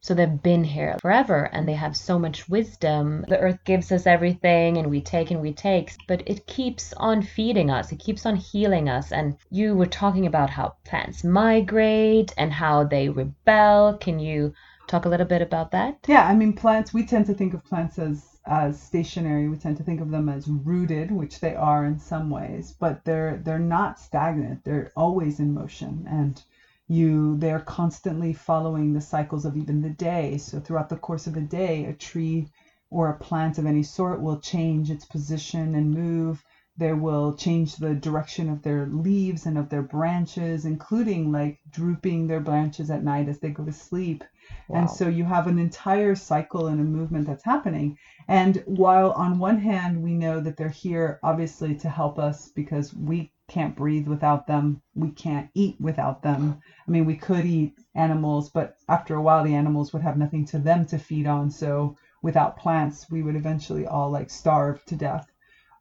So 0.00 0.14
they've 0.14 0.42
been 0.42 0.64
here 0.64 0.96
forever 1.00 1.48
and 1.52 1.66
they 1.66 1.74
have 1.74 1.96
so 1.96 2.18
much 2.18 2.48
wisdom. 2.48 3.24
The 3.28 3.38
earth 3.38 3.64
gives 3.64 3.90
us 3.90 4.06
everything 4.06 4.76
and 4.76 4.90
we 4.90 5.00
take 5.00 5.30
and 5.30 5.40
we 5.40 5.52
take, 5.52 5.92
but 6.06 6.22
it 6.26 6.46
keeps 6.46 6.92
on 6.94 7.22
feeding 7.22 7.70
us. 7.70 7.90
It 7.90 7.98
keeps 7.98 8.26
on 8.26 8.36
healing 8.36 8.88
us. 8.88 9.12
And 9.12 9.36
you 9.50 9.74
were 9.74 9.86
talking 9.86 10.26
about 10.26 10.50
how 10.50 10.74
plants 10.84 11.24
migrate 11.24 12.34
and 12.36 12.52
how 12.52 12.84
they 12.84 13.08
rebel. 13.08 13.96
Can 13.98 14.18
you 14.18 14.52
talk 14.86 15.06
a 15.06 15.08
little 15.08 15.26
bit 15.26 15.42
about 15.42 15.70
that? 15.70 15.98
Yeah, 16.06 16.26
I 16.26 16.34
mean 16.34 16.52
plants. 16.52 16.92
We 16.92 17.06
tend 17.06 17.26
to 17.26 17.34
think 17.34 17.54
of 17.54 17.64
plants 17.64 17.98
as 17.98 18.34
as 18.46 18.78
stationary. 18.78 19.48
We 19.48 19.56
tend 19.56 19.78
to 19.78 19.82
think 19.82 20.00
of 20.02 20.10
them 20.10 20.28
as 20.28 20.48
rooted, 20.48 21.10
which 21.10 21.40
they 21.40 21.54
are 21.54 21.86
in 21.86 21.98
some 21.98 22.28
ways, 22.28 22.74
but 22.78 23.04
they're 23.04 23.40
they're 23.42 23.58
not 23.58 23.98
stagnant. 23.98 24.64
They're 24.64 24.92
always 24.94 25.40
in 25.40 25.54
motion, 25.54 26.06
and 26.08 26.42
you 26.88 27.36
they're 27.38 27.60
constantly 27.60 28.32
following 28.32 28.92
the 28.92 29.00
cycles 29.00 29.44
of 29.44 29.56
even 29.56 29.80
the 29.82 29.90
day. 29.90 30.38
So 30.38 30.60
throughout 30.60 30.88
the 30.88 30.96
course 30.96 31.26
of 31.26 31.36
a 31.36 31.40
day, 31.40 31.84
a 31.86 31.94
tree 31.94 32.48
or 32.90 33.10
a 33.10 33.18
plant 33.18 33.58
of 33.58 33.66
any 33.66 33.82
sort 33.82 34.20
will 34.22 34.38
change 34.40 34.90
its 34.90 35.04
position 35.04 35.74
and 35.74 35.92
move. 35.94 36.42
they 36.76 36.92
will 36.92 37.34
change 37.34 37.76
the 37.76 37.94
direction 37.94 38.48
of 38.50 38.62
their 38.62 38.86
leaves 38.86 39.46
and 39.46 39.56
of 39.58 39.68
their 39.68 39.82
branches, 39.82 40.64
including 40.64 41.30
like 41.30 41.60
drooping 41.70 42.26
their 42.26 42.40
branches 42.40 42.90
at 42.90 43.04
night 43.04 43.28
as 43.28 43.38
they 43.40 43.50
go 43.50 43.64
to 43.64 43.72
sleep. 43.72 44.24
And 44.72 44.90
so 44.90 45.08
you 45.08 45.24
have 45.24 45.46
an 45.46 45.58
entire 45.58 46.16
cycle 46.16 46.66
and 46.68 46.80
a 46.80 46.84
movement 46.84 47.26
that's 47.26 47.44
happening. 47.44 47.98
And 48.28 48.62
while 48.66 49.12
on 49.12 49.38
one 49.38 49.58
hand, 49.58 50.02
we 50.02 50.14
know 50.14 50.40
that 50.40 50.56
they're 50.56 50.68
here 50.68 51.20
obviously 51.22 51.76
to 51.76 51.88
help 51.90 52.18
us 52.18 52.50
because 52.54 52.92
we 52.94 53.32
can't 53.48 53.76
breathe 53.76 54.08
without 54.08 54.46
them, 54.46 54.80
we 54.94 55.10
can't 55.10 55.50
eat 55.54 55.76
without 55.80 56.22
them. 56.22 56.60
I 56.86 56.90
mean, 56.90 57.04
we 57.04 57.16
could 57.16 57.44
eat 57.44 57.74
animals, 57.94 58.50
but 58.50 58.74
after 58.88 59.14
a 59.14 59.22
while, 59.22 59.44
the 59.44 59.54
animals 59.54 59.92
would 59.92 60.02
have 60.02 60.16
nothing 60.16 60.44
to 60.46 60.58
them 60.58 60.86
to 60.86 60.98
feed 60.98 61.26
on. 61.26 61.50
So 61.50 61.96
without 62.22 62.56
plants, 62.56 63.10
we 63.10 63.22
would 63.22 63.36
eventually 63.36 63.86
all 63.86 64.10
like 64.10 64.30
starve 64.30 64.84
to 64.86 64.96
death. 64.96 65.26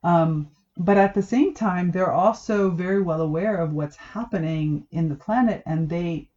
Um, 0.04 0.50
but 0.78 0.98
at 0.98 1.14
the 1.14 1.22
same 1.22 1.54
time, 1.54 1.92
they're 1.92 2.12
also 2.12 2.72
very 2.72 3.02
well 3.02 3.22
aware 3.22 3.58
of 3.58 3.74
what's 3.74 3.96
happening 3.96 4.86
in 4.92 5.08
the 5.08 5.16
planet, 5.16 5.62
and 5.66 5.88
they 5.90 6.30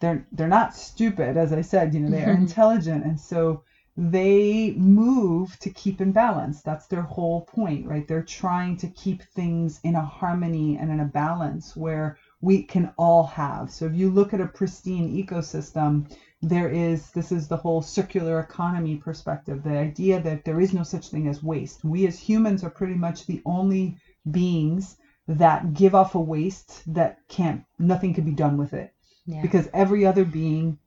they're 0.00 0.26
they're 0.32 0.48
not 0.48 0.74
stupid, 0.74 1.36
as 1.36 1.52
I 1.52 1.62
said. 1.62 1.94
You 1.94 2.00
know, 2.00 2.10
they 2.10 2.24
are 2.24 2.32
intelligent, 2.32 3.04
and 3.04 3.18
so 3.18 3.62
they 4.00 4.72
move 4.78 5.58
to 5.58 5.68
keep 5.68 6.00
in 6.00 6.10
balance. 6.10 6.62
That's 6.62 6.86
their 6.86 7.02
whole 7.02 7.42
point, 7.42 7.86
right? 7.86 8.08
They're 8.08 8.22
trying 8.22 8.78
to 8.78 8.88
keep 8.88 9.22
things 9.22 9.78
in 9.84 9.94
a 9.94 10.02
harmony 10.02 10.78
and 10.78 10.90
in 10.90 11.00
a 11.00 11.04
balance 11.04 11.76
where 11.76 12.16
we 12.40 12.62
can 12.62 12.94
all 12.96 13.24
have. 13.24 13.70
So 13.70 13.84
if 13.84 13.94
you 13.94 14.08
look 14.08 14.32
at 14.32 14.40
a 14.40 14.46
pristine 14.46 15.14
ecosystem, 15.14 16.10
there 16.40 16.68
is 16.70 17.10
this 17.10 17.30
is 17.30 17.46
the 17.48 17.58
whole 17.58 17.82
circular 17.82 18.40
economy 18.40 18.96
perspective, 18.96 19.62
the 19.62 19.76
idea 19.76 20.18
that 20.22 20.44
there 20.44 20.60
is 20.60 20.72
no 20.72 20.82
such 20.82 21.08
thing 21.10 21.28
as 21.28 21.42
waste. 21.42 21.84
We 21.84 22.06
as 22.06 22.18
humans 22.18 22.64
are 22.64 22.70
pretty 22.70 22.96
much 22.96 23.26
the 23.26 23.42
only 23.44 23.98
beings 24.30 24.96
that 25.28 25.74
give 25.74 25.94
off 25.94 26.14
a 26.14 26.20
waste 26.20 26.82
that 26.94 27.16
can't 27.28 27.62
nothing 27.78 28.14
can 28.14 28.24
be 28.24 28.32
done 28.32 28.56
with 28.56 28.72
it 28.72 28.90
Yeah. 29.26 29.42
because 29.42 29.68
every 29.74 30.06
other 30.06 30.24
being 30.24 30.78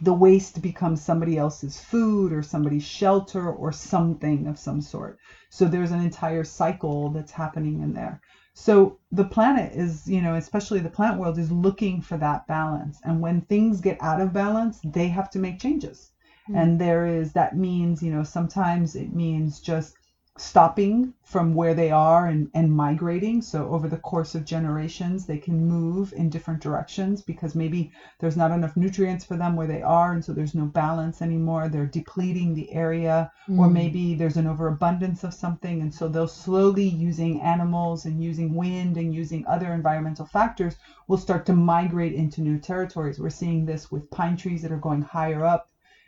the 0.00 0.12
waste 0.12 0.62
becomes 0.62 1.02
somebody 1.02 1.36
else's 1.36 1.80
food 1.80 2.32
or 2.32 2.42
somebody's 2.42 2.84
shelter 2.84 3.50
or 3.50 3.72
something 3.72 4.46
of 4.46 4.58
some 4.58 4.80
sort. 4.80 5.18
So 5.50 5.66
there's 5.66 5.90
an 5.90 6.00
entire 6.00 6.44
cycle 6.44 7.10
that's 7.10 7.32
happening 7.32 7.80
in 7.80 7.94
there. 7.94 8.20
So 8.54 8.98
the 9.12 9.24
planet 9.24 9.72
is 9.74 10.08
you 10.08 10.20
know 10.20 10.34
especially 10.34 10.80
the 10.80 10.90
plant 10.90 11.18
world 11.18 11.38
is 11.38 11.50
looking 11.50 12.00
for 12.00 12.16
that 12.18 12.46
balance. 12.46 13.00
And 13.04 13.20
when 13.20 13.42
things 13.42 13.80
get 13.80 13.98
out 14.00 14.20
of 14.20 14.32
balance 14.32 14.80
they 14.84 15.08
have 15.08 15.30
to 15.30 15.38
make 15.38 15.58
changes. 15.58 16.12
Hmm. 16.46 16.56
And 16.56 16.80
there 16.80 17.06
is 17.06 17.32
that 17.32 17.56
means 17.56 18.02
you 18.02 18.12
know 18.12 18.22
sometimes 18.22 18.94
it 18.94 19.12
means 19.12 19.60
just 19.60 19.96
stopping 20.40 21.12
from 21.22 21.52
where 21.54 21.74
they 21.74 21.90
are 21.90 22.26
and, 22.26 22.48
and 22.54 22.72
migrating. 22.72 23.40
So 23.42 23.68
over 23.68 23.88
the 23.88 23.98
course 23.98 24.34
of 24.34 24.44
generations 24.44 25.26
they 25.26 25.38
can 25.38 25.66
move 25.66 26.12
in 26.16 26.30
different 26.30 26.60
directions 26.60 27.22
because 27.22 27.54
maybe 27.54 27.90
there's 28.20 28.36
not 28.36 28.50
enough 28.50 28.76
nutrients 28.76 29.24
for 29.24 29.36
them 29.36 29.56
where 29.56 29.66
they 29.66 29.82
are 29.82 30.12
and 30.12 30.24
so 30.24 30.32
there's 30.32 30.54
no 30.54 30.66
balance 30.66 31.20
anymore. 31.22 31.68
They're 31.68 31.86
depleting 31.86 32.54
the 32.54 32.72
area 32.72 33.28
or 33.56 33.68
Mm. 33.68 33.72
maybe 33.72 34.14
there's 34.14 34.36
an 34.36 34.46
overabundance 34.46 35.24
of 35.24 35.34
something 35.34 35.82
and 35.82 35.92
so 35.92 36.08
they'll 36.08 36.26
slowly 36.26 36.84
using 36.86 37.40
animals 37.40 38.04
and 38.04 38.22
using 38.22 38.54
wind 38.54 38.96
and 38.96 39.12
using 39.12 39.44
other 39.46 39.72
environmental 39.72 40.24
factors 40.24 40.76
will 41.08 41.16
start 41.18 41.44
to 41.46 41.52
migrate 41.52 42.12
into 42.12 42.40
new 42.40 42.58
territories. 42.58 43.18
We're 43.18 43.28
seeing 43.30 43.64
this 43.64 43.90
with 43.90 44.08
pine 44.10 44.36
trees 44.36 44.62
that 44.62 44.72
are 44.72 44.78
going 44.78 45.02
higher 45.02 45.44
up 45.44 45.62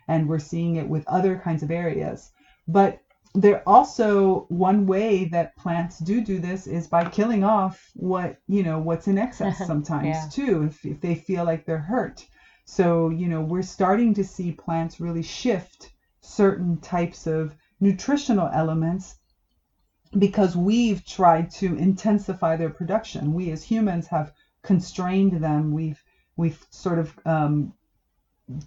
and 0.07 0.27
we're 0.27 0.39
seeing 0.39 0.75
it 0.75 0.87
with 0.87 1.03
other 1.07 1.35
kinds 1.35 1.63
of 1.63 1.71
areas. 1.71 2.29
But 2.67 2.99
there 3.33 3.63
also 3.67 4.45
one 4.49 4.85
way 4.85 5.25
that 5.25 5.55
plants 5.55 5.99
do 5.99 6.21
do 6.21 6.39
this 6.39 6.67
is 6.67 6.87
by 6.87 7.07
killing 7.09 7.43
off 7.43 7.81
what 7.95 8.37
you 8.47 8.63
know 8.63 8.79
what's 8.79 9.07
in 9.07 9.17
excess 9.27 9.65
sometimes 9.65 10.05
Yeah. 10.05 10.27
too 10.31 10.63
if, 10.63 10.85
if 10.85 11.01
they 11.01 11.15
feel 11.15 11.45
like 11.45 11.65
they're 11.65 11.77
hurt. 11.79 12.25
So 12.65 13.09
you 13.09 13.27
know 13.27 13.41
we're 13.41 13.61
starting 13.63 14.13
to 14.15 14.23
see 14.23 14.51
plants 14.51 14.99
really 14.99 15.23
shift 15.23 15.91
certain 16.21 16.79
types 16.79 17.27
of 17.27 17.55
nutritional 17.79 18.49
elements 18.53 19.15
because 20.17 20.55
we've 20.57 21.05
tried 21.05 21.49
to 21.51 21.75
intensify 21.75 22.55
their 22.57 22.69
production. 22.69 23.33
We 23.33 23.51
as 23.51 23.63
humans 23.63 24.07
have 24.07 24.33
constrained 24.61 25.41
them. 25.41 25.71
We've 25.71 26.01
we've 26.35 26.59
sort 26.71 26.99
of 26.99 27.17
um, 27.25 27.73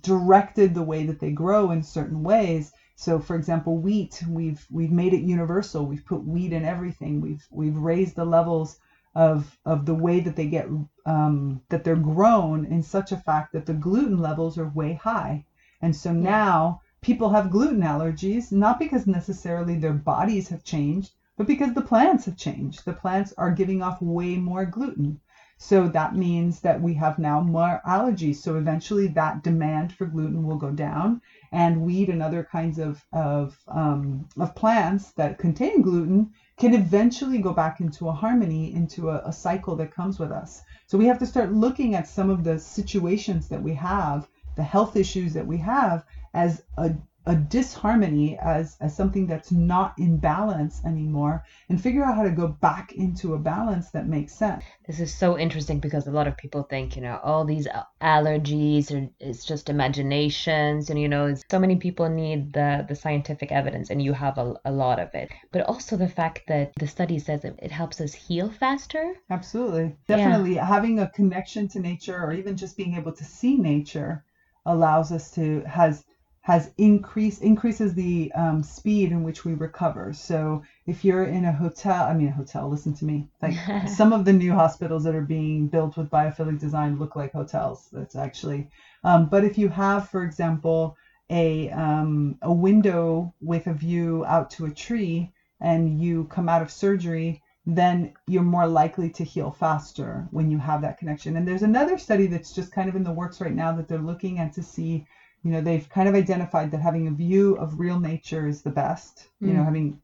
directed 0.02 0.74
the 0.74 0.82
way 0.82 1.04
that 1.06 1.20
they 1.20 1.32
grow 1.32 1.70
in 1.70 1.82
certain 1.82 2.22
ways 2.22 2.72
so 2.97 3.18
for 3.18 3.36
example 3.36 3.78
wheat 3.78 4.22
we've 4.28 4.66
we've 4.70 4.92
made 4.92 5.14
it 5.14 5.22
universal. 5.22 5.86
We've 5.86 6.05
put 6.05 6.24
wheat 6.24 6.53
in 6.53 6.64
everything. 6.64 7.20
We've 7.20 7.47
we've 7.51 7.76
raised 7.76 8.16
the 8.16 8.24
levels 8.24 8.78
of 9.14 9.59
of 9.64 9.86
the 9.86 9.95
way 9.95 10.20
that 10.20 10.36
they 10.36 10.47
get 10.47 10.68
um, 11.07 11.61
that 11.68 11.84
they're 11.84 11.97
grown 11.97 12.64
in 12.64 12.82
such 12.82 13.12
a 13.12 13.16
fact 13.16 13.53
that 13.53 13.66
the 13.66 13.74
gluten 13.74 14.18
levels 14.18 14.59
are 14.59 14.68
way 14.68 14.95
high. 14.95 15.45
And 15.82 15.95
so 15.95 16.12
now 16.12 16.80
people 17.01 17.30
have 17.30 17.51
gluten 17.51 17.82
allergies 17.82 18.53
not 18.53 18.78
because 18.78 19.07
necessarily 19.07 19.76
their 19.76 19.92
bodies 19.92 20.49
have 20.49 20.64
changed 20.64 21.12
but 21.36 21.49
because 21.49 21.74
the 21.74 21.82
plants 21.82 22.26
have 22.26 22.36
changed. 22.36 22.84
The 22.84 22.92
plants 22.92 23.34
are 23.36 23.51
giving 23.51 23.82
off 23.82 24.01
way 24.01 24.36
more 24.36 24.64
gluten. 24.64 25.20
So 25.59 25.88
that 25.88 26.14
means 26.14 26.61
that 26.61 26.80
we 26.80 26.95
have 26.95 27.18
now 27.18 27.40
more 27.40 27.80
allergies. 27.84 28.36
So 28.36 28.57
eventually 28.57 29.09
that 29.09 29.42
demand 29.42 29.92
for 29.92 30.07
gluten 30.07 30.45
will 30.45 30.59
go 30.59 30.70
down 30.70 31.20
and 31.55 31.82
wheat 31.82 32.09
and 32.09 32.20
other 32.20 32.42
kinds 32.42 32.78
of, 32.78 33.02
of, 33.12 33.57
um, 33.68 34.28
of 34.40 34.57
plants 34.57 35.12
that 35.12 35.38
contain 35.38 35.82
gluten 35.82 36.28
can 36.59 36.74
eventually 36.74 37.38
go 37.38 37.52
back 37.52 37.80
into 37.80 38.09
a 38.09 38.12
harmony, 38.12 38.74
into 38.74 39.09
a, 39.09 39.22
a 39.24 39.32
cycle 39.32 39.76
that 39.76 39.94
comes 39.94 40.18
with 40.18 40.32
us. 40.32 40.62
So 40.88 40.98
we 40.98 41.07
have 41.07 41.18
to 41.20 41.26
start 41.26 41.52
looking 41.52 41.94
at 41.94 42.09
some 42.09 42.28
of 42.28 42.42
the 42.42 42.59
situations 42.59 43.48
that 43.48 43.62
we 43.62 43.72
have, 43.74 44.28
the 44.57 44.64
health 44.64 44.96
issues 44.96 45.32
that 45.34 45.46
we 45.46 45.59
have 45.59 46.05
as 46.34 46.62
a, 46.76 46.90
a 47.27 47.35
disharmony, 47.35 48.39
as, 48.39 48.77
as 48.81 48.95
something 48.95 49.27
that's 49.27 49.51
not 49.51 49.95
in 49.99 50.18
balance 50.18 50.85
anymore, 50.85 51.45
and 51.68 51.81
figure 51.81 52.05
out 52.05 52.16
how 52.16 52.22
to 52.22 52.31
go 52.31 52.49
back 52.49 52.93
into 52.93 53.35
a 53.35 53.39
balance 53.39 53.91
that 53.91 54.07
makes 54.07 54.35
sense. 54.35 54.62
This 54.87 55.01
is 55.01 55.14
so 55.14 55.39
interesting 55.39 55.81
because 55.81 56.07
a 56.07 56.11
lot 56.11 56.27
of 56.27 56.37
people 56.37 56.64
think, 56.64 56.97
you 56.97 57.03
know, 57.03 57.18
all 57.22 57.45
these 57.45 57.66
allergies 58.03 58.93
are 58.93 59.09
it's 59.20 59.45
just 59.45 59.70
imaginations, 59.70 60.91
and 60.91 61.01
you 61.01 61.09
know, 61.09 61.35
so 61.51 61.59
many 61.59 61.77
people 61.77 62.09
need 62.09 62.53
the 62.53 62.85
the 62.89 62.95
scientific 62.95 63.51
evidence, 63.51 63.91
and 63.91 64.03
you 64.03 64.12
have 64.12 64.37
a, 64.39 64.55
a 64.64 64.72
lot 64.72 64.99
of 65.01 65.14
it. 65.14 65.31
But 65.51 65.62
also 65.62 65.97
the 65.97 66.09
fact 66.09 66.43
that 66.49 66.72
the 66.79 66.87
study 66.87 67.18
says 67.18 67.43
that 67.43 67.59
it 67.62 67.70
helps 67.70 68.01
us 68.01 68.12
heal 68.12 68.51
faster. 68.51 69.14
Absolutely. 69.31 69.97
Yeah. 70.09 70.16
Definitely 70.16 70.57
having 70.57 70.99
a 70.99 71.09
connection 71.09 71.68
to 71.68 71.81
nature 71.81 72.22
or 72.22 72.33
even 72.33 72.57
just 72.57 72.77
being 72.77 72.97
able 72.97 73.12
to 73.12 73.25
see 73.25 73.57
nature 73.57 74.25
allows 74.66 75.12
us 75.12 75.31
to 75.33 75.61
has 75.62 76.05
has 76.45 76.70
increased 76.78 77.42
increases 77.42 77.95
the 77.95 78.32
um, 78.34 78.62
speed 78.62 79.12
in 79.12 79.24
which 79.24 79.45
we 79.45 79.55
recover. 79.55 80.12
So 80.14 80.62
if 80.86 81.05
you're 81.05 81.24
in 81.24 81.45
a 81.47 81.53
hotel, 81.53 82.05
I 82.05 82.14
mean 82.14 82.28
a 82.28 82.32
hotel, 82.32 82.68
listen 82.68 82.95
to 82.95 83.07
me. 83.07 83.28
Like 83.42 83.55
some 83.88 84.12
of 84.14 84.24
the 84.26 84.32
new 84.34 84.55
hospitals 84.55 85.05
that 85.05 85.14
are 85.14 85.22
being 85.22 85.68
built 85.68 85.97
with 85.99 86.11
biophilic 86.11 86.59
design 86.59 86.99
look 86.99 87.16
like 87.16 87.32
hotels. 87.32 87.88
That's 87.92 88.16
actually. 88.16 88.68
Um, 89.05 89.26
but 89.26 89.45
if 89.45 89.59
you 89.59 89.68
have, 89.68 90.09
for 90.09 90.22
example, 90.22 90.97
a 91.30 91.70
um, 91.70 92.36
a 92.42 92.53
window 92.53 93.32
with 93.40 93.66
a 93.68 93.72
view 93.74 94.24
out 94.26 94.51
to 94.53 94.66
a 94.66 94.72
tree, 94.72 95.30
and 95.61 96.01
you 96.01 96.26
come 96.26 96.49
out 96.49 96.62
of 96.62 96.70
surgery 96.70 97.40
then 97.66 98.12
you're 98.26 98.42
more 98.42 98.66
likely 98.66 99.11
to 99.11 99.24
heal 99.24 99.51
faster 99.51 100.26
when 100.30 100.51
you 100.51 100.59
have 100.59 100.82
that 100.82 100.99
connection. 100.99 101.36
And 101.36 101.49
there's 101.49 101.62
another 101.62 101.97
study 101.99 102.26
that's 102.26 102.53
just 102.53 102.72
kind 102.72 102.88
of 102.90 102.97
in 102.97 103.05
the 103.05 103.12
works 103.12 103.40
right 103.40 103.55
now 103.55 103.72
that 103.72 103.88
they're 103.88 103.99
looking 103.99 104.38
at 104.38 104.53
to 104.55 104.62
see, 104.62 105.05
you 105.45 105.51
know, 105.53 105.61
they've 105.61 105.88
kind 105.88 106.09
of 106.09 106.14
identified 106.14 106.70
that 106.72 106.80
having 106.80 107.07
a 107.09 107.12
view 107.12 107.55
of 107.57 107.78
real 107.78 108.01
nature 108.01 108.47
is 108.49 108.62
the 108.62 108.70
best, 108.70 109.28
you 109.40 109.53
know, 109.53 109.61
Mm. 109.62 109.64
having 109.64 110.01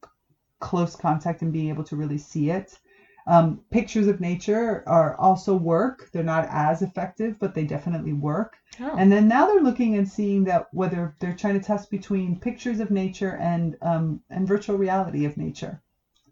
close 0.61 0.95
contact 0.97 1.43
and 1.43 1.53
being 1.53 1.69
able 1.71 1.85
to 1.85 1.97
really 1.97 2.19
see 2.19 2.51
it. 2.51 2.79
Um, 3.27 3.61
pictures 3.71 4.07
of 4.07 4.21
nature 4.21 4.83
are 4.87 5.15
also 5.19 5.57
work. 5.57 6.11
They're 6.13 6.23
not 6.23 6.47
as 6.51 6.83
effective, 6.83 7.39
but 7.41 7.55
they 7.55 7.65
definitely 7.65 8.13
work. 8.13 8.57
Oh. 8.81 8.95
And 8.99 9.11
then 9.13 9.29
now 9.29 9.47
they're 9.47 9.63
looking 9.63 9.97
and 9.97 10.09
seeing 10.09 10.45
that 10.45 10.67
whether 10.73 11.15
they're 11.21 11.35
trying 11.35 11.55
to 11.61 11.67
test 11.67 11.91
between 11.91 12.39
pictures 12.39 12.81
of 12.81 12.91
nature 12.91 13.37
and 13.37 13.77
um, 13.83 14.21
and 14.31 14.47
virtual 14.47 14.77
reality 14.77 15.25
of 15.25 15.37
nature 15.37 15.81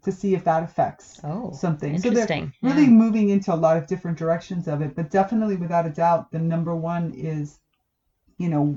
to 0.03 0.11
see 0.11 0.33
if 0.35 0.43
that 0.43 0.63
affects 0.63 1.19
oh, 1.23 1.51
something. 1.51 1.97
So 1.99 2.09
they're 2.09 2.27
really 2.61 2.83
Yeah. 2.85 2.89
moving 2.89 3.29
into 3.29 3.53
a 3.53 3.55
lot 3.65 3.77
of 3.77 3.87
different 3.87 4.17
directions 4.17 4.67
of 4.67 4.81
it, 4.81 4.95
but 4.95 5.09
definitely 5.09 5.57
without 5.57 5.85
a 5.85 5.89
doubt, 5.89 6.31
the 6.31 6.39
number 6.39 6.75
one 6.75 7.11
is, 7.15 7.59
you 8.37 8.49
know, 8.49 8.75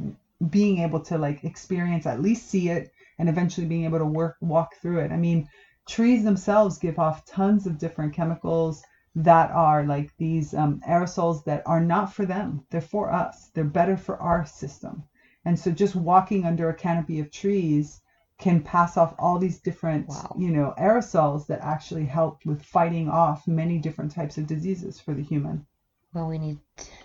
being 0.51 0.79
able 0.79 1.01
to 1.01 1.19
like 1.19 1.45
experience, 1.45 2.07
at 2.07 2.23
least 2.23 2.49
see 2.49 2.69
it, 2.69 2.91
and 3.19 3.29
eventually 3.29 3.67
being 3.67 3.85
able 3.85 3.99
to 3.99 4.07
work 4.07 4.37
walk 4.41 4.75
through 4.81 5.01
it. 5.01 5.13
I 5.13 5.17
mean, 5.17 5.49
trees 5.87 6.25
themselves 6.25 6.79
give 6.79 6.99
off 6.99 7.25
tons 7.25 7.67
of 7.67 7.79
different 7.79 8.15
chemicals 8.15 8.83
that 9.15 9.51
are 9.51 9.85
like 9.85 10.17
these 10.17 10.55
um, 10.55 10.81
aerosols 10.89 11.45
that 11.45 11.63
are 11.67 11.81
not 11.81 12.13
for 12.13 12.25
them. 12.25 12.65
They're 12.71 12.81
for 12.81 13.13
us. 13.13 13.51
They're 13.55 13.65
better 13.65 13.97
for 13.97 14.17
our 14.19 14.47
system. 14.47 15.05
And 15.45 15.59
so 15.59 15.71
just 15.71 15.95
walking 15.97 16.45
under 16.45 16.69
a 16.69 16.75
canopy 16.75 17.21
of 17.21 17.31
trees 17.31 18.01
can 18.39 18.63
pass 18.63 18.97
off 18.97 19.15
all 19.19 19.39
these 19.39 19.61
different, 19.61 20.09
Wow. 20.09 20.35
you 20.39 20.51
know, 20.51 20.75
aerosols 20.79 21.47
that 21.47 21.61
actually 21.61 22.07
help 22.07 22.45
with 22.47 22.63
fighting 22.63 23.09
off 23.09 23.47
many 23.47 23.79
different 23.79 24.13
types 24.13 24.39
of 24.39 24.47
diseases 24.47 24.99
for 24.99 25.15
the 25.15 25.23
human. 25.23 25.67
Well, 26.15 26.27
we 26.29 26.39
need 26.39 26.59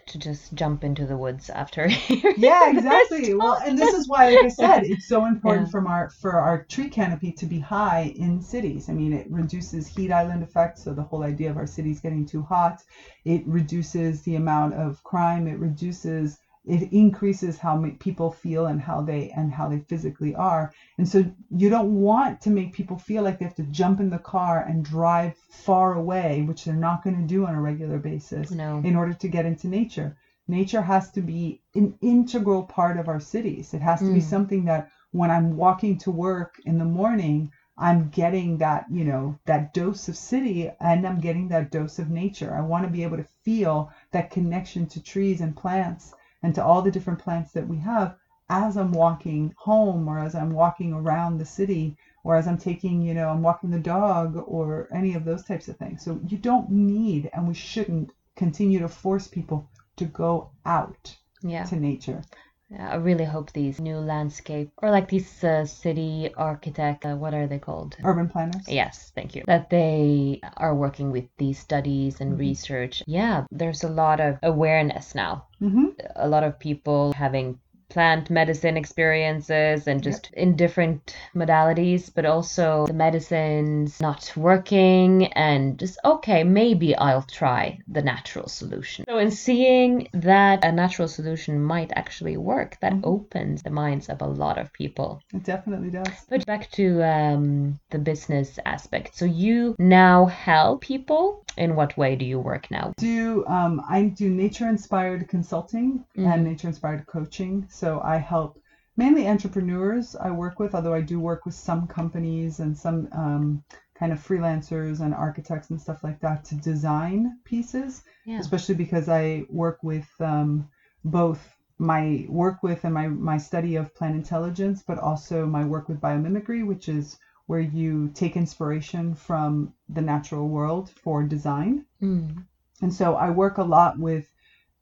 to 0.07 0.17
just 0.19 0.53
jump 0.53 0.83
into 0.83 1.05
the 1.05 1.17
woods 1.17 1.49
after. 1.49 1.89
Yeah, 2.35 2.69
exactly. 2.69 3.33
Well, 3.33 3.57
and 3.65 3.77
this 3.77 3.91
is 3.93 4.07
why, 4.07 4.29
like 4.29 4.43
I 4.43 4.47
said, 4.49 4.83
it's 4.83 5.07
so 5.07 5.25
important 5.33 5.67
Yeah. 5.67 5.71
from 5.71 5.87
our 5.87 6.09
for 6.09 6.33
our 6.39 6.63
tree 6.65 6.89
canopy 6.89 7.31
to 7.33 7.45
be 7.45 7.59
high 7.59 8.13
in 8.15 8.41
cities. 8.41 8.89
I 8.89 8.93
mean, 8.93 9.11
it 9.13 9.29
reduces 9.31 9.87
heat 9.87 10.11
island 10.11 10.43
effect, 10.43 10.77
so 10.77 10.93
the 10.93 11.03
whole 11.03 11.23
idea 11.23 11.49
of 11.49 11.57
our 11.57 11.65
cities 11.67 11.99
getting 11.99 12.25
too 12.25 12.43
hot. 12.43 12.81
It 13.25 13.45
reduces 13.47 14.21
the 14.23 14.35
amount 14.35 14.75
of 14.75 15.03
crime. 15.03 15.47
It 15.47 15.59
reduces. 15.59 16.37
It 16.67 16.93
increases 16.93 17.59
how 17.59 17.83
people 17.99 18.31
feel 18.31 18.67
and 18.67 18.81
how 18.81 19.01
they 19.01 19.29
and 19.29 19.51
how 19.53 19.69
they 19.69 19.79
physically 19.79 20.35
are. 20.35 20.71
And 20.99 21.07
so 21.07 21.25
you 21.51 21.69
don't 21.69 22.01
want 22.01 22.41
to 22.41 22.51
make 22.51 22.73
people 22.73 22.97
feel 22.97 23.23
like 23.23 23.39
they 23.39 23.45
have 23.45 23.55
to 23.55 23.63
jump 23.63 23.99
in 24.01 24.09
the 24.11 24.19
car 24.19 24.61
and 24.67 24.85
drive 24.85 25.33
far 25.51 25.93
away, 25.93 26.43
which 26.43 26.65
they're 26.65 26.75
not 26.75 27.03
going 27.03 27.17
to 27.17 27.27
do 27.35 27.45
on 27.45 27.55
a 27.55 27.61
regular 27.61 27.99
basis 27.99 28.51
no. 28.51 28.81
in 28.83 28.95
order 28.95 29.13
to 29.13 29.29
get 29.29 29.45
into 29.45 29.67
nature. 29.69 30.15
Nature 30.49 30.81
has 30.81 31.09
to 31.11 31.21
be 31.21 31.59
an 31.75 31.93
integral 32.01 32.63
part 32.63 32.97
of 32.97 33.07
our 33.09 33.19
cities. 33.19 33.73
It 33.73 33.81
has 33.81 33.99
to 34.01 34.13
be 34.13 34.19
Mm. 34.21 34.29
something 34.35 34.65
that 34.65 34.87
when 35.11 35.31
I'm 35.31 35.55
walking 35.57 35.97
to 35.99 36.11
work 36.11 36.55
in 36.65 36.77
the 36.79 36.85
morning, 36.85 37.49
I'm 37.77 38.09
getting 38.09 38.57
that, 38.59 38.85
you 38.89 39.05
know, 39.05 39.35
that 39.45 39.73
dose 39.73 40.09
of 40.09 40.17
city 40.17 40.69
and 40.81 41.05
I'm 41.07 41.19
getting 41.19 41.49
that 41.49 41.71
dose 41.71 41.99
of 41.99 42.09
nature. 42.09 42.53
I 42.55 42.61
want 42.61 42.85
to 42.85 42.91
be 42.91 43.03
able 43.03 43.17
to 43.17 43.25
feel 43.45 43.89
that 44.13 44.31
connection 44.31 44.87
to 44.87 45.01
trees 45.01 45.41
and 45.41 45.55
plants 45.55 46.13
and 46.47 46.55
to 46.55 46.63
all 46.63 46.81
the 46.81 46.89
different 46.91 47.19
plants 47.19 47.51
that 47.51 47.67
we 47.67 47.77
have 47.77 48.15
as 48.49 48.77
I'm 48.77 48.93
walking 48.93 49.53
home 49.57 50.07
or 50.07 50.17
as 50.17 50.33
I'm 50.33 50.51
walking 50.51 50.93
around 50.93 51.37
the 51.39 51.45
city 51.45 51.97
or 52.23 52.37
as 52.37 52.47
I'm 52.47 52.57
taking, 52.57 53.01
you 53.01 53.13
know, 53.13 53.27
I'm 53.27 53.41
walking 53.41 53.69
the 53.69 53.79
dog 53.79 54.41
or 54.47 54.87
any 54.93 55.13
of 55.13 55.25
those 55.25 55.43
types 55.43 55.67
of 55.67 55.75
things. 55.75 56.05
So 56.05 56.21
you 56.25 56.37
don't 56.37 56.69
need 56.69 57.29
and 57.33 57.45
we 57.49 57.53
shouldn't 57.53 58.13
continue 58.37 58.79
to 58.79 58.87
force 58.87 59.27
people 59.27 59.69
to 59.97 60.05
go 60.05 60.51
out 60.65 61.17
Yeah. 61.41 61.65
to 61.65 61.75
nature. 61.75 62.21
Yeah, 62.69 62.89
I 62.91 62.95
really 62.95 63.23
hope 63.23 63.51
these 63.53 63.79
new 63.79 63.97
landscape 63.97 64.71
or 64.81 64.91
like 64.91 65.07
these 65.07 65.43
uh, 65.43 65.65
city 65.65 66.33
architect, 66.35 67.05
uh, 67.05 67.15
what 67.15 67.33
are 67.33 67.47
they 67.47 67.59
called? 67.59 67.95
Urban 68.03 68.27
planners. 68.27 68.67
Yes, 68.67 69.11
thank 69.15 69.35
you. 69.35 69.43
That 69.47 69.69
they 69.69 70.41
are 70.57 70.75
working 70.75 71.11
with 71.11 71.25
these 71.37 71.59
studies 71.59 72.19
and 72.19 72.33
Mhm. 72.33 72.39
research. 72.39 73.03
Yeah, 73.07 73.45
there's 73.51 73.83
a 73.83 73.89
lot 73.89 74.19
of 74.19 74.39
awareness 74.43 75.15
now. 75.15 75.45
hmm 75.59 75.87
A 76.15 76.27
lot 76.27 76.43
of 76.43 76.59
people 76.59 77.13
having 77.13 77.59
plant 77.89 78.29
medicine 78.29 78.77
experiences 78.77 79.87
and 79.87 80.03
just 80.03 80.31
in 80.33 80.55
different 80.55 81.15
modalities, 81.35 82.11
but 82.13 82.25
also 82.25 82.85
the 82.87 82.93
medicines 82.93 83.99
not 84.01 84.31
working 84.35 85.27
and 85.33 85.79
just, 85.79 85.97
okay, 86.03 86.43
maybe 86.43 86.95
I'll 86.95 87.21
try 87.23 87.79
the 87.87 88.01
natural 88.01 88.47
solution. 88.47 89.05
So, 89.07 89.17
in 89.17 89.31
seeing 89.31 90.09
that 90.13 90.63
a 90.63 90.71
natural 90.71 91.07
solution 91.07 91.61
might 91.63 91.91
actually 91.95 92.37
work, 92.37 92.77
that 92.81 92.93
Mhm. 92.93 93.01
opens 93.03 93.63
the 93.63 93.69
minds 93.69 94.09
of 94.09 94.21
a 94.21 94.27
lot 94.27 94.57
of 94.57 94.73
people. 94.73 95.21
It 95.33 95.43
definitely 95.43 95.89
does. 95.89 96.07
But 96.29 96.45
back 96.45 96.69
to 96.71 97.01
um, 97.03 97.79
the 97.89 97.99
business 97.99 98.59
aspect. 98.65 99.15
So 99.15 99.25
you 99.25 99.75
now 99.79 100.25
help 100.25 100.81
people. 100.81 101.43
In 101.57 101.75
what 101.75 101.97
way 101.97 102.15
do 102.15 102.25
you 102.25 102.39
work 102.39 102.69
now? 102.69 102.93
do 102.97 103.43
um, 103.47 103.81
I 103.89 104.03
do 104.03 104.29
nature 104.29 104.67
inspired 104.67 105.27
consulting 105.27 106.03
Mhm. 106.15 106.33
and 106.33 106.43
nature 106.43 106.67
inspired 106.67 107.05
coaching. 107.07 107.65
So 107.79 108.01
I 108.13 108.17
help 108.17 108.51
mainly 108.95 109.27
entrepreneurs 109.27 110.15
I 110.15 110.31
work 110.31 110.55
with, 110.59 110.73
although 110.75 110.93
I 110.93 111.01
do 111.01 111.19
work 111.19 111.45
with 111.45 111.53
some 111.53 111.87
companies 111.87 112.59
and 112.59 112.75
some 112.75 113.07
um, 113.11 113.61
kind 113.99 114.11
of 114.11 114.19
freelancers 114.19 114.99
and 115.01 115.13
architects 115.13 115.69
and 115.69 115.79
stuff 115.79 116.03
like 116.03 116.19
that 116.21 116.43
to 116.45 116.55
design 116.55 117.19
pieces, 117.45 118.01
Yeah. 118.25 118.39
especially 118.39 118.75
because 118.75 119.07
I 119.07 119.43
work 119.49 119.77
with 119.83 120.09
um, 120.19 120.67
both 121.03 121.41
my 121.79 122.25
work 122.27 122.63
with 122.63 122.83
and 122.85 122.93
my, 122.93 123.07
my 123.07 123.37
study 123.37 123.75
of 123.75 123.93
plant 123.93 124.15
intelligence, 124.15 124.83
but 124.89 124.97
also 124.97 125.45
my 125.45 125.63
work 125.63 125.87
with 125.87 126.01
biomimicry, 126.01 126.65
which 126.65 126.89
is 126.89 127.17
where 127.45 127.59
you 127.79 128.09
take 128.13 128.35
inspiration 128.35 129.13
from 129.13 129.71
the 129.87 130.01
natural 130.01 130.47
world 130.49 130.89
for 131.03 131.23
design. 131.23 131.85
Mm. 132.01 132.43
And 132.81 132.93
so 132.93 133.15
I 133.15 133.29
work 133.29 133.57
a 133.57 133.63
lot 133.63 133.97
with 133.97 134.25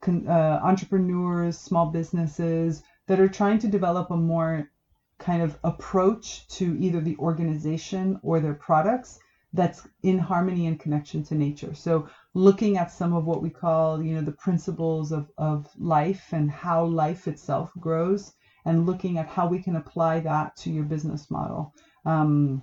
con- 0.00 0.26
uh, 0.28 0.60
entrepreneurs, 0.62 1.58
small 1.58 1.86
businesses 1.86 2.82
that 3.06 3.20
are 3.20 3.28
trying 3.28 3.58
to 3.60 3.68
develop 3.68 4.10
a 4.10 4.16
more 4.16 4.70
kind 5.18 5.42
of 5.42 5.58
approach 5.64 6.46
to 6.48 6.76
either 6.78 7.00
the 7.00 7.16
organization 7.18 8.18
or 8.22 8.40
their 8.40 8.54
products 8.54 9.18
that's 9.52 9.88
in 10.02 10.18
harmony 10.18 10.66
and 10.66 10.78
connection 10.78 11.22
to 11.24 11.34
nature. 11.34 11.74
So 11.74 12.08
looking 12.34 12.76
at 12.76 12.92
some 12.92 13.14
of 13.14 13.24
what 13.24 13.42
we 13.42 13.50
call, 13.50 14.02
you 14.02 14.14
know, 14.14 14.20
the 14.20 14.32
principles 14.32 15.12
of, 15.12 15.30
of 15.38 15.68
life 15.78 16.32
and 16.32 16.50
how 16.50 16.84
life 16.84 17.26
itself 17.26 17.72
grows 17.80 18.32
and 18.66 18.84
looking 18.84 19.16
at 19.16 19.28
how 19.28 19.46
we 19.48 19.62
can 19.62 19.76
apply 19.76 20.20
that 20.20 20.56
to 20.56 20.70
your 20.70 20.84
business 20.84 21.30
model. 21.30 21.72
Um, 22.04 22.62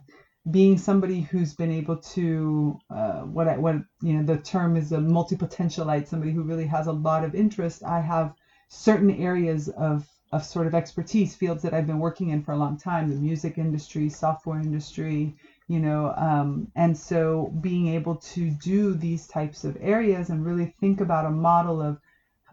being 0.51 0.77
somebody 0.77 1.21
who's 1.21 1.53
been 1.53 1.71
able 1.71 1.97
to 1.97 2.77
uh, 2.89 3.21
what 3.21 3.47
I, 3.47 3.57
what 3.57 3.75
you 4.01 4.13
know 4.13 4.23
the 4.23 4.41
term 4.41 4.75
is 4.75 4.91
a 4.91 4.99
multi-potentialite 4.99 6.07
somebody 6.07 6.33
who 6.33 6.43
really 6.43 6.65
has 6.65 6.87
a 6.87 6.91
lot 6.91 7.23
of 7.23 7.33
interest 7.33 7.83
i 7.83 8.01
have 8.01 8.33
certain 8.67 9.11
areas 9.11 9.69
of 9.69 10.05
of 10.33 10.43
sort 10.43 10.67
of 10.67 10.75
expertise 10.75 11.33
fields 11.33 11.63
that 11.63 11.73
i've 11.73 11.87
been 11.87 11.99
working 11.99 12.29
in 12.29 12.43
for 12.43 12.51
a 12.51 12.57
long 12.57 12.77
time 12.77 13.09
the 13.09 13.15
music 13.15 13.57
industry 13.57 14.09
software 14.09 14.59
industry 14.59 15.33
you 15.69 15.79
know 15.79 16.13
um, 16.17 16.67
and 16.75 16.97
so 16.97 17.53
being 17.61 17.87
able 17.87 18.17
to 18.17 18.49
do 18.49 18.93
these 18.95 19.27
types 19.27 19.63
of 19.63 19.77
areas 19.79 20.29
and 20.29 20.45
really 20.45 20.75
think 20.81 20.99
about 20.99 21.25
a 21.25 21.31
model 21.31 21.81
of 21.81 21.97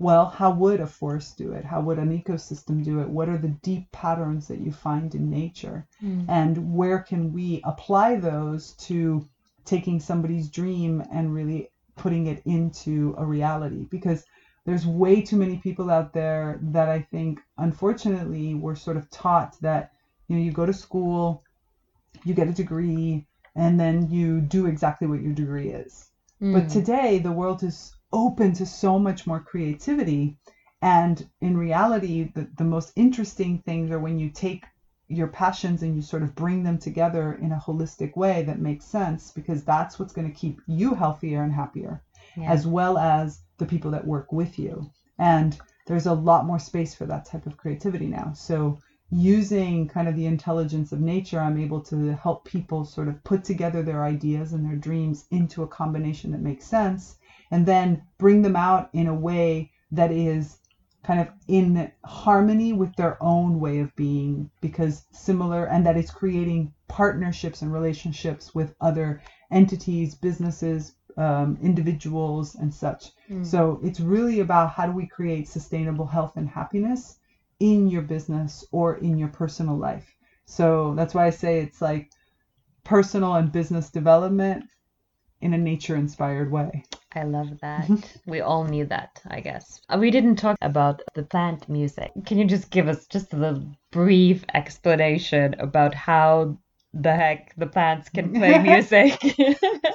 well 0.01 0.27
how 0.27 0.51
would 0.51 0.81
a 0.81 0.87
forest 0.87 1.39
do 1.39 1.53
it? 1.53 1.65
How 1.65 1.81
would 1.83 1.99
an 1.99 2.11
ecosystem 2.11 2.83
do 2.83 3.01
it? 3.01 3.09
What 3.11 3.29
are 3.29 3.39
the 3.39 3.57
deep 3.63 3.93
patterns 3.93 4.49
that 4.49 4.61
you 4.61 4.73
find 4.73 5.15
in 5.15 5.31
nature? 5.31 5.87
Mm. 6.03 6.25
and 6.29 6.75
where 6.75 6.99
can 7.11 7.33
we 7.33 7.61
apply 7.65 8.17
those 8.17 8.75
to 8.89 9.23
taking 9.65 10.01
somebody's 10.01 10.49
dream 10.51 11.03
and 11.13 11.33
really 11.33 11.69
putting 11.97 12.27
it 12.27 12.41
into 12.45 13.15
a 13.19 13.25
reality? 13.27 13.87
Because 13.91 14.25
there's 14.67 14.87
way 14.87 15.21
too 15.23 15.37
many 15.37 15.59
people 15.59 15.91
out 15.91 16.13
there 16.13 16.59
that 16.63 16.89
I 16.89 17.01
think 17.13 17.41
unfortunately 17.59 18.55
we're 18.55 18.75
sort 18.75 18.97
of 18.97 19.09
taught 19.11 19.57
that 19.61 19.89
you 20.29 20.37
know 20.37 20.43
you 20.43 20.53
go 20.53 20.67
to 20.67 20.73
school 20.73 21.43
you 22.25 22.35
get 22.35 22.49
a 22.49 22.53
degree 22.53 23.25
and 23.57 23.79
then 23.79 24.09
you 24.09 24.41
do 24.41 24.67
exactly 24.67 25.07
what 25.07 25.21
your 25.21 25.33
degree 25.33 25.69
is. 25.71 26.07
But 26.53 26.65
Mm. 26.65 26.69
today, 26.69 27.19
the 27.19 27.33
world 27.33 27.63
is 27.63 27.93
open 28.13 28.53
to 28.55 28.67
so 28.67 28.99
much 28.99 29.27
more 29.27 29.41
creativity. 29.41 30.37
And 30.83 31.29
in 31.41 31.57
reality, 31.57 32.31
the, 32.35 32.49
the 32.57 32.65
most 32.65 32.93
interesting 32.97 33.59
things 33.67 33.91
are 33.91 34.01
when 34.01 34.19
you 34.19 34.31
take 34.31 34.65
your 35.09 35.27
passions 35.29 35.83
and 35.83 35.95
you 35.95 36.03
sort 36.03 36.23
of 36.23 36.35
bring 36.35 36.63
them 36.63 36.79
together 36.79 37.33
in 37.35 37.53
a 37.53 37.59
holistic 37.59 38.17
way 38.17 38.43
that 38.43 38.61
makes 38.61 38.87
sense, 38.87 39.31
because 39.33 39.65
that's 39.65 39.99
what's 39.99 40.13
going 40.13 40.27
to 40.29 40.35
keep 40.35 40.61
you 40.67 40.95
healthier 40.95 41.43
and 41.43 41.53
happier, 41.53 42.01
Yeah. 42.37 42.51
as 42.53 42.67
well 42.67 42.97
as 42.97 43.41
the 43.59 43.67
people 43.67 43.91
that 43.91 44.07
work 44.07 44.33
with 44.33 44.59
you. 44.59 44.89
And 45.19 45.59
there's 45.87 46.07
a 46.07 46.15
lot 46.15 46.47
more 46.47 46.59
space 46.59 46.95
for 46.95 47.07
that 47.07 47.25
type 47.25 47.47
of 47.47 47.57
creativity 47.57 48.07
now. 48.07 48.33
So 48.35 48.79
using 49.11 49.89
kind 49.89 50.09
of 50.09 50.15
the 50.15 50.27
intelligence 50.27 50.93
of 50.93 51.01
nature, 51.01 51.41
I'm 51.41 51.59
able 51.59 51.81
to 51.83 52.15
help 52.15 52.45
people 52.45 52.85
sort 52.85 53.09
of 53.09 53.23
put 53.25 53.43
together 53.45 53.83
their 53.83 54.05
ideas 54.05 54.53
and 54.53 54.65
their 54.65 54.77
dreams 54.77 55.25
into 55.31 55.63
a 55.63 55.67
combination 55.67 56.31
that 56.31 56.41
makes 56.41 56.67
sense 56.67 57.17
and 57.51 57.67
then 57.67 58.03
bring 58.19 58.43
them 58.43 58.57
out 58.57 58.91
in 58.93 59.07
a 59.07 59.15
way 59.15 59.71
that 59.91 60.13
is 60.13 60.59
kind 61.03 61.21
of 61.21 61.29
in 61.49 61.91
harmony 62.05 62.73
with 62.73 62.95
their 62.97 63.21
own 63.23 63.59
way 63.59 63.81
of 63.81 63.95
being 63.97 64.51
because 64.61 65.05
similar 65.13 65.65
and 65.65 65.85
that 65.87 65.97
it's 65.97 66.11
creating 66.11 66.73
partnerships 66.89 67.63
and 67.63 67.73
relationships 67.73 68.55
with 68.55 68.75
other 68.81 69.21
entities 69.51 70.15
businesses 70.15 70.95
um, 71.17 71.59
individuals 71.63 72.55
and 72.55 72.73
such. 72.73 73.13
Mm. 73.29 73.45
so 73.45 73.81
it's 73.83 74.01
really 74.01 74.41
about 74.41 74.71
how 74.71 74.87
do 74.87 74.93
we 74.93 75.07
create 75.07 75.49
sustainable 75.49 76.07
health 76.07 76.37
and 76.37 76.49
happiness 76.49 77.19
in 77.59 77.89
your 77.89 78.03
business 78.03 78.65
or 78.71 78.97
in 78.97 79.19
your 79.19 79.29
personal 79.29 79.77
life. 79.77 80.15
So 80.45 80.95
that's 80.95 81.15
why 81.15 81.27
i 81.27 81.31
say 81.31 81.61
it's 81.61 81.83
like 81.83 82.11
personal 82.85 83.35
and 83.35 83.51
business 83.51 83.91
development 83.91 84.65
in 85.41 85.55
a 85.55 85.59
nature 85.59 85.97
inspired 85.97 86.51
way 86.51 86.85
I 87.13 87.25
love 87.25 87.59
that. 87.61 87.89
we 88.27 88.41
all 88.41 88.65
need 88.65 88.89
that, 88.91 89.21
I 89.27 89.41
guess. 89.41 89.81
Uh, 89.89 89.99
we 89.99 90.11
didn't 90.11 90.37
talk 90.37 90.57
about 90.61 91.03
the 91.15 91.25
plant 91.25 91.69
music. 91.69 92.13
Can 92.25 92.39
you 92.39 92.45
just 92.45 92.71
give 92.71 92.89
us 92.89 93.07
just 93.07 93.33
a 93.33 93.37
little 93.37 93.65
brief 93.91 94.45
explanation 94.55 95.55
about 95.59 95.95
how 95.95 96.57
the 96.95 97.13
heck 97.13 97.55
the 97.57 97.67
plants 97.67 98.09
can 98.09 98.33
play 98.33 98.59
music? 98.63 99.21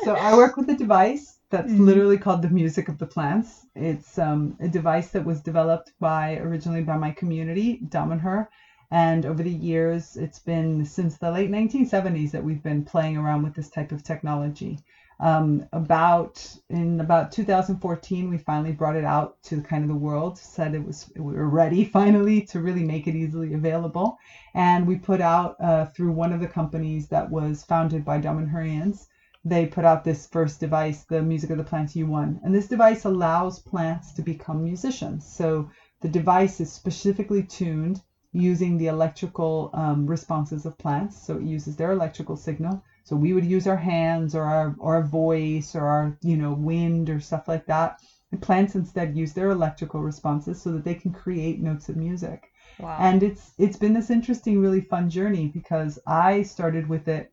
so 0.03 0.15
I 0.15 0.35
work 0.35 0.57
with 0.57 0.69
a 0.69 0.75
device 0.75 1.39
that's 1.49 1.71
mm. 1.71 1.79
literally 1.79 2.17
called 2.17 2.41
the 2.41 2.49
music 2.49 2.89
of 2.89 2.97
the 2.97 3.07
plants. 3.07 3.65
It's 3.75 4.19
um, 4.19 4.57
a 4.59 4.67
device 4.67 5.11
that 5.11 5.23
was 5.23 5.41
developed 5.41 5.93
by 5.99 6.37
originally 6.37 6.83
by 6.83 6.97
my 6.97 7.11
community, 7.11 7.79
Damanhur. 7.87 8.47
And 8.91 9.25
over 9.25 9.41
the 9.41 9.49
years, 9.51 10.17
it's 10.17 10.39
been 10.39 10.85
since 10.85 11.17
the 11.17 11.31
late 11.31 11.49
1970s 11.49 12.31
that 12.31 12.43
we've 12.43 12.61
been 12.61 12.83
playing 12.83 13.17
around 13.17 13.43
with 13.43 13.55
this 13.55 13.69
type 13.69 13.91
of 13.91 14.03
technology 14.03 14.79
um, 15.19 15.65
about 15.71 16.45
in 16.69 16.99
about 16.99 17.31
2014 17.31 18.29
we 18.29 18.37
finally 18.37 18.73
brought 18.73 18.95
it 18.95 19.05
out 19.05 19.41
to 19.43 19.61
kind 19.61 19.83
of 19.83 19.89
the 19.89 19.95
world 19.95 20.37
said 20.37 20.75
it 20.75 20.85
was 20.85 21.09
we 21.15 21.33
were 21.33 21.49
ready 21.49 21.85
finally 21.99 22.41
to 22.41 22.59
really 22.59 22.83
make 22.83 23.07
it 23.07 23.15
easily 23.15 23.53
available. 23.53 24.17
And 24.53 24.87
we 24.87 24.97
put 24.97 25.21
out 25.21 25.55
uh, 25.59 25.85
through 25.85 26.11
one 26.11 26.33
of 26.33 26.39
the 26.39 26.47
companies 26.47 27.07
that 27.09 27.29
was 27.29 27.63
founded 27.63 28.03
by 28.03 28.19
Damanhurians 28.19 29.07
they 29.47 29.67
put 29.67 29.85
out 29.85 30.03
this 30.03 30.25
first 30.25 30.59
device 30.59 31.03
the 31.03 31.21
music 31.21 31.51
of 31.51 31.57
the 31.57 31.63
plants 31.63 31.93
u1 31.93 32.39
and 32.43 32.53
this 32.53 32.67
device 32.67 33.05
allows 33.05 33.59
plants 33.59 34.11
to 34.13 34.23
become 34.23 34.63
musicians. 34.63 35.23
So 35.23 35.69
the 36.01 36.09
device 36.09 36.59
is 36.59 36.71
specifically 36.71 37.43
tuned 37.43 38.01
using 38.33 38.77
the 38.77 38.87
electrical 38.87 39.69
um, 39.73 40.07
responses 40.07 40.65
of 40.65 40.77
plants. 40.77 41.25
So 41.25 41.37
it 41.37 41.43
uses 41.43 41.75
their 41.75 41.91
electrical 41.91 42.35
signal 42.35 42.83
so 43.05 43.15
we 43.15 43.33
would 43.33 43.45
use 43.45 43.67
our 43.67 43.77
hands 43.77 44.35
or 44.35 44.43
our 44.43 44.75
or 44.79 44.95
our 44.95 45.03
voice 45.03 45.75
or 45.75 45.85
our 45.85 46.17
you 46.21 46.37
know 46.37 46.53
wind 46.53 47.09
or 47.09 47.19
stuff 47.19 47.47
like 47.47 47.65
that. 47.67 47.99
And 48.31 48.41
plants 48.41 48.75
instead 48.75 49.15
use 49.15 49.33
their 49.33 49.51
electrical 49.51 50.01
responses 50.01 50.61
so 50.61 50.71
that 50.71 50.83
they 50.83 50.95
can 50.95 51.11
create 51.13 51.61
notes 51.61 51.87
of 51.89 51.95
music. 51.95 52.49
Wow. 52.79 52.97
And 52.99 53.23
it's 53.23 53.53
it's 53.57 53.77
been 53.77 53.93
this 53.93 54.09
interesting, 54.09 54.59
really 54.59 54.81
fun 54.81 55.09
journey 55.09 55.47
because 55.53 55.99
I 56.07 56.41
started 56.41 56.87
with 56.89 57.07
it, 57.07 57.29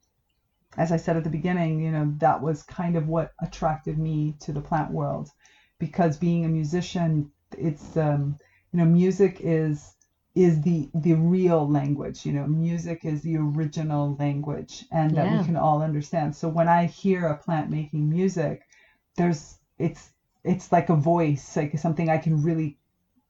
as 0.76 0.92
I 0.92 0.98
said 0.98 1.16
at 1.16 1.24
the 1.24 1.30
beginning, 1.30 1.80
you 1.80 1.90
know, 1.90 2.12
that 2.18 2.42
was 2.42 2.62
kind 2.62 2.94
of 2.96 3.08
what 3.08 3.30
attracted 3.40 3.98
me 3.98 4.36
to 4.40 4.52
the 4.52 4.60
plant 4.60 4.92
world, 4.92 5.28
because 5.80 6.16
being 6.18 6.44
a 6.44 6.48
musician, 6.48 7.30
it's 7.58 7.96
um, 7.96 8.36
you 8.72 8.78
know, 8.78 8.84
music 8.84 9.40
is 9.40 9.94
is 10.34 10.62
the 10.62 10.88
the 10.94 11.12
real 11.12 11.68
language 11.68 12.24
you 12.24 12.32
know 12.32 12.46
music 12.46 13.04
is 13.04 13.20
the 13.22 13.36
original 13.36 14.16
language 14.18 14.86
and 14.90 15.14
that 15.16 15.26
yeah. 15.26 15.38
we 15.38 15.44
can 15.44 15.56
all 15.56 15.82
understand. 15.82 16.34
So 16.34 16.48
when 16.48 16.68
i 16.68 16.86
hear 16.86 17.26
a 17.26 17.36
plant 17.36 17.70
making 17.70 18.08
music 18.08 18.62
there's 19.16 19.58
it's 19.78 20.10
it's 20.44 20.72
like 20.72 20.88
a 20.88 20.96
voice 20.96 21.56
like 21.56 21.78
something 21.78 22.08
i 22.08 22.18
can 22.18 22.42
really 22.42 22.78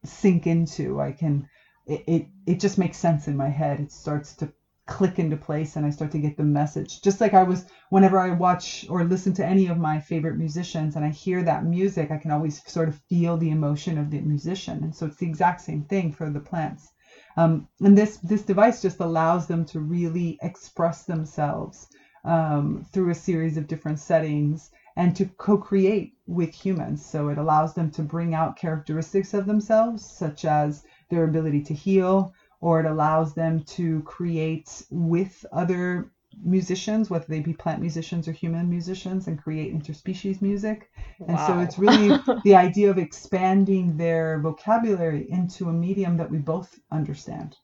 sink 0.04 0.46
into. 0.46 1.00
I 1.00 1.12
can 1.12 1.48
it, 1.86 2.04
it 2.06 2.26
it 2.46 2.60
just 2.60 2.78
makes 2.78 2.96
sense 2.96 3.28
in 3.28 3.36
my 3.36 3.48
head. 3.48 3.80
It 3.80 3.92
starts 3.92 4.34
to 4.36 4.52
click 4.86 5.18
into 5.18 5.36
place 5.36 5.76
and 5.76 5.86
i 5.86 5.90
start 5.90 6.10
to 6.10 6.18
get 6.18 6.36
the 6.36 6.42
message. 6.44 7.00
Just 7.02 7.20
like 7.20 7.34
i 7.34 7.42
was 7.42 7.64
whenever 7.90 8.18
i 8.18 8.30
watch 8.30 8.86
or 8.88 9.04
listen 9.04 9.32
to 9.34 9.46
any 9.46 9.66
of 9.68 9.78
my 9.78 10.00
favorite 10.00 10.36
musicians 10.36 10.96
and 10.96 11.04
i 11.04 11.10
hear 11.10 11.42
that 11.42 11.64
music 11.64 12.10
i 12.10 12.16
can 12.16 12.30
always 12.30 12.62
sort 12.70 12.88
of 12.88 13.00
feel 13.08 13.36
the 13.36 13.50
emotion 13.50 13.98
of 13.98 14.10
the 14.10 14.20
musician. 14.20 14.82
And 14.82 14.94
so 14.94 15.06
it's 15.06 15.16
the 15.16 15.28
exact 15.28 15.60
same 15.60 15.84
thing 15.84 16.12
for 16.12 16.30
the 16.30 16.40
plants. 16.40 16.92
Um, 17.36 17.68
and 17.80 17.96
this 17.96 18.18
this 18.18 18.42
device 18.42 18.82
just 18.82 19.00
allows 19.00 19.46
them 19.46 19.64
to 19.66 19.80
really 19.80 20.38
express 20.42 21.04
themselves 21.04 21.86
um, 22.24 22.86
through 22.92 23.10
a 23.10 23.14
series 23.14 23.56
of 23.56 23.66
different 23.66 23.98
settings 23.98 24.70
and 24.96 25.16
to 25.16 25.26
co-create 25.26 26.12
with 26.26 26.52
humans. 26.52 27.04
So 27.04 27.28
it 27.28 27.38
allows 27.38 27.74
them 27.74 27.90
to 27.92 28.02
bring 28.02 28.34
out 28.34 28.58
characteristics 28.58 29.34
of 29.34 29.46
themselves, 29.46 30.04
such 30.04 30.44
as 30.44 30.84
their 31.10 31.24
ability 31.24 31.62
to 31.64 31.74
heal, 31.74 32.32
or 32.62 32.78
it 32.78 32.86
allows 32.86 33.34
them 33.34 33.62
to 33.64 34.00
create 34.02 34.84
with 34.88 35.44
other 35.52 36.12
musicians, 36.44 37.10
whether 37.10 37.26
they 37.28 37.40
be 37.40 37.52
plant 37.52 37.80
musicians 37.80 38.28
or 38.28 38.32
human 38.32 38.70
musicians, 38.70 39.26
and 39.26 39.42
create 39.42 39.74
interspecies 39.74 40.40
music. 40.40 40.88
Wow. 41.18 41.26
And 41.28 41.38
so 41.40 41.58
it's 41.58 41.76
really 41.76 42.16
the 42.44 42.54
idea 42.54 42.88
of 42.88 42.98
expanding 42.98 43.96
their 43.96 44.38
vocabulary 44.38 45.26
into 45.28 45.68
a 45.68 45.72
medium 45.72 46.16
that 46.18 46.30
we 46.30 46.38
both 46.38 46.78
understand. 46.92 47.56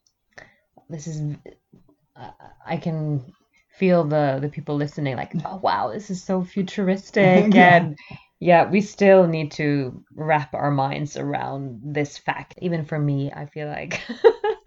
This 0.91 1.07
is, 1.07 1.37
uh, 2.17 2.31
I 2.67 2.77
can 2.77 3.33
feel 3.71 4.03
the 4.03 4.39
the 4.41 4.49
people 4.49 4.75
listening 4.75 5.17
like, 5.17 5.33
oh 5.45 5.61
wow, 5.63 5.93
this 5.93 6.11
is 6.11 6.23
so 6.23 6.43
futuristic 6.43 7.55
yeah. 7.55 7.77
and. 7.77 7.99
Yeah, 8.41 8.71
we 8.71 8.83
still 8.83 9.27
need 9.27 9.51
to 9.53 10.05
wrap 10.15 10.55
our 10.55 10.71
minds 10.71 11.17
around 11.17 11.81
this 11.83 12.17
fact. 12.17 12.55
Even 12.63 12.85
for 12.85 12.97
me, 12.97 13.33
I 13.33 13.47
feel 13.47 13.67
like 13.67 14.01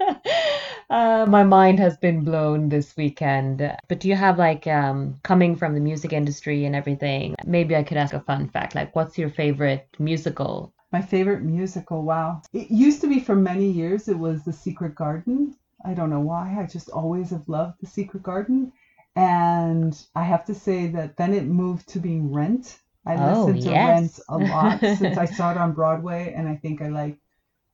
Uh, 0.91 1.25
my 1.25 1.41
mind 1.41 1.79
has 1.79 1.95
been 1.95 2.21
blown 2.21 2.67
this 2.67 2.97
weekend. 2.97 3.59
But 3.87 4.01
do 4.01 4.09
you 4.09 4.15
have 4.15 4.37
like 4.37 4.67
um, 4.67 5.17
coming 5.23 5.55
from 5.55 5.73
the 5.73 5.79
music 5.79 6.11
industry 6.11 6.65
and 6.65 6.75
everything? 6.75 7.35
Maybe 7.45 7.77
I 7.77 7.83
could 7.83 7.95
ask 7.95 8.13
a 8.13 8.19
fun 8.19 8.49
fact. 8.49 8.75
Like, 8.75 8.93
what's 8.93 9.17
your 9.17 9.29
favorite 9.29 9.87
musical? 9.99 10.73
My 10.91 11.01
favorite 11.01 11.43
musical. 11.43 12.03
Wow, 12.03 12.41
it 12.51 12.69
used 12.69 12.99
to 13.01 13.07
be 13.07 13.21
for 13.21 13.35
many 13.35 13.71
years. 13.71 14.09
It 14.09 14.19
was 14.19 14.43
The 14.43 14.51
Secret 14.51 14.93
Garden. 14.93 15.55
I 15.85 15.93
don't 15.93 16.09
know 16.09 16.19
why. 16.19 16.57
I 16.59 16.65
just 16.65 16.89
always 16.89 17.29
have 17.29 17.47
loved 17.47 17.79
The 17.79 17.87
Secret 17.87 18.21
Garden. 18.21 18.73
And 19.15 19.97
I 20.13 20.23
have 20.23 20.43
to 20.45 20.53
say 20.53 20.87
that 20.87 21.15
then 21.15 21.33
it 21.33 21.45
moved 21.45 21.87
to 21.89 21.99
being 21.99 22.33
Rent. 22.33 22.79
I 23.05 23.15
oh, 23.15 23.45
listened 23.45 23.63
to 23.63 23.69
yes. 23.69 23.87
Rent 23.87 24.19
a 24.27 24.51
lot 24.51 24.79
since 24.97 25.17
I 25.17 25.25
saw 25.25 25.51
it 25.51 25.57
on 25.57 25.71
Broadway, 25.71 26.33
and 26.35 26.49
I 26.49 26.57
think 26.57 26.81
I 26.81 26.89
like 26.89 27.17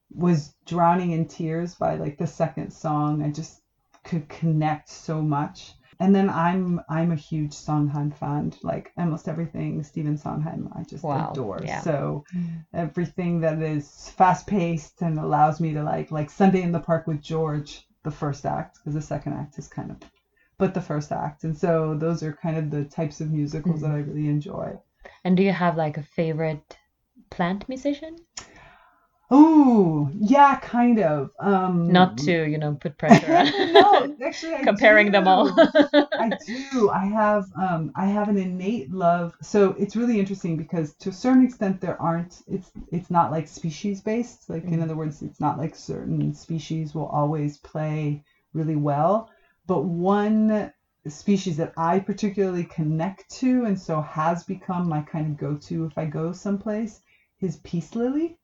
was 0.09 0.55
drowning 0.65 1.11
in 1.11 1.27
tears 1.27 1.75
by 1.75 1.95
like 1.95 2.17
the 2.17 2.27
second 2.27 2.71
song. 2.71 3.23
I 3.23 3.31
just 3.31 3.61
could 4.03 4.27
connect 4.29 4.89
so 4.89 5.21
much. 5.21 5.73
And 5.99 6.13
then 6.13 6.29
I'm 6.29 6.79
I'm 6.89 7.11
a 7.11 7.15
huge 7.15 7.53
Sondheim 7.53 8.11
fan. 8.11 8.53
Like 8.61 8.91
almost 8.97 9.27
everything 9.27 9.83
Stephen 9.83 10.17
Sondheim, 10.17 10.69
I 10.75 10.83
just 10.83 11.03
wow. 11.03 11.31
adore. 11.31 11.59
Yeah. 11.63 11.81
So 11.81 12.23
everything 12.73 13.41
that 13.41 13.61
is 13.61 14.09
fast 14.15 14.45
paced 14.45 15.01
and 15.01 15.17
allows 15.19 15.59
me 15.59 15.73
to 15.73 15.83
like 15.83 16.11
like 16.11 16.29
Sunday 16.29 16.61
in 16.61 16.71
the 16.71 16.79
Park 16.79 17.07
with 17.07 17.21
George, 17.21 17.87
the 18.03 18.11
first 18.11 18.45
act, 18.45 18.77
because 18.77 18.93
the 18.93 19.01
second 19.01 19.33
act 19.33 19.57
is 19.57 19.67
kind 19.67 19.89
of, 19.89 19.97
but 20.59 20.75
the 20.75 20.81
first 20.81 21.11
act. 21.11 21.43
And 21.43 21.57
so 21.57 21.95
those 21.95 22.21
are 22.21 22.33
kind 22.33 22.57
of 22.57 22.69
the 22.69 22.85
types 22.85 23.19
of 23.19 23.31
musicals 23.31 23.81
mm-hmm. 23.81 23.91
that 23.91 23.97
I 23.97 24.01
really 24.01 24.29
enjoy. 24.29 24.79
And 25.23 25.35
do 25.35 25.41
you 25.41 25.51
have 25.51 25.77
like 25.77 25.97
a 25.97 26.03
favorite 26.03 26.77
plant 27.31 27.67
musician? 27.67 28.17
Oh, 29.29 30.09
yeah, 30.13 30.57
kind 30.59 30.99
of. 30.99 31.31
Um, 31.39 31.91
Not 31.91 32.17
to, 32.19 32.31
you 32.49 32.57
know, 32.57 32.75
put 32.75 32.97
pressure 32.97 33.35
on. 33.35 33.45
no, 33.73 34.15
actually, 34.25 34.53
I 34.53 34.63
comparing 34.63 35.07
do. 35.07 35.11
them 35.11 35.27
all. 35.27 35.51
I 35.57 36.31
do. 36.45 36.89
I 36.89 37.05
have, 37.07 37.45
um, 37.61 37.91
I 37.95 38.05
have 38.05 38.29
an 38.29 38.37
innate 38.37 38.89
love. 38.91 39.35
So 39.41 39.75
it's 39.77 39.97
really 39.97 40.19
interesting 40.19 40.55
because 40.55 40.93
to 40.95 41.09
a 41.09 41.13
certain 41.13 41.43
extent 41.43 41.81
there 41.81 42.01
aren't. 42.01 42.41
It's, 42.47 42.71
it's 42.91 43.11
not 43.11 43.31
like 43.31 43.49
species 43.49 44.01
based. 44.01 44.49
Like 44.49 44.65
mm 44.65 44.71
in 44.77 44.81
other 44.81 44.95
words, 44.95 45.21
it's 45.21 45.41
not 45.41 45.57
like 45.57 45.75
certain 45.75 46.33
species 46.33 46.95
will 46.95 47.07
always 47.07 47.57
play 47.57 48.23
really 48.53 48.75
well. 48.75 49.29
But 49.65 49.83
one 49.83 50.71
species 51.07 51.57
that 51.57 51.73
I 51.77 51.99
particularly 51.99 52.63
connect 52.63 53.29
to, 53.39 53.65
and 53.65 53.79
so 53.79 54.01
has 54.01 54.43
become 54.43 54.87
my 54.87 55.01
kind 55.01 55.27
of 55.27 55.37
go-to 55.37 55.85
if 55.85 55.97
I 55.97 56.05
go 56.05 56.31
someplace, 56.31 57.01
is 57.41 57.57
peace 57.57 57.95
lily. 57.95 58.37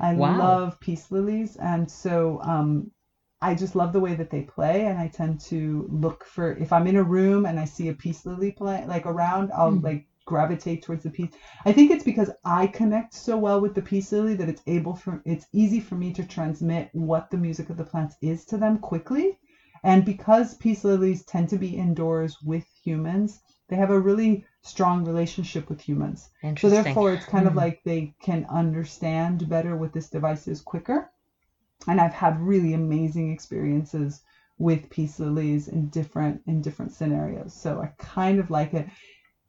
I 0.00 0.14
wow. 0.14 0.38
love 0.38 0.80
peace 0.80 1.10
lilies, 1.10 1.56
and 1.56 1.90
so 1.90 2.40
um, 2.42 2.90
I 3.42 3.54
just 3.54 3.74
love 3.74 3.92
the 3.92 4.00
way 4.00 4.14
that 4.14 4.30
they 4.30 4.42
play. 4.42 4.86
And 4.86 4.98
I 4.98 5.08
tend 5.08 5.40
to 5.42 5.88
look 5.90 6.24
for 6.24 6.56
if 6.56 6.72
I'm 6.72 6.86
in 6.86 6.96
a 6.96 7.02
room 7.02 7.44
and 7.44 7.58
I 7.58 7.64
see 7.64 7.88
a 7.88 7.94
peace 7.94 8.24
lily 8.24 8.52
play 8.52 8.84
like 8.86 9.04
around, 9.04 9.50
I'll 9.52 9.72
mm. 9.72 9.82
like 9.82 10.06
gravitate 10.24 10.82
towards 10.82 11.02
the 11.02 11.10
peace. 11.10 11.32
I 11.64 11.72
think 11.72 11.90
it's 11.90 12.04
because 12.04 12.30
I 12.44 12.68
connect 12.68 13.14
so 13.14 13.36
well 13.36 13.60
with 13.60 13.74
the 13.74 13.82
peace 13.82 14.12
lily 14.12 14.34
that 14.34 14.48
it's 14.48 14.62
able 14.66 14.94
for 14.94 15.20
it's 15.24 15.46
easy 15.52 15.80
for 15.80 15.96
me 15.96 16.12
to 16.12 16.24
transmit 16.24 16.88
what 16.92 17.30
the 17.30 17.36
music 17.36 17.68
of 17.68 17.76
the 17.76 17.84
plants 17.84 18.16
is 18.22 18.44
to 18.46 18.56
them 18.56 18.78
quickly. 18.78 19.38
And 19.82 20.04
because 20.04 20.54
peace 20.54 20.84
lilies 20.84 21.24
tend 21.24 21.48
to 21.48 21.58
be 21.58 21.76
indoors 21.76 22.40
with 22.42 22.64
humans, 22.84 23.40
they 23.68 23.76
have 23.76 23.90
a 23.90 23.98
really 23.98 24.44
strong 24.62 25.04
relationship 25.04 25.68
with 25.68 25.80
humans. 25.80 26.28
So 26.56 26.68
therefore, 26.68 27.12
it's 27.12 27.24
kind 27.24 27.46
of 27.46 27.54
Hmm. 27.54 27.56
like 27.56 27.74
they 27.84 28.12
can 28.22 28.44
understand 28.48 29.48
better 29.48 29.76
what 29.76 29.92
this 29.92 30.08
device 30.08 30.46
is 30.48 30.60
quicker. 30.60 31.08
And 31.86 32.00
I've 32.00 32.12
had 32.12 32.36
really 32.38 32.72
amazing 32.72 33.30
experiences 33.30 34.20
with 34.58 34.88
peace 34.90 35.18
lilies 35.18 35.68
in 35.68 35.88
different 35.88 36.40
in 36.46 36.60
different 36.60 36.92
scenarios. 36.92 37.54
So 37.54 37.80
I 37.80 37.88
kind 37.98 38.38
of 38.40 38.50
like 38.50 38.74
it. 38.74 38.86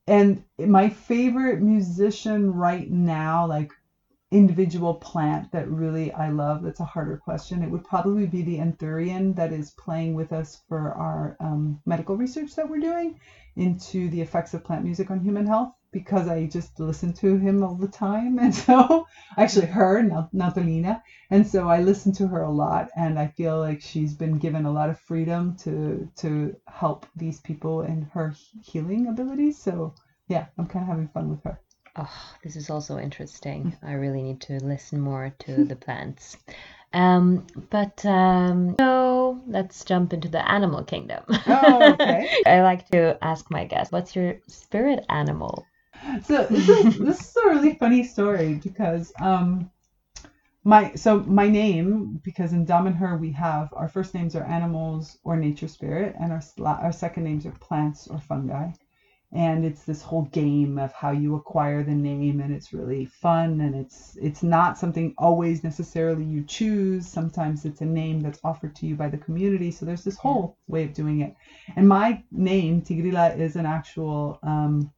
And 0.07 0.43
my 0.59 0.89
favorite 0.89 1.59
musician 1.59 2.51
right 2.51 2.89
now, 2.89 3.45
like 3.45 3.70
individual 4.34 4.95
plant 4.95 5.51
that 5.53 5.69
really 5.69 6.11
I 6.13 6.29
love, 6.29 6.63
that's 6.63 6.81
a 6.81 6.86
harder 6.86 7.17
question. 7.17 7.63
It 7.63 7.71
would 7.71 7.86
probably 7.86 8.27
be 8.27 8.43
the 8.43 8.59
anthurium 8.59 9.36
that 9.38 9.53
is 9.53 9.71
playing 9.71 10.15
with 10.15 10.34
us 10.34 10.61
for 10.69 10.93
our 10.93 11.38
um, 11.41 11.81
medical 11.86 12.17
research 12.17 12.55
that 12.55 12.69
we're 12.69 12.79
doing 12.81 13.19
into 13.57 14.09
the 14.09 14.21
effects 14.21 14.53
of 14.55 14.63
plant 14.65 14.84
music 14.84 15.11
on 15.11 15.21
human 15.21 15.47
health 15.47 15.71
because 15.93 16.27
I 16.27 16.47
just 16.47 16.79
listen 16.79 17.13
to 17.15 17.38
him 17.38 17.63
all 17.63 17.75
the 17.75 17.88
time. 17.88 18.39
And 18.43 18.55
so, 18.55 19.05
actually, 19.38 19.67
her, 19.67 20.03
Natalina. 20.34 21.01
And 21.31 21.47
so 21.47 21.69
I 21.69 21.79
listen 21.81 22.13
to 22.13 22.27
her 22.27 22.41
a 22.41 22.51
lot, 22.51 22.89
and 22.97 23.19
I 23.19 23.27
feel 23.27 23.59
like 23.59 23.81
she's 23.81 24.15
been 24.15 24.39
given 24.39 24.65
a 24.65 24.71
lot 24.71 24.89
of 24.89 24.99
freedom 24.99 25.55
to 25.63 26.09
to 26.17 26.55
help 26.67 27.05
these 27.15 27.39
people 27.41 27.81
in 27.84 28.03
her 28.13 28.34
healing 28.63 29.07
abilities. 29.07 29.57
So, 29.59 29.95
yeah, 30.29 30.47
I'm 30.57 30.67
kind 30.67 30.84
of 30.84 30.89
having 30.89 31.09
fun 31.09 31.29
with 31.29 31.43
her. 31.43 31.59
Oh, 31.95 32.35
this 32.43 32.55
is 32.55 32.69
also 32.69 32.97
interesting. 32.97 33.77
I 33.83 33.93
really 33.93 34.23
need 34.23 34.41
to 34.41 34.63
listen 34.63 34.99
more 34.99 35.33
to 35.39 35.63
the 35.65 35.75
plants. 35.75 36.37
Um, 36.93 37.45
but 37.69 38.05
um, 38.05 38.75
so 38.79 39.41
let's 39.47 39.83
jump 39.83 40.13
into 40.13 40.27
the 40.27 40.47
animal 40.49 40.83
kingdom. 40.83 41.23
Oh, 41.47 41.93
okay. 41.93 42.29
I 42.45 42.61
like 42.61 42.87
to 42.89 43.17
ask 43.23 43.49
my 43.49 43.65
guests, 43.65 43.91
what's 43.91 44.15
your 44.15 44.35
spirit 44.47 45.05
animal? 45.09 45.65
So 46.25 46.45
this 46.45 46.67
is, 46.67 46.97
this 46.97 47.19
is 47.29 47.37
a 47.37 47.49
really 47.49 47.75
funny 47.75 48.03
story 48.03 48.55
because 48.55 49.13
um 49.19 49.69
my 50.63 50.93
so 50.95 51.19
my 51.19 51.47
name 51.47 52.19
because 52.23 52.53
in 52.53 52.65
Damanhur 52.65 53.19
we 53.19 53.31
have 53.31 53.69
our 53.73 53.87
first 53.87 54.13
names 54.13 54.35
are 54.35 54.43
animals 54.43 55.17
or 55.23 55.35
nature 55.37 55.67
spirit 55.67 56.15
and 56.19 56.31
our 56.31 56.41
our 56.65 56.91
second 56.91 57.23
names 57.23 57.45
are 57.45 57.51
plants 57.51 58.07
or 58.07 58.19
fungi 58.19 58.71
and 59.34 59.65
it's 59.65 59.84
this 59.84 60.01
whole 60.01 60.23
game 60.25 60.77
of 60.77 60.93
how 60.93 61.11
you 61.11 61.36
acquire 61.36 61.84
the 61.84 61.93
name 61.93 62.39
and 62.39 62.53
it's 62.53 62.71
really 62.71 63.05
fun 63.05 63.61
and 63.61 63.75
it's 63.75 64.17
it's 64.21 64.43
not 64.43 64.77
something 64.77 65.13
always 65.17 65.63
necessarily 65.63 66.23
you 66.23 66.43
choose 66.43 67.07
sometimes 67.07 67.65
it's 67.65 67.81
a 67.81 67.86
name 67.86 68.21
that's 68.21 68.39
offered 68.43 68.75
to 68.75 68.86
you 68.86 68.95
by 68.95 69.09
the 69.09 69.17
community 69.17 69.71
so 69.71 69.86
there's 69.86 70.03
this 70.03 70.17
whole 70.17 70.55
way 70.67 70.84
of 70.84 70.93
doing 70.93 71.21
it 71.21 71.34
and 71.75 71.88
my 71.88 72.21
name 72.31 72.81
Tigrilla 72.81 73.36
is 73.36 73.55
an 73.55 73.65
actual 73.65 74.38
um 74.43 74.91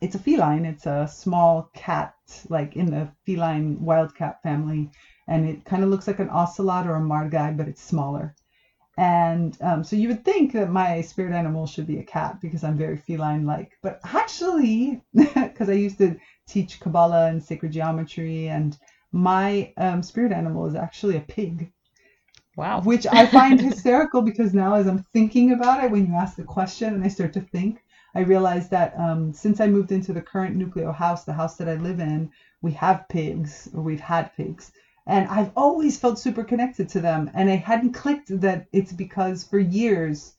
it's 0.00 0.16
a 0.16 0.18
feline. 0.18 0.64
It's 0.64 0.86
a 0.86 1.06
small 1.06 1.68
cat, 1.74 2.12
like 2.48 2.76
in 2.76 2.86
the 2.86 3.08
feline 3.24 3.80
wildcat 3.80 4.42
family, 4.42 4.90
and 5.28 5.44
it 5.44 5.64
kind 5.64 5.84
of 5.84 5.90
looks 5.90 6.08
like 6.08 6.18
an 6.18 6.28
ocelot 6.28 6.86
or 6.86 6.96
a 6.96 7.00
margay, 7.00 7.56
but 7.56 7.68
it's 7.68 7.82
smaller. 7.82 8.34
And 9.02 9.58
um, 9.62 9.82
so 9.84 9.96
you 9.96 10.08
would 10.08 10.24
think 10.24 10.52
that 10.52 10.70
my 10.70 11.00
spirit 11.00 11.32
animal 11.34 11.66
should 11.66 11.88
be 11.88 11.98
a 11.98 12.04
cat 12.04 12.40
because 12.40 12.62
I'm 12.64 12.78
very 12.78 12.96
feline-like, 12.96 13.72
but 13.82 14.00
actually, 14.04 15.02
because 15.14 15.68
I 15.68 15.72
used 15.74 15.98
to 15.98 16.16
teach 16.48 16.80
Kabbalah 16.80 17.28
and 17.28 17.42
sacred 17.42 17.72
geometry, 17.72 18.48
and 18.48 18.78
my 19.12 19.72
um, 19.76 20.02
spirit 20.04 20.32
animal 20.32 20.66
is 20.66 20.76
actually 20.76 21.16
a 21.16 21.20
pig 21.22 21.72
Wow. 22.56 22.80
which 22.82 23.06
I 23.06 23.26
find 23.26 23.60
hysterical 23.60 24.22
because 24.30 24.54
now 24.54 24.74
as 24.74 24.86
I'm 24.86 25.04
thinking 25.12 25.52
about 25.52 25.84
it, 25.84 25.90
when 25.90 26.06
you 26.06 26.14
ask 26.14 26.36
the 26.36 26.44
question 26.44 26.94
and 26.94 27.04
I 27.04 27.08
start 27.08 27.32
to 27.34 27.40
think, 27.40 27.82
I 28.14 28.20
realize 28.20 28.68
that 28.70 28.98
um, 28.98 29.32
since 29.32 29.60
I 29.60 29.68
moved 29.68 29.92
into 29.92 30.12
the 30.12 30.22
current 30.22 30.56
nucleo 30.58 30.94
house, 30.94 31.24
the 31.24 31.32
house 31.32 31.56
that 31.56 31.68
I 31.68 31.74
live 31.76 32.00
in, 32.00 32.30
we 32.62 32.72
have 32.72 33.08
pigs 33.08 33.68
or 33.74 33.82
we've 33.82 34.00
had 34.00 34.34
pigs. 34.36 34.72
And 35.06 35.28
I've 35.28 35.52
always 35.56 35.98
felt 35.98 36.18
super 36.18 36.44
connected 36.44 36.88
to 36.90 37.00
them. 37.00 37.30
And 37.34 37.50
I 37.50 37.56
hadn't 37.56 37.92
clicked 37.92 38.40
that 38.40 38.66
it's 38.72 38.92
because 38.92 39.44
for 39.44 39.58
years 39.58 40.34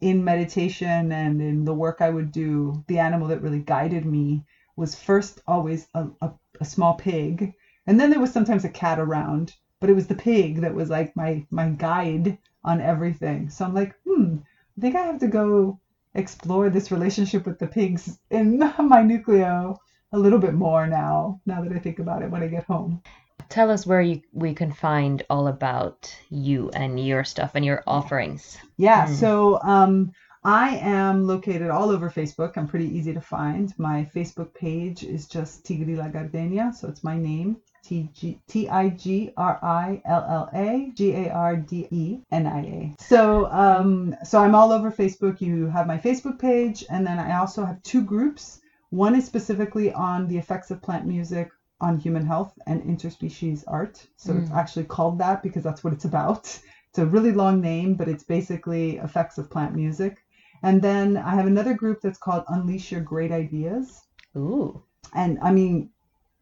in 0.00 0.24
meditation 0.24 1.12
and 1.12 1.40
in 1.40 1.64
the 1.64 1.74
work 1.74 2.00
I 2.00 2.10
would 2.10 2.32
do, 2.32 2.84
the 2.88 2.98
animal 2.98 3.28
that 3.28 3.42
really 3.42 3.62
guided 3.62 4.04
me 4.04 4.44
was 4.76 4.94
first 4.94 5.40
always 5.46 5.88
a, 5.94 6.08
a, 6.20 6.32
a 6.60 6.64
small 6.64 6.94
pig. 6.94 7.54
And 7.86 7.98
then 8.00 8.10
there 8.10 8.20
was 8.20 8.32
sometimes 8.32 8.64
a 8.64 8.68
cat 8.68 8.98
around 8.98 9.54
but 9.84 9.90
it 9.90 9.94
was 9.94 10.06
the 10.06 10.14
pig 10.14 10.62
that 10.62 10.74
was 10.74 10.88
like 10.88 11.14
my 11.14 11.44
my 11.50 11.68
guide 11.68 12.38
on 12.64 12.80
everything. 12.80 13.50
So 13.50 13.66
I'm 13.66 13.74
like, 13.74 13.94
hmm, 14.06 14.36
I 14.78 14.80
think 14.80 14.96
I 14.96 15.02
have 15.02 15.18
to 15.18 15.28
go 15.28 15.78
explore 16.14 16.70
this 16.70 16.90
relationship 16.90 17.44
with 17.44 17.58
the 17.58 17.66
pigs 17.66 18.18
in 18.30 18.58
my 18.78 19.02
nucleo 19.02 19.76
a 20.14 20.18
little 20.18 20.38
bit 20.38 20.54
more 20.54 20.86
now. 20.86 21.40
Now 21.44 21.62
that 21.62 21.72
I 21.72 21.78
think 21.78 21.98
about 21.98 22.22
it 22.22 22.30
when 22.30 22.42
I 22.42 22.46
get 22.46 22.64
home. 22.64 23.02
Tell 23.48 23.70
us 23.70 23.86
where 23.86 24.00
you, 24.00 24.22
we 24.32 24.54
can 24.54 24.72
find 24.72 25.22
all 25.28 25.48
about 25.48 26.14
you 26.30 26.70
and 26.70 27.04
your 27.04 27.24
stuff 27.24 27.52
and 27.54 27.64
your 27.64 27.82
offerings. 27.86 28.56
Yeah. 28.76 29.06
Hmm. 29.06 29.14
So 29.14 29.60
um, 29.62 30.12
I 30.44 30.76
am 30.76 31.26
located 31.26 31.70
all 31.70 31.90
over 31.90 32.10
Facebook. 32.10 32.56
I'm 32.56 32.68
pretty 32.68 32.86
easy 32.96 33.12
to 33.12 33.20
find. 33.20 33.72
My 33.78 34.08
Facebook 34.14 34.54
page 34.54 35.02
is 35.02 35.26
just 35.26 35.64
Tigrilla 35.64 36.12
Gardenia, 36.12 36.72
so 36.72 36.88
it's 36.88 37.02
my 37.04 37.16
name. 37.16 37.56
T 37.82 38.08
G 38.14 38.40
T 38.48 38.66
I 38.68 38.88
G 38.88 39.32
R 39.36 39.58
I 39.62 40.00
L 40.06 40.26
L 40.28 40.50
A 40.54 40.90
G 40.94 41.12
A 41.12 41.30
R 41.30 41.56
D 41.56 41.86
E 41.90 42.20
N 42.32 42.46
I 42.46 42.60
A. 42.60 42.94
So 42.98 43.46
um, 43.52 44.16
so 44.24 44.38
I'm 44.38 44.54
all 44.54 44.72
over 44.72 44.90
Facebook. 44.90 45.42
You 45.42 45.66
have 45.66 45.86
my 45.86 45.98
Facebook 45.98 46.38
page, 46.38 46.84
and 46.88 47.06
then 47.06 47.18
I 47.18 47.38
also 47.38 47.64
have 47.64 47.82
two 47.82 48.02
groups. 48.02 48.60
One 48.94 49.16
is 49.16 49.24
specifically 49.26 49.92
on 49.92 50.28
the 50.28 50.38
effects 50.38 50.70
of 50.70 50.80
plant 50.80 51.04
music 51.04 51.48
on 51.80 51.98
human 51.98 52.24
health 52.24 52.52
and 52.66 52.80
interspecies 52.82 53.64
art. 53.66 54.06
So 54.16 54.36
it's 54.36 54.50
Mm. 54.50 54.56
actually 54.56 54.84
called 54.84 55.18
that 55.18 55.42
because 55.42 55.64
that's 55.64 55.82
what 55.82 55.92
it's 55.92 56.04
about. 56.04 56.44
It's 56.90 57.00
a 57.00 57.06
really 57.06 57.32
long 57.32 57.60
name, 57.60 57.96
but 57.96 58.06
it's 58.06 58.22
basically 58.22 58.98
effects 58.98 59.36
of 59.36 59.50
plant 59.50 59.74
music. 59.74 60.18
And 60.62 60.80
then 60.80 61.16
I 61.16 61.34
have 61.34 61.48
another 61.48 61.74
group 61.74 61.98
that's 62.00 62.18
called 62.26 62.44
Unleash 62.46 62.92
Your 62.92 63.00
Great 63.00 63.32
Ideas. 63.32 64.00
Ooh. 64.36 64.80
And 65.12 65.40
I 65.42 65.50
mean, 65.50 65.90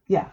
yeah. 0.05 0.29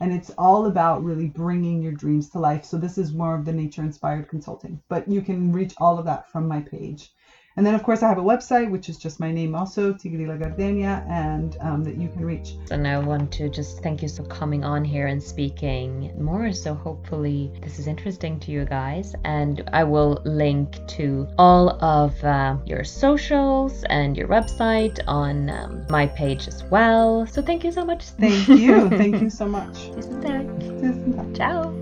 And 0.00 0.12
it's 0.12 0.30
all 0.36 0.66
about 0.66 1.02
really 1.04 1.28
bringing 1.28 1.80
your 1.80 1.92
dreams 1.92 2.28
to 2.30 2.38
life. 2.38 2.64
So 2.66 2.76
this 2.76 2.98
is 2.98 3.14
more 3.14 3.34
of 3.34 3.46
the 3.46 3.52
nature 3.62 3.82
inspired 3.82 4.28
consulting, 4.28 4.82
but 4.90 5.08
you 5.08 5.22
can 5.22 5.52
reach 5.52 5.74
all 5.78 5.98
of 5.98 6.04
that 6.04 6.28
from 6.28 6.46
my 6.48 6.60
page. 6.60 7.12
And 7.56 7.66
then, 7.66 7.74
of 7.74 7.82
course, 7.82 8.02
I 8.02 8.08
have 8.08 8.18
a 8.18 8.22
website, 8.22 8.70
which 8.70 8.88
is 8.88 8.96
just 8.96 9.20
my 9.20 9.30
name 9.30 9.54
also, 9.54 9.92
Tigrilla 9.92 10.38
Gardenia, 10.38 11.04
and 11.08 11.56
um, 11.60 11.84
that 11.84 11.96
you 11.96 12.08
can 12.08 12.24
reach. 12.24 12.54
And 12.70 12.86
I 12.88 12.98
want 12.98 13.30
to 13.32 13.48
just 13.48 13.82
thank 13.82 14.02
you 14.02 14.08
for 14.08 14.24
coming 14.24 14.64
on 14.64 14.84
here 14.84 15.06
and 15.06 15.22
speaking 15.22 16.12
more. 16.18 16.52
So 16.52 16.74
hopefully 16.74 17.52
this 17.62 17.78
is 17.78 17.86
interesting 17.86 18.40
to 18.40 18.50
you 18.50 18.64
guys. 18.64 19.14
And 19.24 19.68
I 19.72 19.84
will 19.84 20.22
link 20.24 20.86
to 20.88 21.28
all 21.38 21.70
of 21.84 22.22
uh, 22.24 22.56
your 22.64 22.84
socials 22.84 23.84
and 23.84 24.16
your 24.16 24.28
website 24.28 24.98
on 25.06 25.50
um, 25.50 25.86
my 25.90 26.06
page 26.06 26.48
as 26.48 26.64
well. 26.64 27.26
So 27.26 27.42
thank 27.42 27.64
you 27.64 27.72
so 27.72 27.84
much. 27.84 28.04
Thank 28.04 28.48
you. 28.48 28.88
Thank 29.02 29.20
you 29.20 29.30
so 29.30 29.46
much. 29.46 29.90
Tusen 29.92 30.22
tack. 30.22 30.46
Tusen 30.80 31.16
tack. 31.16 31.34
Ciao. 31.34 31.81